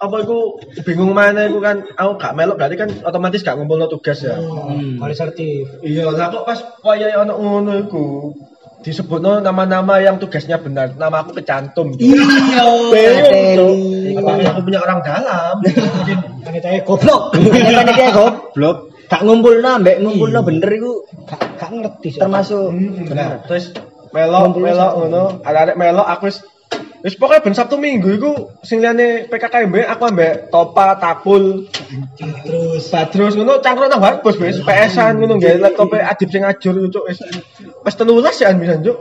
apa 0.00 0.16
iku 0.24 0.56
bingung 0.80 1.12
mana 1.12 1.44
iku 1.44 1.60
kan 1.60 1.84
aku 1.92 2.16
gak 2.16 2.32
melok 2.32 2.56
berarti 2.56 2.76
kan 2.80 2.88
otomatis 3.04 3.44
gak 3.44 3.60
ngumpulno 3.60 3.84
tugas 3.84 4.24
ya. 4.24 4.32
Hmm. 4.40 4.96
Mari 4.96 5.12
sertif. 5.12 5.68
Iya, 5.84 6.08
lah 6.08 6.32
kok 6.32 6.48
pas 6.48 6.58
wayahe 6.80 7.20
ono 7.20 7.36
ngono 7.36 7.72
iku 7.84 8.32
disebutno 8.80 9.44
nama-nama 9.44 10.00
yang 10.00 10.16
tugasnya 10.16 10.56
benar. 10.56 10.96
Nama 10.96 11.20
aku 11.20 11.36
kecantum. 11.36 12.00
Iya. 12.00 12.16
Teli. 12.96 14.16
Apa 14.16 14.40
aku 14.56 14.60
punya 14.64 14.80
orang 14.80 15.04
dalam? 15.04 15.54
Mungkin 16.00 16.18
panitianya 16.48 16.80
goblok. 16.88 17.36
Kan 17.36 17.92
iki 17.92 18.04
goblok. 18.16 18.76
Gak 19.12 19.20
ngumpulno 19.20 19.84
mbek 19.84 20.00
ngumpulno 20.00 20.40
bener 20.40 20.70
iku 20.80 20.92
Gak 21.28 21.40
gak 21.60 21.70
ngerti. 21.76 22.16
Termasuk 22.16 22.72
Nah, 23.12 23.44
terus 23.44 23.76
melok 24.16 24.56
melok 24.56 24.92
ngono, 24.96 25.44
arek 25.44 25.76
melok 25.78 26.08
aku 26.08 26.32
wis 26.32 26.42
wis 27.00 27.16
pokoknya 27.16 27.44
ben 27.44 27.56
Sabtu 27.56 27.76
Minggu 27.80 28.16
iku 28.16 28.32
sing 28.60 28.84
liyane 28.84 29.28
PKKMB 29.28 29.88
aku 29.88 30.02
ambek 30.08 30.52
Topa, 30.52 30.96
Takul, 31.00 31.68
Terus 32.44 32.88
Badrus 32.92 33.34
ngono 33.36 33.60
cangkruk 33.64 33.88
nang 33.88 34.00
bos 34.20 34.36
wis 34.36 34.60
PS-an 34.60 35.20
ngono 35.20 35.40
nggae 35.40 35.60
laptop 35.60 35.92
Adip 35.96 36.28
sing 36.28 36.44
ngajur 36.44 36.88
cuk 36.92 37.04
wis 37.08 37.18
wis 37.84 37.94
13 37.96 38.42
ya 38.44 38.48
bisa 38.56 38.76
cuk. 38.80 38.98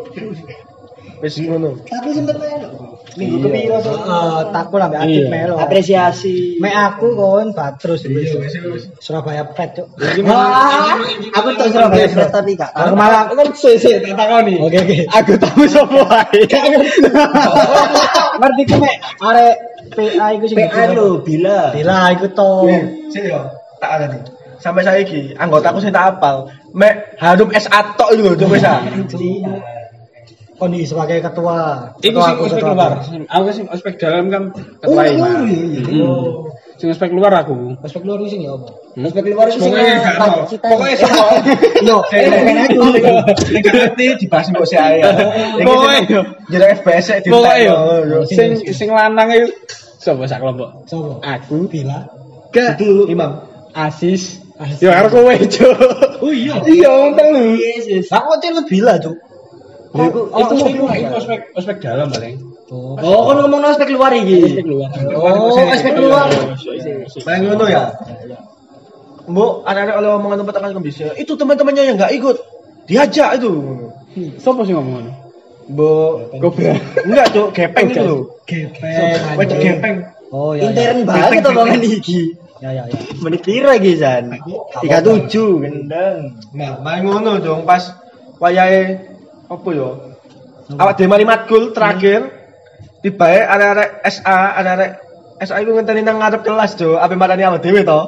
Wis 1.20 1.36
ngono. 1.43 1.76
tapi 1.84 2.16
sempet 2.16 2.36
melo. 2.39 2.99
Minggu 3.18 3.38
kepiro 3.47 3.78
so. 3.82 3.95
Heeh, 3.95 4.39
takut 4.53 4.78
ambek 4.78 4.99
Adit 5.01 5.26
Iya. 5.26 5.30
melo. 5.32 5.55
Apresiasi. 5.57 6.60
Mek 6.62 6.76
aku 6.76 7.16
kon 7.16 7.55
Batrus 7.55 8.05
wis. 8.05 8.36
Surabaya 9.01 9.47
Pet, 9.55 9.74
Cuk. 9.74 9.88
Wah, 10.28 10.93
aku 11.34 11.47
tuh 11.57 11.72
Surabaya 11.74 12.05
Fred 12.12 12.30
tapi 12.30 12.53
gak 12.53 12.70
Aku 12.76 12.93
malah 12.93 13.32
Kan 13.32 13.49
sik 13.55 13.80
tak 13.80 14.14
takoni. 14.14 14.60
Oke 14.60 14.78
oke. 14.84 14.97
Aku 15.10 15.34
tahu 15.39 15.64
sapa. 15.66 16.30
Ngerti 18.39 18.62
ku 18.68 18.76
mek 18.78 18.95
arek 19.24 19.55
PA 19.89 20.26
iku 20.38 20.45
sing 20.45 20.57
PA 20.70 20.84
lho, 20.93 21.24
bila. 21.26 21.74
Bila 21.74 22.14
iku 22.14 22.28
to. 22.30 22.70
Sik 23.10 23.24
yo, 23.26 23.41
tak 23.82 23.91
ada 23.97 24.05
nih. 24.12 24.22
Sampai 24.60 24.84
saiki 24.84 25.34
anggotaku 25.39 25.80
sing 25.80 25.95
tak 25.95 26.20
apal. 26.20 26.51
Mek 26.76 27.16
Harum 27.18 27.49
S 27.55 27.66
Atok 27.72 28.14
iku 28.14 28.36
lho 28.36 28.45
wis 28.51 28.64
ah. 30.60 30.62
Kondi 30.62 30.84
sebagai 30.84 31.18
ketua. 31.24 31.60
Iku 32.03 32.20
sing 32.20 32.36
aku, 32.36 32.41
ospek 32.51 32.64
luar. 32.68 32.91
aku. 33.32 33.49
Sing 33.55 33.66
ospek 33.72 33.93
dalam 33.95 34.28
kan 34.28 34.43
Oh, 34.51 34.91
ketua 34.91 35.01
iya, 35.07 35.16
Ima. 35.16 35.28
iya, 35.47 35.64
iya. 35.80 35.82
Hmm. 35.88 36.51
Sing 36.76 36.88
ospek 36.91 37.16
luar 37.16 37.32
aku. 37.39 37.80
Ospek 37.80 38.03
luar 38.03 38.20
iku 38.20 38.28
sing 38.28 38.41
ya 38.43 38.51
apa? 38.60 38.68
Ospek 38.99 39.24
itu 39.24 39.39
sing 39.55 39.74
cita. 40.51 40.68
Pokoknya 40.68 40.95
sama. 40.99 41.26
Yo, 41.88 41.97
kan 42.03 42.57
aku. 42.68 42.80
Nek 43.55 43.64
ngerti 43.64 44.05
dibahas 44.20 44.47
mbok 44.51 44.66
si 44.68 44.76
Aya. 44.76 45.07
Pokoknya 45.64 45.99
yo. 46.12 46.22
Jadi 46.51 46.66
FPS 46.84 47.05
di 47.24 47.30
Pokoknya 47.32 47.57
yo. 47.64 48.20
Sing 48.28 48.49
sing 48.76 48.91
lanang 48.91 49.32
itu 49.32 49.47
sapa 49.99 50.28
sak 50.28 50.43
kelompok? 50.43 50.88
Sopo? 50.88 51.24
Aku, 51.24 51.68
Bila. 51.72 52.03
Gak. 52.51 52.84
Imam. 53.07 53.47
Asis. 53.72 54.43
Yo 54.84 54.91
karo 54.91 55.07
kowe, 55.07 55.32
Cuk. 55.39 55.72
Oh 56.20 56.36
iya. 56.36 56.60
Iya, 56.68 56.89
wong 56.91 57.16
telu. 57.16 57.55
Lah 58.12 58.20
kok 58.28 58.38
cil 58.43 58.60
bila, 58.68 58.99
Cuk? 58.99 59.16
Lha 59.89 60.03
iku 60.05 60.19
Oh, 60.29 60.39
iku 60.39 60.53
ospek 60.53 60.73
luar. 60.77 60.95
ospek 61.17 61.39
ospek 61.57 61.77
dalam 61.81 62.07
paling. 62.13 62.35
Oh. 62.69 62.93
Oh, 63.01 63.19
kon 63.25 63.37
ngomong 63.41 63.61
ospek 63.65 63.89
keluar 63.89 64.13
iki. 64.13 64.37
Ospek 64.45 64.65
luar. 64.69 64.89
Oh, 65.17 65.57
ospek 65.57 65.93
luar. 65.97 66.27
Paling 67.25 67.41
ngono 67.49 67.65
ya. 67.65 67.83
Mbok 69.29 69.61
ada-ada 69.61 69.93
oleh 70.01 70.09
omongan 70.17 70.41
tempat 70.45 70.55
akan 70.57 70.71
kembisi. 70.77 71.05
Itu 71.17 71.37
teman-temannya 71.37 71.83
yang 71.85 71.95
nggak 71.97 72.13
ikut. 72.17 72.37
Diajak 72.85 73.37
itu. 73.41 73.51
Sopo 74.41 74.65
sing 74.65 74.73
ngomong 74.77 74.93
ngono? 75.01 75.11
Mbok 75.69 76.11
Gobra. 76.41 76.73
enggak 77.05 77.27
cuk, 77.29 77.47
gepeng 77.53 77.93
itu 77.93 78.01
lho. 78.01 78.17
Gepeng. 78.45 79.37
Wajib 79.37 79.57
gepeng. 79.61 79.95
Oh 80.29 80.53
iya. 80.53 80.69
iya. 80.69 80.93
Intern 80.93 80.99
banget 81.05 81.45
omongan 81.45 81.81
iki. 81.81 82.33
Ya 82.59 82.69
ya 82.73 82.83
ya. 82.89 82.97
Menit 83.21 83.41
piro 83.45 83.69
iki, 83.73 83.97
San? 83.97 84.33
37 84.81 85.61
gendeng. 85.61 86.17
Nah, 86.57 86.77
main 86.81 87.01
ngono 87.05 87.37
dong 87.41 87.65
pas 87.65 87.81
wayahe 88.41 89.09
apa 89.50 89.70
yo? 89.74 89.89
Awak 90.70 90.93
dhewe 91.02 91.10
mari 91.10 91.26
matkul 91.26 91.74
terakhir 91.74 92.30
tibae 93.02 93.41
arek-arek 93.41 93.89
SA, 94.06 94.38
arek-arek 94.62 94.91
SA 95.41 95.58
iku 95.64 95.72
ngenteni 95.74 96.06
nang 96.06 96.22
ngarep 96.22 96.45
kelas, 96.45 96.78
Jo. 96.78 97.02
Ape 97.02 97.18
marani 97.18 97.41
awak 97.41 97.66
dhewe 97.66 97.82
to? 97.82 98.02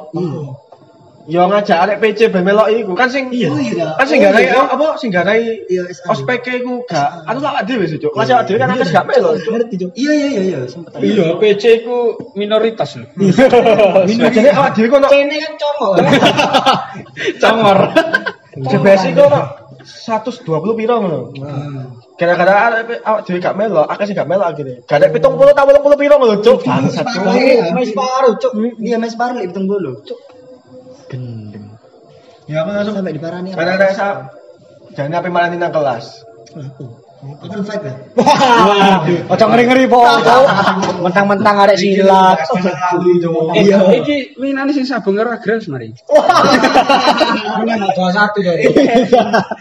Yo 1.26 1.46
ngajak 1.46 1.78
arek 1.78 1.96
PC 2.02 2.34
ben 2.34 2.42
melok 2.42 2.66
iku 2.70 2.98
kan 2.98 3.06
sing 3.06 3.30
Iya. 3.30 3.50
kan 3.94 4.06
sing 4.10 4.18
garai 4.18 4.50
apa 4.50 4.98
sing 4.98 5.14
garai 5.14 5.54
Iya, 5.70 5.86
SA. 5.94 6.10
ospek 6.10 6.42
iku 6.50 6.82
gak 6.82 7.30
anu 7.30 7.38
awak 7.46 7.62
dhewe 7.62 7.86
sih, 7.86 7.98
Cuk. 7.98 8.10
Kelas 8.10 8.30
awak 8.34 8.50
dhewe 8.50 8.58
kan 8.58 8.74
akeh 8.74 8.90
gak 8.90 9.06
melok. 9.06 9.38
Cuk. 9.42 9.54
Ngerti, 9.54 9.74
Cuk. 9.86 9.90
Iya 9.94 10.12
iya 10.18 10.26
iya 10.26 10.42
iya, 10.42 10.58
sempet. 10.66 10.98
Iya, 10.98 11.38
PC 11.38 11.86
ku 11.86 12.18
minoritas 12.34 12.98
lho. 12.98 13.06
Ajane 14.30 14.50
awak 14.50 14.70
dhewe 14.74 14.86
kono 14.90 15.06
Kene 15.10 15.36
kan 15.38 15.52
congok. 15.58 15.94
Congor. 17.42 17.78
JBS 18.52 19.02
iku 19.14 19.22
ono 19.30 19.40
120 19.84 20.78
piro 20.78 20.94
ngono. 21.02 21.20
Gara-gara 22.18 22.52
arek 22.70 23.02
awak 23.02 23.20
dhewe 23.26 23.38
gak 23.42 23.56
melok, 23.58 23.86
akeh 23.90 24.04
sing 24.06 24.16
gak 24.16 24.30
melok 24.30 24.54
akhirnya. 24.54 24.78
Gak 24.86 24.98
ada 25.02 25.08
70 25.10 25.56
ta 25.56 25.62
80 25.66 26.00
piro 26.00 26.14
ngono, 26.18 26.34
Cuk. 26.40 26.60
Bangsat. 26.62 27.06
Cuk. 27.10 27.24
Mas 27.74 27.90
paru, 27.92 28.30
Cuk. 28.38 28.52
Iya, 28.78 28.96
Mas 29.02 29.14
Parli 29.18 29.46
hitung 29.46 29.66
dulu. 29.66 30.02
Gendeng. 31.10 31.76
Ya 32.50 32.66
aku 32.66 32.70
langsung 32.74 32.96
Sampai 32.98 33.14
diparani. 33.14 33.54
karena 33.54 33.72
ada 33.78 33.88
sa 33.94 34.06
jangan 34.98 35.22
apa 35.22 35.28
malah 35.30 35.48
nang 35.54 35.70
kelas. 35.72 36.26
Open 37.22 37.62
fight 37.62 37.86
ya? 37.86 37.94
Wah, 38.18 39.06
ojo 39.06 39.44
ngeri-ngeri 39.46 39.86
po. 39.86 40.02
Mentang-mentang 41.06 41.54
arek 41.62 41.78
silat. 41.78 42.42
Eh, 43.54 43.70
iki 44.02 44.34
winane 44.42 44.74
sing 44.74 44.82
sabung 44.82 45.14
karo 45.14 45.30
agres 45.30 45.70
mari. 45.70 45.94
Ini 45.94 47.70
anak 47.78 47.94
dua 47.94 48.10
satu 48.10 48.42
dari. 48.42 48.66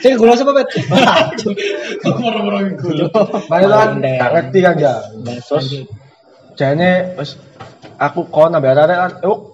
Sing 0.01 0.17
gula 0.17 0.33
siapa 0.33 0.57
pet? 0.57 0.67
Mari 3.45 3.65
kan 3.69 3.89
gak 4.01 4.31
ngerti 4.33 4.59
kan 4.65 4.75
ya. 4.81 4.93
Terus 5.45 5.85
jane 6.57 7.13
wis 7.13 7.37
aku 8.01 8.25
kon 8.33 8.57
ambek 8.57 8.73
arek 8.73 8.97
kan 8.97 9.11
oh 9.29 9.53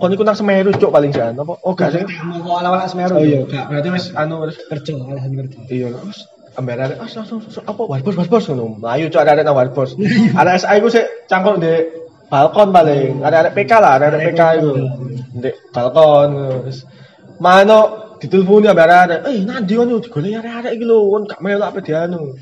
kon 0.00 0.08
iku 0.08 0.24
nang 0.24 0.40
Semeru 0.40 0.72
cuk 0.72 0.88
paling 0.88 1.12
jan 1.12 1.36
apa? 1.36 1.52
Oh 1.60 1.76
gak 1.76 1.92
sih. 1.92 2.00
Mau 2.24 2.56
awal-awal 2.56 2.88
Semeru. 2.88 3.20
Oh 3.20 3.20
iya, 3.20 3.44
gak 3.44 3.68
berarti 3.68 3.88
wis 3.92 4.08
anu 4.16 4.40
wis 4.48 4.56
kerja, 4.72 4.96
alasan 4.96 5.36
kerja. 5.36 5.58
iya 5.68 5.92
terus 5.92 6.32
ambek 6.58 6.74
arek 6.76 6.98
ah 7.00 7.08
langsung 7.08 7.38
apa 7.42 7.82
warbos 7.88 8.14
warbos 8.18 8.44
ngono. 8.48 8.80
Melayu 8.82 9.06
cuk 9.08 9.22
arek 9.32 9.44
nang 9.44 9.56
warbos. 9.56 9.90
Arek 10.36 10.54
SI 10.60 10.78
ku 10.82 10.88
sik 10.92 11.06
cangkul 11.30 11.56
di 11.58 11.74
balkon 12.32 12.68
paling. 12.72 13.20
Arek-arek 13.20 13.52
PK 13.52 13.72
lah, 13.76 13.92
arek 14.00 14.32
PK 14.32 14.40
itu. 14.60 14.70
Di 15.36 15.50
balkon 15.72 16.28
terus 16.64 16.78
Mano 17.42 17.80
diteleponi 18.22 18.70
ambek 18.70 18.86
arek, 18.86 19.20
"Eh, 19.26 19.42
nanti 19.42 19.74
ngono 19.74 19.98
digoleki 19.98 20.38
arek-arek 20.38 20.72
iki 20.78 20.84
lho, 20.86 21.10
kon 21.10 21.26
gak 21.26 21.42
melok 21.42 21.74
apa 21.74 21.80
dianu." 21.82 22.38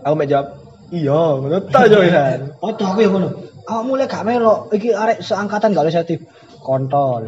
Aku 0.00 0.14
mek 0.16 0.28
jawab, 0.32 0.46
"Iya, 0.88 1.20
ngono 1.36 1.56
ta 1.68 1.84
yo 1.84 2.00
ya." 2.00 2.40
Foto 2.56 2.82
aku 2.88 3.00
ya 3.04 3.10
ngono. 3.12 3.28
Awak 3.68 3.84
mulai 3.84 4.08
gak 4.08 4.24
melok. 4.24 4.72
Iki 4.72 4.88
arek 4.96 5.18
seangkatan 5.20 5.76
gak 5.76 5.84
oleh 5.84 5.92
sensitif. 5.92 6.24
Kontol. 6.68 7.24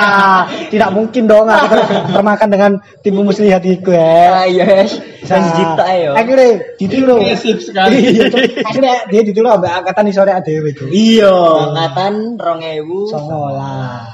Tidak 0.72 0.90
mungkin 0.96 1.28
dong 1.28 1.52
aku 1.52 1.68
ter- 1.68 2.08
termakan 2.16 2.48
dengan 2.48 2.70
tipu 3.04 3.20
muslihat 3.20 3.60
iku 3.60 3.92
ya. 3.92 4.40
Ah 4.40 4.46
iya, 4.48 4.88
saya 5.20 5.52
cipta 5.52 5.84
ya. 5.92 6.16
Akhirnya 6.16 6.64
ditiru. 6.80 7.20
Agresif 7.20 7.60
sekali. 7.60 8.00
Iya, 8.00 8.32
Cuk. 8.32 8.40
Akhirnya 8.64 8.94
dia 9.12 9.20
ditiru 9.20 9.52
ambek 9.52 9.68
angkatan 9.68 10.08
di 10.08 10.12
sore 10.16 10.32
dhewe 10.40 10.72
iku. 10.72 10.88
Iya, 10.88 11.36
angkatan 11.76 12.40
2000. 12.40 13.12
Songolah. 13.12 14.08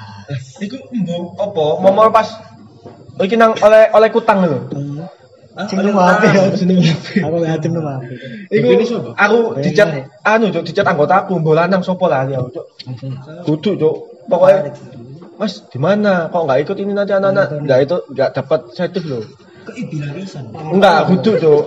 Iku 0.59 0.77
mbok 0.91 1.39
apa? 1.39 1.67
Momol 1.87 2.11
pas 2.11 2.27
iki 3.23 3.39
nang 3.39 3.55
oleh 3.63 3.87
oleh 3.95 4.09
kutang 4.11 4.43
lho. 4.43 4.67
Sing 5.71 5.81
lu 5.81 5.95
maaf 5.95 6.21
ya, 6.21 6.51
sing. 6.59 6.69
Aku 7.23 7.39
yatim 7.47 7.79
lu 7.79 7.87
maaf. 7.87 8.03
Iku 8.51 8.67
aku 9.15 9.39
dicat 9.63 10.11
anu 10.27 10.51
cuk 10.51 10.67
dicat 10.67 10.85
anggota 10.91 11.23
aku 11.23 11.39
mbok 11.39 11.55
lanang 11.55 11.87
sapa 11.87 12.11
lah 12.11 12.27
ya 12.27 12.43
cuk. 12.43 12.67
Kudu 13.47 13.79
cuk. 13.79 14.16
Pokoknya 14.27 14.75
Mas, 15.37 15.61
di 15.69 15.77
mana? 15.77 16.33
Kok 16.33 16.49
nggak 16.49 16.61
ikut 16.65 16.77
ini 16.81 16.93
nanti 16.97 17.13
anak-anak? 17.13 17.61
Nggak 17.61 17.79
itu 17.85 17.97
nggak 18.09 18.31
dapat 18.41 18.61
sertif 18.73 19.05
loh. 19.05 19.21
Keibilarisan. 19.69 20.49
Enggak, 20.55 21.11
kudu 21.11 21.33
cuk. 21.43 21.65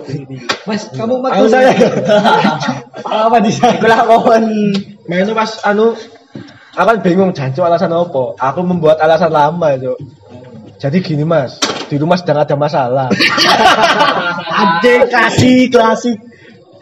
Mas, 0.66 0.88
kamu 0.90 1.20
Aku 1.20 1.24
makan 1.24 1.44
saya. 1.52 1.70
Apa 3.28 3.38
di 3.44 3.52
sana? 3.52 4.02
Kon. 4.08 4.44
Main 5.06 5.22
itu 5.22 5.34
pas 5.36 5.50
anu 5.68 5.94
aku 6.74 6.90
bingung 7.04 7.30
jancuk 7.36 7.66
alasan 7.66 7.92
apa? 7.92 8.34
Aku 8.40 8.64
membuat 8.64 8.98
alasan 8.98 9.30
lama 9.30 9.76
cuk. 9.76 9.98
Jadi 10.80 11.04
gini 11.04 11.28
mas, 11.28 11.60
di 11.92 12.00
rumah 12.00 12.16
sedang 12.16 12.40
ada 12.40 12.56
masalah. 12.56 13.12
Ade 14.64 15.12
klasik, 15.12 15.76
klasik. 15.76 16.16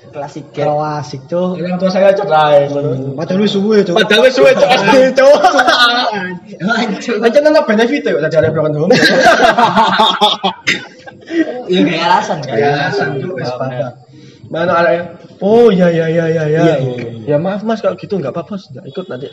Klasik 0.09 0.47
ya. 0.57 0.65
Klasik 0.69 1.21
tuh. 1.29 1.57
Orang 1.57 1.79
tua 1.81 1.91
saya 1.93 2.13
cerai. 2.17 2.69
Padahal 3.15 3.39
lu 3.41 3.47
suwe 3.49 3.85
tuh. 3.85 3.95
Padahal 3.95 4.25
wis 4.25 4.35
suwe 4.35 4.51
cuk 4.57 4.69
SD 4.69 4.95
cuk. 5.19 5.41
Aja 7.23 7.39
nang 7.45 7.65
benefit 7.65 8.03
ya 8.05 8.19
tadi 8.25 8.37
ada 8.41 8.49
broken 8.53 8.75
home. 8.77 8.93
Iya 11.69 11.81
kayak 11.85 12.05
alasan 12.09 12.39
kan. 12.41 12.57
Ya 12.57 12.69
alasan 12.89 13.09
wis 13.37 13.51
pada. 13.57 13.89
Mana 14.49 14.73
ada 14.81 14.93
Oh 15.39 15.71
ya 15.71 15.87
ya 15.87 16.11
ya 16.11 16.27
ya 16.27 16.45
ya. 16.51 16.65
Ya 17.23 17.37
maaf 17.39 17.63
Mas 17.63 17.79
kalau 17.79 17.95
gitu 17.95 18.19
enggak 18.19 18.35
apa-apa 18.35 18.59
sudah 18.59 18.83
ikut 18.83 19.07
nanti. 19.07 19.31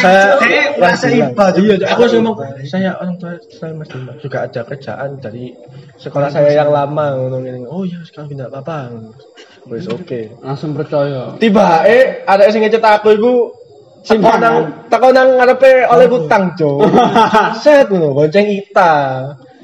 Saya 0.00 0.40
merasa 0.80 1.12
iba. 1.12 1.52
Iya, 1.52 1.74
aku 1.92 2.00
langsung 2.08 2.24
ngomong 2.24 2.64
saya 2.64 2.96
orang 2.96 3.20
tua 3.20 3.36
saya 3.52 3.76
Mas 3.76 3.92
juga 4.24 4.48
ada 4.48 4.64
kerjaan 4.64 5.20
dari 5.20 5.52
sekolah 6.00 6.32
saya 6.32 6.56
yang 6.56 6.72
lama 6.72 7.20
ngono 7.20 7.44
ngene. 7.44 7.68
Oh 7.68 7.84
ya 7.84 8.00
sekarang 8.08 8.32
tidak 8.32 8.48
apa-apa. 8.48 8.96
Wis 9.66 9.86
oke. 9.90 10.38
Langsung 10.42 10.72
percaya. 10.78 11.34
Tiba 11.42 11.82
eh 11.82 12.22
ada 12.22 12.46
yang 12.46 12.62
ngecet 12.62 12.82
aku 12.82 13.08
iku 13.18 13.34
teko 14.06 14.32
nang 14.38 14.86
teko 14.86 15.08
nang 15.10 15.28
ngarepe 15.34 15.90
oleh 15.90 16.06
hutang, 16.06 16.54
Cuk. 16.54 16.86
Set 17.62 17.90
ngono, 17.90 18.14
bonceng 18.14 18.46
Ita. 18.46 18.94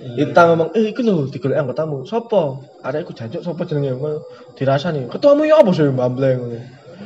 Ita 0.03 0.41
ngomong, 0.51 0.75
"Eh, 0.75 0.91
iku 0.91 1.07
lho 1.07 1.31
digolek 1.31 1.63
anggotamu. 1.63 2.03
Sopo?" 2.03 2.67
Arek 2.83 3.07
iku 3.07 3.13
jancuk 3.15 3.43
sapa 3.47 3.63
jenenge? 3.63 3.95
Dirasani. 4.59 5.07
Ketuamu 5.07 5.47
ya 5.47 5.63
apa 5.63 5.71
sih 5.71 5.87
Mbamble 5.87 6.31
ngono. 6.35 6.59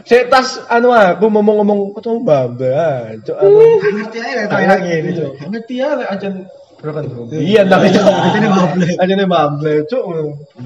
Sik 0.09 0.33
tas 0.33 0.65
anu 0.73 0.97
aku 0.97 1.29
ngomong-ngomong 1.29 1.93
ketuamu 1.93 2.25
Mbamble. 2.25 2.73
Ah, 2.73 3.13
Cuk. 3.21 3.37
aku. 3.37 3.61
Ngerti 3.85 4.19
aja 4.25 4.43
tak 4.49 4.61
yang 4.65 4.83
ini. 4.89 5.11
Gak 5.37 5.49
ngerti 5.53 5.75
lek 5.85 6.09
ancen 6.09 6.35
broken 6.81 7.05
home. 7.13 7.29
Iya, 7.37 7.63
tapi 7.69 7.93
Ajane 7.93 8.49
Mbamble. 8.49 8.87
Ajane 8.97 9.25
Mbamble, 9.29 9.73
Cuk. 9.93 10.05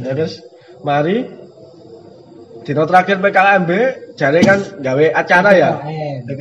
Ya 0.06 0.12
guys, 0.14 0.38
mari 0.86 1.26
Dino 2.61 2.82
terakhir 2.84 3.16
PKMB, 3.24 3.70
jare 4.20 4.40
kan 4.44 4.58
gawe 4.84 5.04
acara 5.16 5.50
ya. 5.56 5.70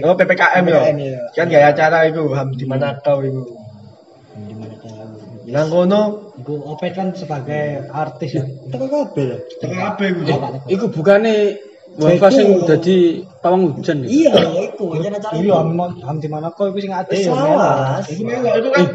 Oh 0.03 0.15
PPKM 0.19 0.63
ya. 0.67 0.81
PPKM, 0.83 0.97
iya. 0.99 1.19
Kan 1.31 1.47
gawe 1.47 1.65
acara 1.71 1.97
iku 2.11 2.21
ham 2.35 2.51
di 2.53 2.65
mana 2.67 2.99
kau 2.99 3.23
iku. 3.23 3.43
Nang 5.49 5.67
kono 5.73 6.29
Gue 6.39 6.55
Opet 6.61 6.95
kan 6.95 7.11
sebagai 7.11 7.89
artis 7.91 8.37
ya. 8.37 8.43
Teko 8.71 8.85
kabeh 8.87 9.25
ya. 9.27 9.37
tengah 9.59 9.79
kabeh 9.91 10.07
iku. 10.13 10.21
Iku 10.71 10.85
bukane 10.93 11.35
Wafa 11.99 12.29
sing 12.31 12.63
dadi 12.63 13.25
pawang 13.41 13.75
hujan 13.75 14.05
ya? 14.05 14.07
Iya, 14.07 14.33
iku 14.71 14.93
aja 14.95 15.09
acara. 15.19 15.35
Iya, 15.35 15.55
am 15.57 15.79
am 15.81 16.17
di 16.21 16.29
mana 16.31 16.53
kok 16.53 16.71
iku 16.71 16.79
sing 16.79 16.93
ate 16.93 17.27
ya. 17.27 17.33
Salah. 17.33 17.99
Iku 18.05 18.21
melok 18.23 18.53
iku 18.61 18.69
kan 18.71 18.85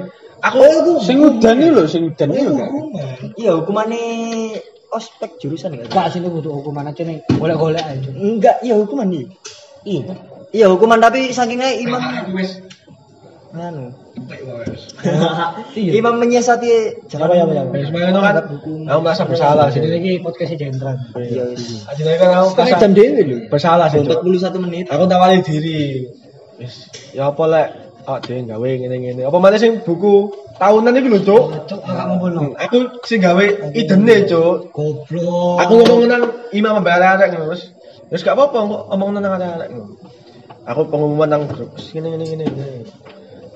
aku 0.41 0.63
Sing 1.05 1.19
udan 1.21 1.59
iki 1.59 1.71
lho, 1.75 1.85
sing 1.91 2.03
udan 2.09 2.31
iki 2.33 2.47
lho. 2.49 2.55
Kak. 2.55 2.71
Iya, 3.35 3.51
hukumannya 3.61 4.07
ospek 4.95 5.31
jurusan 5.43 5.75
enggak? 5.75 5.91
Enggak 5.91 6.07
sini 6.15 6.27
butuh 6.31 6.53
hukuman 6.63 6.89
aja 6.89 7.03
nih. 7.03 7.19
Golek-golek 7.35 7.85
aja. 7.85 8.11
Enggak, 8.15 8.57
iya 8.63 8.75
hukuman 8.79 9.11
nih. 9.11 9.27
Iya. 9.85 10.15
Iya 10.55 10.67
hukuman 10.71 11.03
tapi 11.03 11.35
sakingnya 11.35 11.75
imam 11.83 12.03
nganu. 13.55 13.87
Iya. 15.75 15.91
Imam 15.99 16.23
menyiasati 16.23 16.71
Apa 17.19 17.35
ya, 17.35 17.45
apa 17.47 17.53
ya? 17.55 17.63
wis 17.67 17.91
melok 17.91 18.23
kan. 18.23 18.35
Aku 18.87 19.01
merasa 19.03 19.23
bersalah 19.27 19.67
sih. 19.75 19.83
Lagi 19.83 20.23
podcastnya 20.23 20.71
Jendral. 20.71 20.97
Iya 21.19 21.51
wis. 21.51 21.83
Ajine 21.91 22.15
kan 22.19 22.31
aku 22.35 22.49
merasa 22.55 22.77
jam 22.79 22.93
dhewe 22.95 23.21
lho. 23.27 23.37
bersalah 23.51 23.87
sih. 23.91 23.99
Cuk. 24.03 24.23
41 24.23 24.65
menit. 24.65 24.85
Aku 24.91 25.05
tawali 25.11 25.43
diri. 25.43 26.07
Wis, 26.63 26.87
ya 27.11 27.35
apa 27.35 27.43
lek 27.51 27.69
awak 28.07 28.21
dhewe 28.27 28.47
gawe 28.47 28.69
ngene-ngene. 28.71 29.23
Apa 29.27 29.39
maneh 29.43 29.59
sing 29.59 29.83
buku 29.83 30.31
tahunan 30.59 30.99
iki 30.99 31.09
lho, 31.11 31.21
Cuk. 31.23 31.45
Aku 32.59 32.77
sing 33.07 33.21
gawe 33.23 33.45
idene, 33.75 34.27
Cuk. 34.29 34.71
Goblok. 34.71 35.59
Aku 35.63 35.73
ngomong 35.83 36.07
nang 36.07 36.23
imam 36.55 36.81
mbak 36.83 36.99
arek 37.03 37.29
ngono, 37.35 37.55
wis. 37.55 37.71
Wis 38.13 38.23
gak 38.23 38.39
apa-apa 38.39 38.59
ngomong 38.93 39.11
nang 39.19 39.35
arek 39.35 39.69
ngono. 39.71 39.99
Aku 40.65 40.89
pengumuman 40.89 41.29
nang 41.29 41.43
grup, 41.51 41.77
ngene 41.77 42.09
ngene 42.15 42.25
ngene. 42.25 42.45
ngene. 42.49 42.89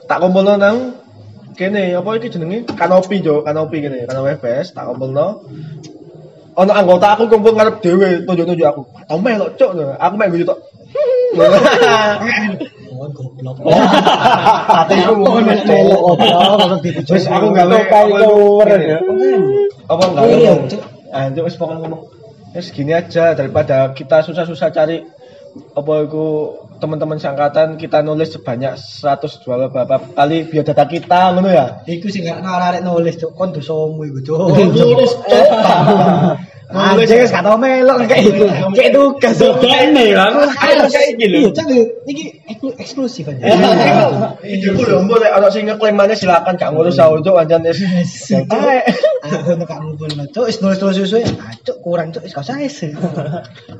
Tak 0.08 0.18
kumpulno 0.20 0.60
nang 0.60 0.76
kene 1.56 1.96
apa 1.96 2.10
iki 2.20 2.28
jenenge? 2.32 2.68
Kanopi, 2.76 3.24
Cuk. 3.24 3.46
Kanopi 3.46 3.76
kene, 3.80 4.04
kanopi 4.04 4.36
FS, 4.38 4.76
tak 4.76 4.86
kumpulno. 4.92 5.42
Ono 6.58 6.72
anggota 6.74 7.14
aku 7.14 7.30
kumpul 7.30 7.54
ngarep 7.54 7.78
dhewe, 7.80 8.26
tunjuk-tunjuk 8.26 8.66
aku. 8.66 8.82
Tau 9.06 9.18
melok, 9.22 9.54
Cuk. 9.54 9.70
Aku 9.76 10.14
mek 10.18 10.30
guyu 10.34 10.44
tok. 10.46 10.58
Oh, 12.98 13.06
goblok. 13.14 13.56
Oh, 13.62 13.70
ngomong 15.22 15.46
melok 15.46 16.00
goblok, 16.02 16.54
maksud 16.58 16.80
dibujuk. 16.82 17.14
Wis 17.14 17.30
aku 17.30 17.46
gawe 17.54 17.70
Kayak 17.70 18.10
tower 18.10 18.68
ya. 18.74 18.98
Apa 19.86 20.02
enggak? 20.10 20.22
Ngomong. 20.26 20.60
Itu 21.30 21.40
wis 21.46 21.54
pokoknya 21.54 21.78
ngomong. 21.86 22.02
Wis 22.58 22.74
gini 22.74 22.90
aja 22.90 23.38
daripada 23.38 23.94
kita 23.94 24.26
susah-susah 24.26 24.74
cari 24.74 24.98
apa 25.48 25.92
itu 26.04 26.26
teman-teman 26.78 27.18
sangkatan 27.18 27.74
kita 27.80 28.04
nulis 28.04 28.30
sebanyak 28.30 28.78
100 28.78 29.42
jual 29.42 29.66
berapa 29.70 29.96
kali 30.14 30.50
biodata 30.50 30.84
kita 30.90 31.38
ngono 31.38 31.50
ya. 31.54 31.82
Iku 31.86 32.10
sing 32.10 32.26
gak 32.26 32.42
arek 32.42 32.82
nulis 32.82 33.14
cuk, 33.14 33.30
kon 33.38 33.54
dosamu 33.54 34.02
iku 34.10 34.18
cuk. 34.26 34.38
Nulis 34.74 35.12
cuk. 35.22 35.46
Anjing 36.68 37.24
wis 37.24 37.32
gak 37.32 37.40
tau 37.48 37.56
melok 37.56 38.04
kayak 38.04 38.28
iku. 38.28 38.44
Kayak 38.76 38.92
tugas. 38.92 39.40
Ini 39.40 40.12
lah. 40.12 40.52
Ayo 40.52 40.84
kayak 40.84 41.16
iki 41.16 41.26
lho. 41.32 41.48
Cak 41.56 41.64
iki 42.04 42.24
eksklu- 42.44 42.76
eksklusif 42.76 43.24
aja. 43.24 43.40
Iku 44.44 44.76
lho 44.84 45.00
mbok 45.08 45.16
lek 45.24 45.32
ana 45.32 45.48
sing 45.48 45.64
ngeklaim 45.64 45.96
silakan 46.12 46.60
gak 46.60 46.68
ngurus 46.76 47.00
saunjuk 47.00 47.40
anjan 47.40 47.64
wis. 47.64 47.80
Ae. 48.36 48.84
Aku 49.24 49.56
nek 49.56 49.64
gak 49.64 49.80
ngumpul. 49.80 50.12
Cuk, 50.28 50.44
wis 50.44 50.60
nulis-nulis 50.60 51.08
suwe. 51.08 51.24
Ah, 51.40 51.56
cuk 51.64 51.76
kurang 51.80 52.12
cuk, 52.12 52.20
wis 52.28 52.36
gak 52.36 52.44
usah. 52.44 52.60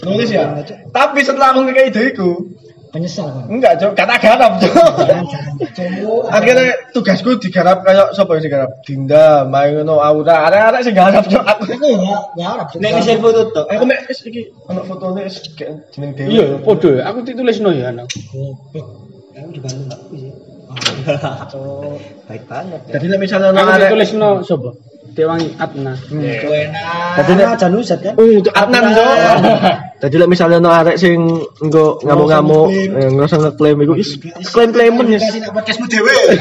Nulis 0.09 0.29
ya. 0.33 0.49
Tapi 0.89 1.21
setelah 1.21 1.53
aku 1.53 1.69
ngekei 1.69 1.93
ide 1.93 2.03
iku, 2.17 2.41
Penyesal 2.89 3.29
kan. 3.29 3.45
Enggak, 3.53 3.73
Cok. 3.81 3.93
Kata 3.93 4.15
garap, 4.17 4.53
Cok. 4.61 4.93
Akhirnya 6.37 6.73
tugasku 6.97 7.37
digarap 7.37 7.85
kayak 7.85 8.17
sapa 8.17 8.41
yang 8.41 8.45
digarap? 8.49 8.71
Dinda, 8.85 9.45
main 9.45 9.77
ngono 9.77 10.01
Aura. 10.01 10.49
Ada-ada 10.49 10.81
sing 10.81 10.97
garap, 10.97 11.25
Cok. 11.29 11.45
Aku 11.45 11.63
Aku 11.69 11.89
ya. 12.37 12.51
Cuk. 12.69 12.79
Nek 12.81 12.91
ngisir 12.99 13.19
foto 13.21 13.41
tok. 13.55 13.67
aku 13.71 13.85
mek 13.87 14.09
wis 14.09 14.21
iki 14.27 14.43
ono 14.67 14.81
fotone 14.85 15.21
wis 15.29 15.37
jeneng 15.95 16.13
dhewe. 16.17 16.29
Iya, 16.33 16.47
podo 16.65 16.89
ya. 16.97 17.03
Aku 17.13 17.23
ditulisno 17.23 17.71
ya 17.73 17.93
anak. 17.93 18.09
Aku 18.09 19.49
dibantu 19.55 19.81
enggak 19.87 20.01
sih. 20.13 20.33
Baik 22.29 22.43
banget. 22.51 22.81
Jadi 22.93 23.05
misalnya 23.17 23.55
Aku 23.55 23.71
arek 23.73 23.89
ditulisno 23.89 24.29
sapa? 24.45 24.71
Dewangi 25.19 25.51
Adna. 25.59 25.99
Cuk 25.99 26.47
enak. 26.55 27.19
Tadi 27.19 27.33
nek- 27.35 27.59
aja 27.59 27.67
nuset 27.67 27.99
kan. 27.99 28.15
Uh, 28.15 28.39
itu 28.39 28.51
Adnan, 28.55 28.95
Cok. 28.95 29.15
Jadi 30.07 30.15
lek 30.15 30.31
misalnya 30.31 30.63
ono 30.63 30.71
arek 30.71 30.95
sing 30.95 31.19
engko 31.59 31.99
ngamuk-ngamuk, 32.07 32.71
eh, 32.71 33.11
ngerasa 33.11 33.43
ngeklaim 33.43 33.83
iku 33.83 33.99
is 33.99 34.15
klaim-klaimen 34.55 35.11
ya. 35.11 35.19
Podcastmu 35.51 35.91
dhewe. 35.91 36.15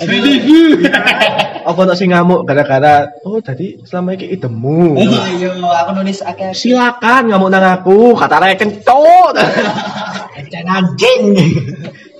Apa 1.68 1.78
ono 1.84 1.92
sing 1.92 2.16
ngamuk 2.16 2.48
gara-gara 2.48 3.12
oh 3.28 3.44
tadi 3.44 3.76
selama 3.84 4.16
iki 4.16 4.32
idemu. 4.32 4.96
Iya, 4.96 5.52
aku 5.60 6.00
nulis 6.00 6.24
akeh. 6.24 6.56
Silakan 6.56 7.28
ngamuk 7.28 7.52
nang 7.52 7.76
aku, 7.76 8.16
kata 8.16 8.40
arek 8.40 8.56
kencot. 8.56 9.36
Encen 10.40 10.64
anjing. 10.64 11.36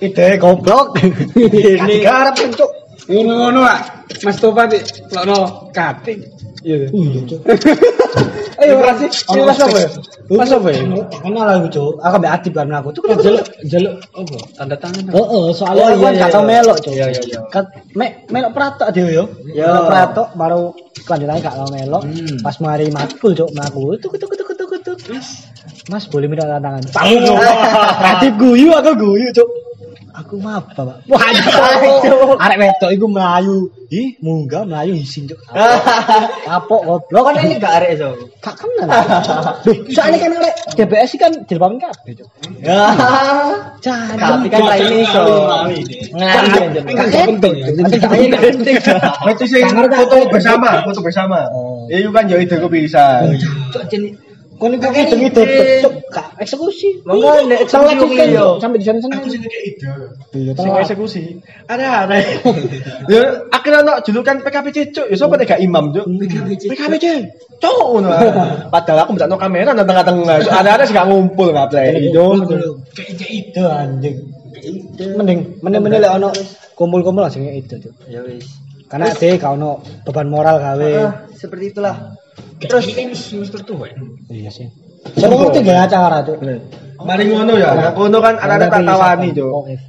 Ide 0.05 0.37
goblok. 0.37 1.01
Ini 1.33 1.95
garap 2.05 2.37
kan 2.37 2.53
cuk. 2.53 2.69
Ngono-ngono 3.09 3.65
ah. 3.65 4.00
Mas 4.21 4.37
Topati 4.37 4.77
lokno 5.15 5.37
kating. 5.71 6.19
Iya. 6.61 6.93
Iya 6.93 7.19
cuk. 7.25 7.39
Ayo. 8.61 8.77
Ini 8.77 9.41
Mas 9.41 9.57
apa 9.57 9.77
ya? 9.81 9.89
Mas 10.29 10.51
apa 10.53 10.67
ya? 10.69 10.81
Kenal 11.09 11.47
aku 11.57 11.67
cuk. 11.73 11.93
Aku 12.05 12.15
ambek 12.21 12.31
Adib 12.37 12.53
kan 12.53 12.69
aku. 12.69 12.89
Cuk 12.93 13.03
Jaluk 13.17 13.45
jaluk 13.65 13.93
apa? 14.13 14.37
Tanda 14.53 14.75
tangan. 14.77 15.03
Heeh, 15.09 15.45
soalnya 15.57 15.81
Oh, 15.81 15.89
aku 15.89 16.01
kan 16.05 16.13
iya, 16.13 16.21
gak 16.21 16.29
iya, 16.29 16.35
tau 16.37 16.43
iya. 16.43 16.49
melok 16.53 16.77
cuk. 16.85 16.93
Iya, 16.93 17.05
iya, 17.09 17.21
iya. 17.25 17.39
Kan 17.49 17.63
mek 17.97 18.11
melok 18.29 18.51
pratok 18.53 18.87
dhewe 18.93 19.11
yo. 19.11 19.25
Iya. 19.49 19.65
Melok 19.73 19.85
pratok 19.89 20.27
baru 20.37 20.61
kelanjutannya 21.01 21.41
gak 21.41 21.55
tau 21.57 21.67
melok. 21.73 22.03
Hmm. 22.05 22.37
Pas 22.45 22.55
mari 22.61 22.85
makul 22.93 23.31
cuk, 23.33 23.49
aku 23.49 23.81
tuk 23.97 24.13
tuk 24.21 24.31
tuk 24.37 24.49
tuk 24.53 24.71
tuk. 24.85 24.97
Mas 25.89 26.05
boleh 26.05 26.27
minta 26.29 26.45
tantangan. 26.45 26.83
Tahu 26.93 27.09
Iya. 27.17 27.25
cuk. 27.25 27.41
Adib 28.05 28.33
guyu 28.37 28.69
aku 28.77 28.91
guyu 28.93 29.27
cuk. 29.33 29.49
Aku 30.11 30.35
maaf, 30.43 30.67
Pak. 30.75 31.07
Wah. 31.07 31.21
Arek 32.43 32.57
wedok 32.59 32.91
iku 32.91 33.05
melayu. 33.07 33.71
Ih, 33.91 34.15
munggah 34.23 34.67
melayu 34.67 34.95
isin 34.99 35.27
cuk. 35.27 35.39
Kapok 36.47 36.81
goblok 36.87 37.11
Lo 37.11 37.19
kan 37.27 37.39
ini 37.43 37.59
gak 37.59 37.83
arek 37.83 37.99
so. 37.99 38.11
Gak 38.43 38.55
kenal. 38.59 38.87
Duh, 39.63 39.75
soalnya 39.91 40.17
kan 40.19 40.31
arek 40.39 40.55
DBS 40.75 41.11
kan 41.15 41.31
jilbaban 41.47 41.79
kabeh 41.79 42.11
cuk. 42.19 42.27
Ya. 42.59 42.91
Tapi 44.19 44.47
kan 44.51 44.61
lain 44.67 45.03
iso. 45.03 45.23
Ngari 46.15 46.47
Gak 46.51 47.07
aja. 47.07 47.19
penting. 47.31 47.53
Iya, 47.55 48.37
penting. 48.39 48.75
Berarti 49.23 49.43
sing 49.47 49.63
foto 49.71 50.15
bersama, 50.27 50.69
foto 50.83 50.99
bersama. 50.99 51.39
Oh. 51.55 51.87
Ya 51.87 52.03
itu 52.03 52.11
kan 52.11 52.27
ya 52.27 52.35
ide 52.39 52.55
bisa. 52.67 53.27
Cuk 53.71 53.83
Kon 54.61 54.77
iku 54.77 54.93
demi 54.93 55.25
tetep 55.33 55.89
gak 56.13 56.37
eksekusi. 56.37 57.01
Monggo, 57.01 57.49
nek 57.49 57.65
Salah 57.65 57.97
kan 57.97 58.29
yo. 58.29 58.61
sampai 58.61 58.77
di 58.77 58.85
sana 58.85 59.01
sana. 59.01 59.17
Aku 59.17 59.33
sing 59.33 59.41
kayak 59.41 59.63
ide. 59.73 59.89
Iya, 60.37 60.51
Sing 60.53 60.69
eksekusi. 60.77 61.23
Ada 61.65 62.05
ada. 62.05 62.15
Ya 63.11 63.41
akhirnya 63.49 63.81
ono 63.81 63.93
julukan 64.05 64.45
PKPC 64.45 64.77
cuk. 64.93 65.05
Ya 65.09 65.15
sapa 65.17 65.41
gak 65.41 65.57
imam 65.57 65.89
cuk. 65.89 66.05
PKPC. 66.69 67.05
Cuk 67.57 67.73
ngono. 67.89 68.13
Padahal 68.73 69.09
aku 69.09 69.17
mbak 69.17 69.33
kamera 69.41 69.73
nang 69.73 69.89
tengah-tengah. 69.89 70.45
Ada-ada 70.45 70.85
sih 70.85 70.93
gak 70.93 71.09
ngumpul 71.09 71.49
gak 71.57 71.73
play. 71.73 71.97
Kayak 71.97 73.29
ide 73.33 73.65
anjing. 73.65 74.17
Mending 75.17 75.57
mending 75.65 75.81
mending 75.81 76.01
lek 76.05 76.13
ono 76.21 76.29
kumpul-kumpul 76.77 77.25
langsung 77.25 77.49
ide 77.49 77.81
Cuk. 77.81 77.97
Ya 78.05 78.21
wis. 78.21 78.45
Karena 78.91 79.07
ade 79.07 79.39
gak 79.39 79.55
ono 79.55 79.79
beban 80.03 80.27
moral 80.27 80.59
gawe. 80.59 80.91
Ah, 80.99 81.13
seperti 81.31 81.71
itulah. 81.71 82.19
Terus 82.59 82.91
Iya 84.27 84.51
sih. 84.51 84.67
Saya 85.15 85.31
ngerti 85.31 85.63
gak 85.63 85.87
acara 85.87 86.19
tuh. 86.27 86.35
Mari 86.99 87.23
ngono 87.31 87.55
ya. 87.55 87.71
Nang 87.71 87.95
kono 87.95 88.19
kan 88.19 88.35
ada 88.35 88.67
tak 88.67 88.83
tawani. 88.83 89.31
Oh, 89.39 89.63
iya. 89.63 89.79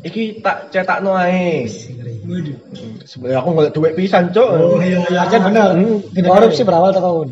Iki 0.00 0.40
tak 0.40 0.72
cetakno 0.72 1.12
ae. 1.12 1.68
Sebenarnya 3.04 3.44
aku 3.44 3.48
golek 3.52 3.72
duit 3.76 3.92
pisan 3.92 4.32
cuk. 4.32 4.80
iya 4.80 5.04
iya 5.12 5.20
aja 5.28 5.36
bener. 5.44 5.76
Korupsi 6.24 6.64
berawal 6.64 6.96
teko 6.96 7.10
kon. 7.20 7.30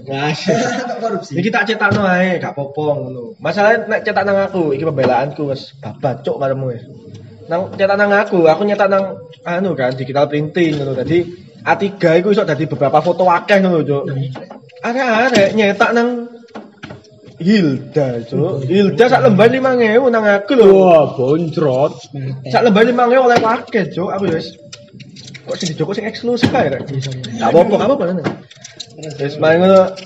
Iki 1.32 1.48
tak 1.48 1.64
cetakno 1.72 2.04
ae, 2.04 2.36
gak 2.36 2.52
apa-apa 2.52 2.84
ngono. 3.00 3.32
Masalahnya 3.40 3.88
nek 3.88 4.00
cetak 4.04 4.28
nang 4.28 4.36
aku, 4.52 4.76
iki 4.76 4.84
pembelaanku 4.84 5.48
wis 5.48 5.72
babat 5.80 6.20
cuk 6.20 6.36
karemu 6.36 6.76
wis. 6.76 6.84
Nang 7.48 7.72
cetak 7.72 7.96
nang 7.96 8.12
aku, 8.12 8.44
aku 8.44 8.62
nyetak 8.68 8.92
nang 8.92 9.16
anu 9.48 9.72
kan 9.72 9.96
digital 9.96 10.28
printing 10.28 10.76
ngono. 10.76 10.92
Dadi 10.92 11.24
A3 11.64 12.20
iku 12.20 12.28
iso 12.36 12.44
dadi 12.44 12.68
beberapa 12.68 13.00
foto 13.00 13.24
akeh 13.24 13.64
ngono 13.64 13.80
cuk. 13.80 14.04
Arek-arek 14.84 15.56
nyetak 15.56 15.90
nang 15.96 16.28
Hilda 17.40 18.20
cuk. 18.28 18.68
Hilda 18.68 19.04
sak 19.08 19.24
lembar 19.24 19.48
5000 19.48 20.12
nang 20.12 20.24
aku 20.28 20.52
lho. 20.60 20.68
Wah, 20.76 21.16
boncrot. 21.16 22.12
Sak 22.52 22.68
lembar 22.68 22.84
5000 22.84 23.16
oleh 23.16 23.38
paket 23.40 23.86
cuk. 23.96 24.12
Aku 24.12 24.28
wis 24.28 24.52
kok 25.48 25.56
sing 25.56 25.72
dijoko 25.72 25.96
sing 25.96 26.04
eksklusif 26.04 26.52
ae 26.52 26.68
rek. 26.68 26.84
Gak 27.40 27.48
apa-apa, 27.48 27.74
gak 27.80 27.88
apa-apa. 27.88 28.04
Wis 29.24 29.40
mari 29.40 29.56
ngono. 29.56 29.96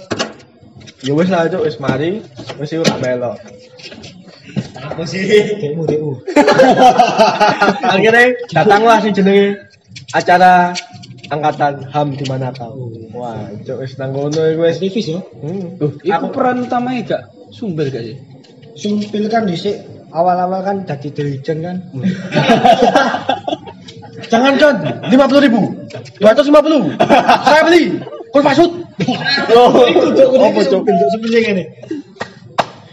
Ya 1.03 1.12
wis 1.18 1.26
lah 1.26 1.51
cuk, 1.51 1.66
wis 1.66 1.82
mari. 1.82 2.22
Wis 2.62 2.70
iku 2.70 2.86
gak 2.86 3.03
melo. 3.03 3.34
Apa 4.77 5.03
sih? 5.09 5.23
Demu 5.61 5.83
demu. 5.89 6.13
Akhirnya 7.93 8.37
datanglah 8.53 8.99
sing 9.01 9.13
jenenge 9.17 9.57
acara 10.13 10.77
angkatan 11.33 11.89
HAM 11.89 12.09
di 12.17 12.25
mana 12.29 12.53
kau. 12.53 12.93
Wah, 13.17 13.49
cuk 13.65 13.81
wis 13.81 13.97
nang 13.97 14.13
ngono 14.13 14.43
iku 14.53 14.63
wis. 14.69 14.77
Aktivis 14.81 15.07
yo. 15.13 15.21
Hmm. 15.41 15.81
Iku 16.05 16.27
peran 16.33 16.65
utamanya 16.65 17.01
gak 17.09 17.23
sumber 17.53 17.89
gak 17.89 18.05
sih? 18.05 18.17
Sumpil 18.73 19.29
kan 19.29 19.45
dhisik 19.45 19.85
awal-awal 20.13 20.61
kan 20.65 20.85
jadi 20.85 21.09
dirijen 21.13 21.65
kan. 21.65 21.77
Jangan 24.33 24.55
kan, 24.57 24.75
lima 25.13 25.29
puluh 25.29 25.45
ribu, 25.45 25.61
dua 26.17 26.33
ratus 26.33 26.49
lima 26.49 26.65
puluh, 26.65 26.89
saya 27.45 27.69
beli, 27.69 28.01
kul 28.33 28.41
pasut. 28.41 28.71
Oh, 29.53 29.73
Apa 30.41 30.61
cok 30.63 30.81
bentuk 30.89 31.09
sepiye 31.13 31.41
ngene. 31.45 31.65
Dang 31.85 32.12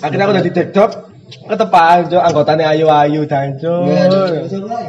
Akhirnya 0.00 0.24
aku 0.24 0.34
jadi 0.40 0.50
tiktok, 0.52 0.90
ketepaan 1.48 2.08
cok 2.08 2.22
anggotanya 2.24 2.64
ayu 2.72 2.86
ayu 2.88 3.22
dan 3.28 3.56
cok. 3.60 3.84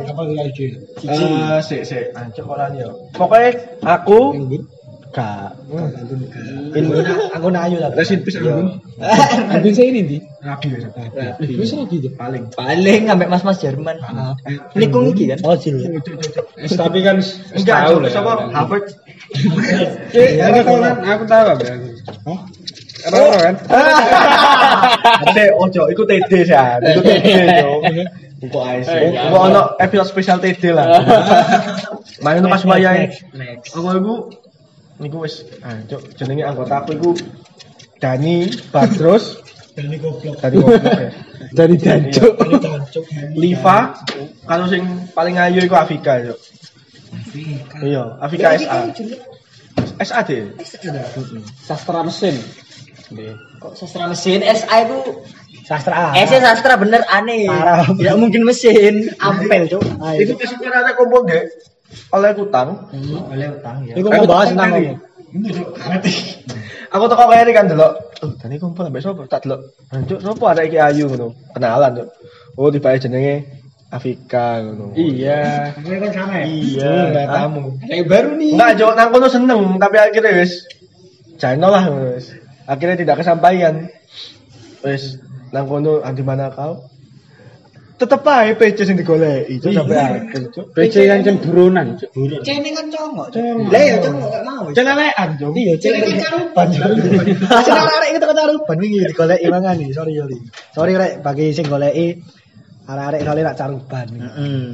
Apa 0.08 0.22
lagi? 0.24 0.68
Eh, 1.04 1.58
sik 1.60 1.82
sik, 1.84 2.16
ancok 2.16 2.46
ora 2.48 2.72
yo. 2.72 3.10
Pokoknya 3.12 3.52
aku 3.84 4.20
gak 5.16 5.56
Ini 6.76 6.92
aku 7.32 7.48
nayu 7.48 7.80
lah. 7.80 7.88
resin 7.96 8.20
pis 8.28 8.36
aku. 8.36 8.84
Albin 9.48 9.72
saya 9.72 9.88
ini 9.88 10.02
di. 10.04 10.18
Rabi 10.44 10.76
wis. 10.76 10.84
Wis 11.56 11.72
lagi 11.72 12.04
tuh. 12.04 12.12
Paling. 12.20 12.52
Paling 12.52 13.02
ambek 13.08 13.32
mas-mas 13.32 13.64
Jerman. 13.64 13.96
Nikung 14.76 15.16
iki 15.16 15.32
kan. 15.32 15.40
Oh, 15.48 15.56
Jil. 15.56 15.80
Tapi 16.68 17.00
kan 17.00 17.24
Enggak, 17.56 17.78
tahu 17.88 17.96
cok, 17.96 18.04
lah. 18.04 18.12
sama 18.12 18.32
Harvard. 18.52 18.92
Eh, 20.12 20.36
aku 20.44 20.60
tahu 20.68 20.78
aku 20.84 21.24
tahu 21.32 21.46
apa. 21.48 21.64
Hah? 23.06 23.14
Apa 23.14 23.38
kan? 23.38 23.56
Ade 25.30 25.44
ojo 25.54 25.82
iku 25.94 26.04
TD 26.10 26.32
ya. 26.50 26.82
Iku 26.82 27.02
TD 27.06 27.28
cok. 27.62 27.80
Iku 28.46 28.58
AIC. 28.60 28.90
Iku 29.14 29.36
ono 29.38 29.62
episode 29.78 30.10
spesial 30.10 30.38
TD 30.42 30.74
lah. 30.74 30.88
Main 32.26 32.46
pas 32.50 32.62
wayahe. 32.66 33.14
Next. 33.34 33.78
Aku 33.78 33.90
iku 33.94 34.16
niku 34.98 35.18
wis 35.28 35.46
ah 35.62 35.78
cok 35.86 36.18
jenenge 36.18 36.44
anggota 36.48 36.82
aku 36.82 36.98
iku 36.98 37.12
Dani 38.00 38.48
Badros 38.72 39.40
Ini 39.76 40.00
goblok. 40.00 40.40
dari 40.40 40.56
goblok 40.56 40.84
ya. 40.88 41.12
Dari 41.52 41.76
Dancuk. 41.76 42.34
Liva 43.36 43.92
kalau 44.48 44.66
sing 44.72 44.84
paling 45.14 45.36
ayu 45.38 45.62
iku 45.62 45.76
Afika 45.78 46.24
cok. 46.26 46.40
Iya, 47.84 48.18
Afika 48.20 48.56
SA. 48.56 48.92
SA 50.00 50.20
deh. 50.28 50.52
Sastra 51.64 52.04
mesin. 52.04 52.36
Kok 53.62 53.74
sastra 53.78 54.10
mesin 54.10 54.42
SA 54.42 54.76
itu 54.86 54.98
Sastra. 55.66 56.14
Eh 56.14 56.30
sih 56.30 56.38
sastra 56.38 56.78
bener 56.78 57.02
aneh. 57.10 57.50
Parah. 57.50 57.90
Tidak 57.90 58.16
mungkin 58.22 58.46
mesin. 58.46 59.10
Ampel, 59.18 59.66
Cuk. 59.66 59.82
Itu 60.22 60.34
Ayo. 60.34 60.38
besok 60.38 60.62
ada 60.70 60.94
kumpul 60.94 61.26
deh. 61.26 61.42
Oleh 62.14 62.38
utang. 62.38 62.86
Oleh 63.34 63.50
utang 63.50 63.82
ya. 63.82 63.98
Iku 63.98 64.14
mau 64.14 64.30
bahas 64.30 64.54
tentang? 64.54 64.78
Aku 66.96 67.04
teko 67.10 67.26
kaya 67.28 67.50
kan 67.50 67.66
delok. 67.66 67.98
Oh, 68.22 68.32
tadi 68.38 68.62
kumpul 68.62 68.86
ambek 68.86 69.02
sapa? 69.02 69.26
Tak 69.26 69.50
delok. 69.50 69.74
Anjuk 69.90 70.22
sapa 70.22 70.54
arek 70.54 70.70
iki 70.70 70.78
ayu 70.78 71.10
ngono. 71.10 71.34
Kenalan, 71.58 71.98
Cuk. 71.98 72.08
Oh, 72.62 72.70
dibae 72.70 73.02
jenenge 73.02 73.66
Afika 73.90 74.62
ngono. 74.62 74.94
Iya. 74.94 75.74
Ini 75.82 75.98
kan 75.98 76.12
sama 76.14 76.34
ya? 76.40 76.46
Iya, 76.46 76.94
mbak 77.10 77.26
tamu. 77.26 77.64
Yang 77.90 78.06
baru 78.06 78.30
nih. 78.38 78.52
Enggak, 78.54 78.72
Cuk, 78.78 78.94
nang 78.94 79.10
kono 79.10 79.28
seneng, 79.34 79.62
tapi 79.82 79.98
akhirnya 79.98 80.46
wis 80.46 80.62
jano 81.42 81.68
lah 81.74 81.90
wis. 81.90 82.45
Akhirnya 82.66 82.98
tidak 82.98 83.22
kesampaian. 83.22 83.90
Wis 84.86 85.22
nang 85.54 85.66
kono 85.70 86.02
ah, 86.02 86.14
di 86.14 86.24
mana 86.26 86.50
kau? 86.52 86.86
Tetep 87.96 88.28
ae 88.28 88.60
PC 88.60 88.84
sing 88.84 89.00
digoleki, 89.00 89.56
Cuk, 89.64 89.72
sampai 89.72 89.96
akhir. 89.96 90.52
PC 90.76 91.08
yang 91.08 91.24
cen 91.24 91.40
buronan. 91.40 91.96
Cuk. 91.96 92.12
Cene 92.44 92.76
kan 92.76 92.92
congok. 92.92 93.32
Lah 93.72 93.80
ya 93.80 93.96
congok 94.04 94.30
gak 94.36 94.44
mau. 94.44 94.68
Celelekan, 94.76 95.30
Cuk. 95.40 95.56
Iya, 95.56 95.74
cene 95.80 95.98
kan 96.04 96.16
caruban. 96.20 96.68
Asal 97.56 97.88
arek 97.88 98.10
itu 98.20 98.26
kan 98.28 98.36
caruban 98.36 98.78
wingi 98.84 99.00
digoleki 99.08 99.48
mangane, 99.48 99.88
sorry 99.96 100.12
Yoli. 100.12 100.36
Sorry 100.76 100.92
rek 101.00 101.24
bagi 101.24 101.56
sing 101.56 101.72
goleki 101.72 102.20
arek-arek 102.84 103.22
soalnya 103.24 103.44
nak 103.48 103.58
caruban. 103.64 104.08
Heeh. 104.12 104.68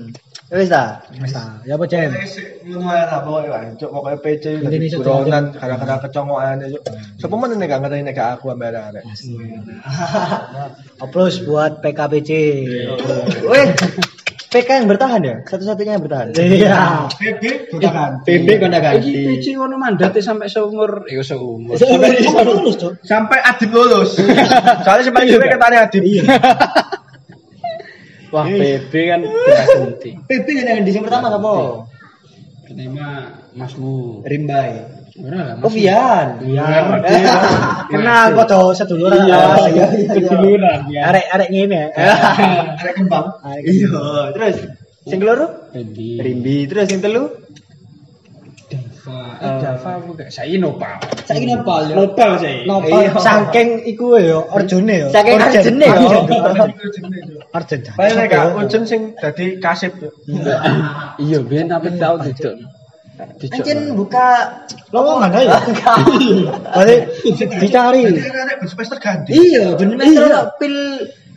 Wis 0.51 0.67
ta. 0.67 0.99
Wis 1.15 1.31
ta, 1.31 1.63
ya 1.63 1.79
apa 1.79 1.87
Cen? 1.87 2.11
Ngono 2.67 2.91
ae 2.91 3.07
lah 3.07 3.23
pokoke 3.23 3.47
wae, 3.55 3.71
Cuk, 3.79 3.87
pokoke 3.87 4.19
PC 4.19 4.59
Indonesia 4.59 4.99
buronan 4.99 5.55
gara-gara 5.55 6.03
kecongokane, 6.03 6.75
Cuk. 6.75 6.83
Sopo 7.15 7.39
men 7.39 7.55
nek 7.55 7.71
gak 7.71 7.87
ngerti 7.87 8.03
nek 8.03 8.15
gak 8.19 8.29
aku 8.35 8.51
ambek 8.51 8.75
arek. 8.75 9.07
Buat 11.47 11.79
PKPC. 11.79 12.29
Weh. 13.47 13.67
PK 14.51 14.83
yang 14.83 14.91
bertahan 14.91 15.23
ya? 15.23 15.35
Satu-satunya 15.47 15.95
yang 15.95 16.03
bertahan. 16.03 16.35
Iya. 16.35 17.07
PB 17.07 17.71
bukan. 17.71 18.11
PB 18.27 18.47
kena 18.59 18.83
Iki 18.83 18.83
ganti. 18.83 19.11
PC 19.31 19.45
ngono 19.55 19.79
mandate 19.79 20.19
sampai 20.19 20.51
seumur, 20.51 21.07
ya 21.07 21.23
seumur. 21.23 21.79
Sampai 21.79 22.19
lulus, 22.43 22.75
Cuk. 22.75 22.99
Sampai 23.07 23.39
Adib 23.39 23.71
lulus. 23.71 24.19
Soalnya 24.83 25.07
sebagai 25.07 25.39
gue 25.39 25.47
katanya 25.47 25.87
Adib. 25.87 26.03
Wah, 28.31 28.45
PB 28.47 28.93
kan 29.11 29.19
ganti. 29.75 30.11
PB 30.15 30.47
yang 30.87 31.03
pertama 31.03 31.27
apa? 31.27 31.51
Pertama 32.63 33.07
Masmu. 33.51 34.23
Rimbai. 34.23 34.71
Ora 35.19 35.39
lah. 35.43 35.55
Oh, 35.59 35.67
Vian. 35.67 36.39
Iya. 36.39 36.65
Kenal 37.91 38.31
foto 38.39 38.71
seduluran. 38.71 39.27
Iya, 39.27 39.35
Ah, 39.35 39.67
iya, 39.67 39.85
iya. 39.91 40.07
keduluran 40.15 40.79
ya. 40.87 41.01
Arek-arek 41.11 41.49
ngene 41.51 41.91
ya. 41.91 42.15
Arek 42.79 42.93
kembang. 42.95 43.27
Arek 43.43 43.63
Iya, 43.67 44.31
terus 44.31 44.55
sing 45.03 45.19
keloro? 45.19 45.67
Pendi. 45.75 46.15
Rimbi, 46.15 46.63
terus 46.71 46.87
yang 46.87 47.03
telu? 47.03 47.27
Dava. 49.01 49.33
Eh, 49.41 49.53
Dava 49.65 49.91
bukan. 50.05 50.27
Saya 50.29 50.55
Nopal. 50.61 50.97
Saiki 51.25 51.45
nopal 51.49 51.89
ya. 51.89 51.95
Nopal 51.97 52.31
saya. 52.37 52.61
Nopal 52.69 53.01
Iya. 53.01 53.17
saking 53.17 53.69
iku 53.89 54.13
ya 54.21 54.37
Arjune 54.53 54.93
ya. 54.93 55.07
Saking. 55.09 55.37
Arjene 55.41 55.85
ya. 55.89 55.97
Arjen. 57.51 57.79
Paling 57.97 58.15
nek 58.15 58.33
ujen 58.61 58.83
sing 58.85 59.01
dadi 59.17 59.57
kasip. 59.57 59.97
Iya, 61.17 61.39
biyen 61.41 61.73
apa 61.73 61.89
tau 61.97 62.21
buka 63.97 64.27
Lowongan 64.93 65.29
aja. 65.33 65.57
Balik 66.73 67.01
dicari. 67.61 68.01
Arek 68.05 68.55
bersemester 68.61 68.97
ganti. 69.01 69.33
Iya, 69.33 69.77
bener 69.77 69.97
Iya. 70.01 70.21
iya. 70.25 70.39
pil 70.57 70.75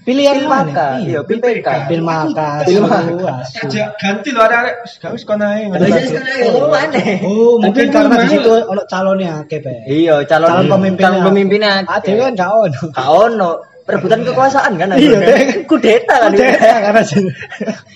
Pilihan 0.05 0.37
pil 0.37 0.47
mana? 0.47 0.69
maka. 0.69 0.89
Iya, 1.01 1.21
pil 1.25 1.39
PK. 1.41 1.69
Pil 1.89 2.03
maka. 2.05 2.49
Pil 2.69 2.85
Aja 2.85 3.83
ganti 3.97 4.29
lho 4.37 4.41
arek-arek. 4.45 4.77
Gak 5.01 5.11
wis 5.17 5.25
kono 5.25 5.49
ae. 5.49 5.65
Iya 5.73 7.25
oh 7.25 7.57
mungkin 7.57 7.89
karena 7.89 8.17
di 8.21 8.29
situ 8.29 8.53
ono 8.53 8.83
calonnya 8.85 9.41
akeh, 9.41 9.65
Pak. 9.65 9.89
Iya, 9.89 10.15
calon 10.29 10.49
Calon 10.53 10.67
pemimpinnya. 10.77 11.09
Calon 11.09 11.21
pemimpinnya. 11.33 11.71
Ade 11.89 12.11
kan 12.21 12.33
gak 12.37 12.51
ono. 12.53 12.81
Gak 12.93 13.09
ono. 13.09 13.51
Perebutan 13.85 14.21
kekuasaan 14.25 14.73
kan? 14.81 14.97
Iya, 14.97 15.17
ada. 15.21 15.35
Kudeta 15.65 16.15
kan. 16.21 16.31
Kudeta 16.37 16.73
karena 16.89 17.03
sih. 17.05 17.25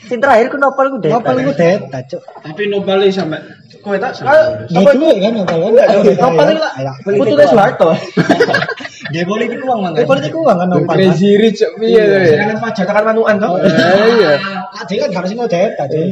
Sing 0.09 0.19
terakhir 0.21 0.49
ku 0.49 0.57
nopal 0.57 0.89
kudeta. 0.89 1.21
Nopal 1.21 1.37
ku 1.45 1.53
deta, 1.53 1.99
Cuk. 2.09 2.23
Tapi 2.41 2.63
Nopal 2.73 3.05
sampai 3.13 3.41
Kowe 3.79 3.95
tak 3.95 4.11
apa 4.25 4.61
Gitu 4.69 5.07
kan 5.21 5.33
nopal 5.37 5.59
kan. 5.77 5.89
Nopal 6.17 6.47
itu 6.57 6.61
lah. 6.61 6.95
Putune 7.05 7.45
Soeharto. 7.45 7.93
Dia 9.09 9.23
politik 9.25 9.59
uang 9.65 9.81
mangga. 9.81 10.05
Politik 10.05 10.33
uang 10.37 10.57
kan 10.61 10.69
nopal. 10.69 10.95
kan. 10.95 10.97
Crazy 11.01 11.31
Rich 11.41 11.61
piye 11.81 12.03
to 12.05 12.17
ya? 12.21 12.37
Jangan 12.45 12.57
pajak 12.61 12.85
tekan 12.89 13.05
manuan 13.09 13.35
toh. 13.41 13.57
Iya. 13.61 14.33
Ade 14.79 14.95
kan 15.01 15.11
harus 15.17 15.31
ngono 15.33 15.49
deta, 15.49 15.85
Cuk. 15.89 16.05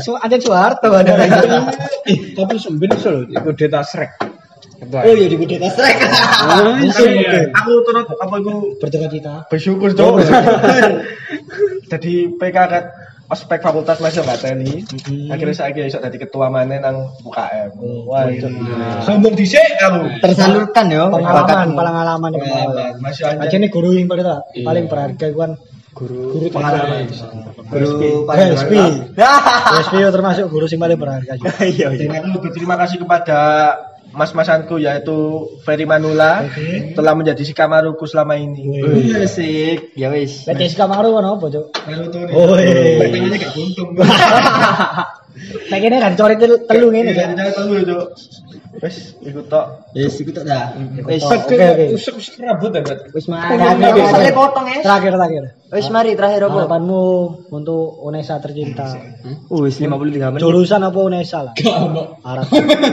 Su 0.00 0.16
aja 0.16 0.36
Soeharto 0.40 0.88
ada. 0.92 1.12
Tapi 2.08 2.54
sembin 2.56 2.90
iso 2.96 3.08
lho, 3.12 3.20
iku 3.28 3.50
data. 3.52 3.80
Ketua. 4.78 5.02
Oh 5.02 5.14
iya 5.14 5.26
di 5.26 5.34
kudeta 5.34 5.66
strike. 5.74 5.98
Oh. 6.46 6.78
Aku 7.58 7.70
turut 7.82 8.06
apa 8.14 8.34
iku 8.38 8.78
Berduka 8.78 9.10
cita. 9.10 9.34
bersyukur 9.50 9.90
cok. 9.90 10.22
Jadi 11.90 12.14
PK 12.38 12.56
kan 12.70 12.84
ospek 13.28 13.60
fakultas 13.60 14.00
masih 14.00 14.24
gak 14.24 14.40
teli. 14.40 14.82
Akhirnya 15.28 15.54
saya 15.56 15.70
kira 15.76 15.86
iso 15.88 16.00
dadi 16.00 16.16
ketua 16.16 16.48
mana 16.48 16.80
nang 16.80 17.12
UKM. 17.20 17.76
Wah, 18.08 18.24
Cuk. 18.32 18.52
sombong 19.04 19.36
dhisik 19.36 19.60
aku. 19.78 20.08
Tersalurkan 20.24 20.88
yo. 20.88 21.12
Pengalaman, 21.12 21.68
pengalaman 21.76 22.30
itu. 22.32 22.44
Pengalaman, 22.48 22.92
Masih 23.04 23.22
Aja 23.28 23.44
aja. 23.44 23.56
nih 23.60 23.68
guru 23.68 23.92
yang 23.92 24.08
paling 24.08 24.24
paling 24.64 24.84
berharga 24.88 25.24
itu 25.28 25.38
kan 25.38 25.52
guru 25.92 26.48
Pengalaman. 26.48 27.04
Guru 27.68 28.24
PSP. 28.24 28.72
Hahaha. 29.20 29.76
PSP 29.76 29.94
itu 30.00 30.08
termasuk 30.08 30.44
guru 30.48 30.64
yang 30.64 30.80
paling 30.80 30.98
berharga 30.98 31.32
juga. 31.36 31.52
Iya 31.68 31.88
iya. 31.92 32.24
Berterima 32.32 32.80
kasih 32.80 32.96
kepada 33.04 33.38
mas-masanku 34.12 34.80
yaitu 34.80 35.48
Ferry 35.62 35.84
Manula 35.84 36.48
telah 36.96 37.12
menjadi 37.12 37.42
si 37.44 37.52
kamaruku 37.52 38.08
selama 38.08 38.36
ini. 38.40 38.80
Iya 38.82 39.28
sik. 39.28 39.92
Ya 39.98 40.08
wis. 40.12 40.48
Lek 40.48 40.58
Jessica 40.58 40.88
Maru 40.88 41.16
kan 41.16 41.24
apa, 41.28 41.46
Cuk? 41.52 41.66
Naruto. 41.84 42.18
Oh, 42.32 42.56
iya. 42.56 43.08
Tangannya 43.08 43.38
gak 43.38 43.52
buntung. 43.52 43.90
Nek 45.68 45.78
kene 45.78 45.96
kan 46.04 46.12
coret 46.18 46.38
telu 46.40 46.56
telu 46.66 46.88
ngene, 46.90 47.12
Iya, 47.14 47.36
jangan 47.36 47.52
telu 47.54 47.74
Cuk. 47.84 48.06
Wes, 48.78 49.18
ikut 49.26 49.50
tok. 49.50 49.90
Wis 49.90 50.22
iku 50.22 50.30
tok 50.30 50.44
dah. 50.46 50.70
Wis. 51.02 51.26
Oke, 51.26 51.58
oke. 51.58 51.86
Usuk-usuk 51.98 52.38
rambut 52.38 52.70
ya, 52.70 52.86
Bet. 52.86 53.10
Wis 53.10 53.26
mari. 53.26 53.58
Sampai 53.58 54.30
potong 54.30 54.66
ya. 54.70 54.78
Terakhir 54.86 55.12
terakhir. 55.18 55.42
Wis 55.74 55.88
mari 55.90 56.14
terakhir 56.14 56.46
apa? 56.46 56.62
Harapanmu 56.62 57.02
untuk 57.50 57.98
Unesa 58.06 58.38
tercinta. 58.38 58.94
Wis 59.50 59.82
53 59.82 60.30
menit. 60.30 60.42
Jurusan 60.46 60.86
apa 60.86 60.98
Unesa 61.02 61.50
lah? 61.50 61.54
Harap. 62.22 62.46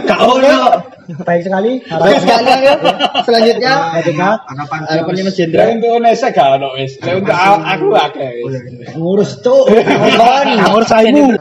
Gak 0.09 0.19
ono. 0.25 0.57
Baik 1.05 1.45
sekali. 1.45 1.85
Baik 1.85 2.17
sekali 2.17 2.49
ya. 2.65 2.73
Selanjutnya 3.21 3.93
harapannya 3.93 5.21
Mas 5.21 5.37
Jendra. 5.37 5.69
untuk 5.69 6.01
Indonesia 6.01 6.33
gak 6.33 6.57
ono 6.57 6.73
wis. 6.73 6.97
Untuk 6.97 7.37
aku 7.37 7.93
akeh 7.93 8.29
wis. 8.41 8.53
Ngurus 8.97 9.37
cuk. 9.45 9.69
Ngurus 10.65 10.89
saimu. 10.89 11.37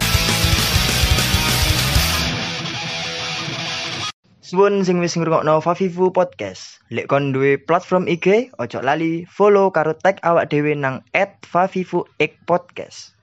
Suwun 4.45 4.85
sing 4.85 5.01
wis 5.01 5.17
ngrungokno 5.17 5.65
Favivu 5.65 6.13
Podcast. 6.13 6.85
Lek 6.93 7.09
kon 7.09 7.33
duwe 7.33 7.57
platform 7.57 8.05
IG, 8.05 8.53
ojo 8.61 8.85
lali 8.85 9.25
follow 9.25 9.73
karo 9.73 9.97
tag 9.97 10.21
awak 10.21 10.53
dhewe 10.53 10.77
nang 10.77 11.01
@favivuxpodcast. 11.49 13.14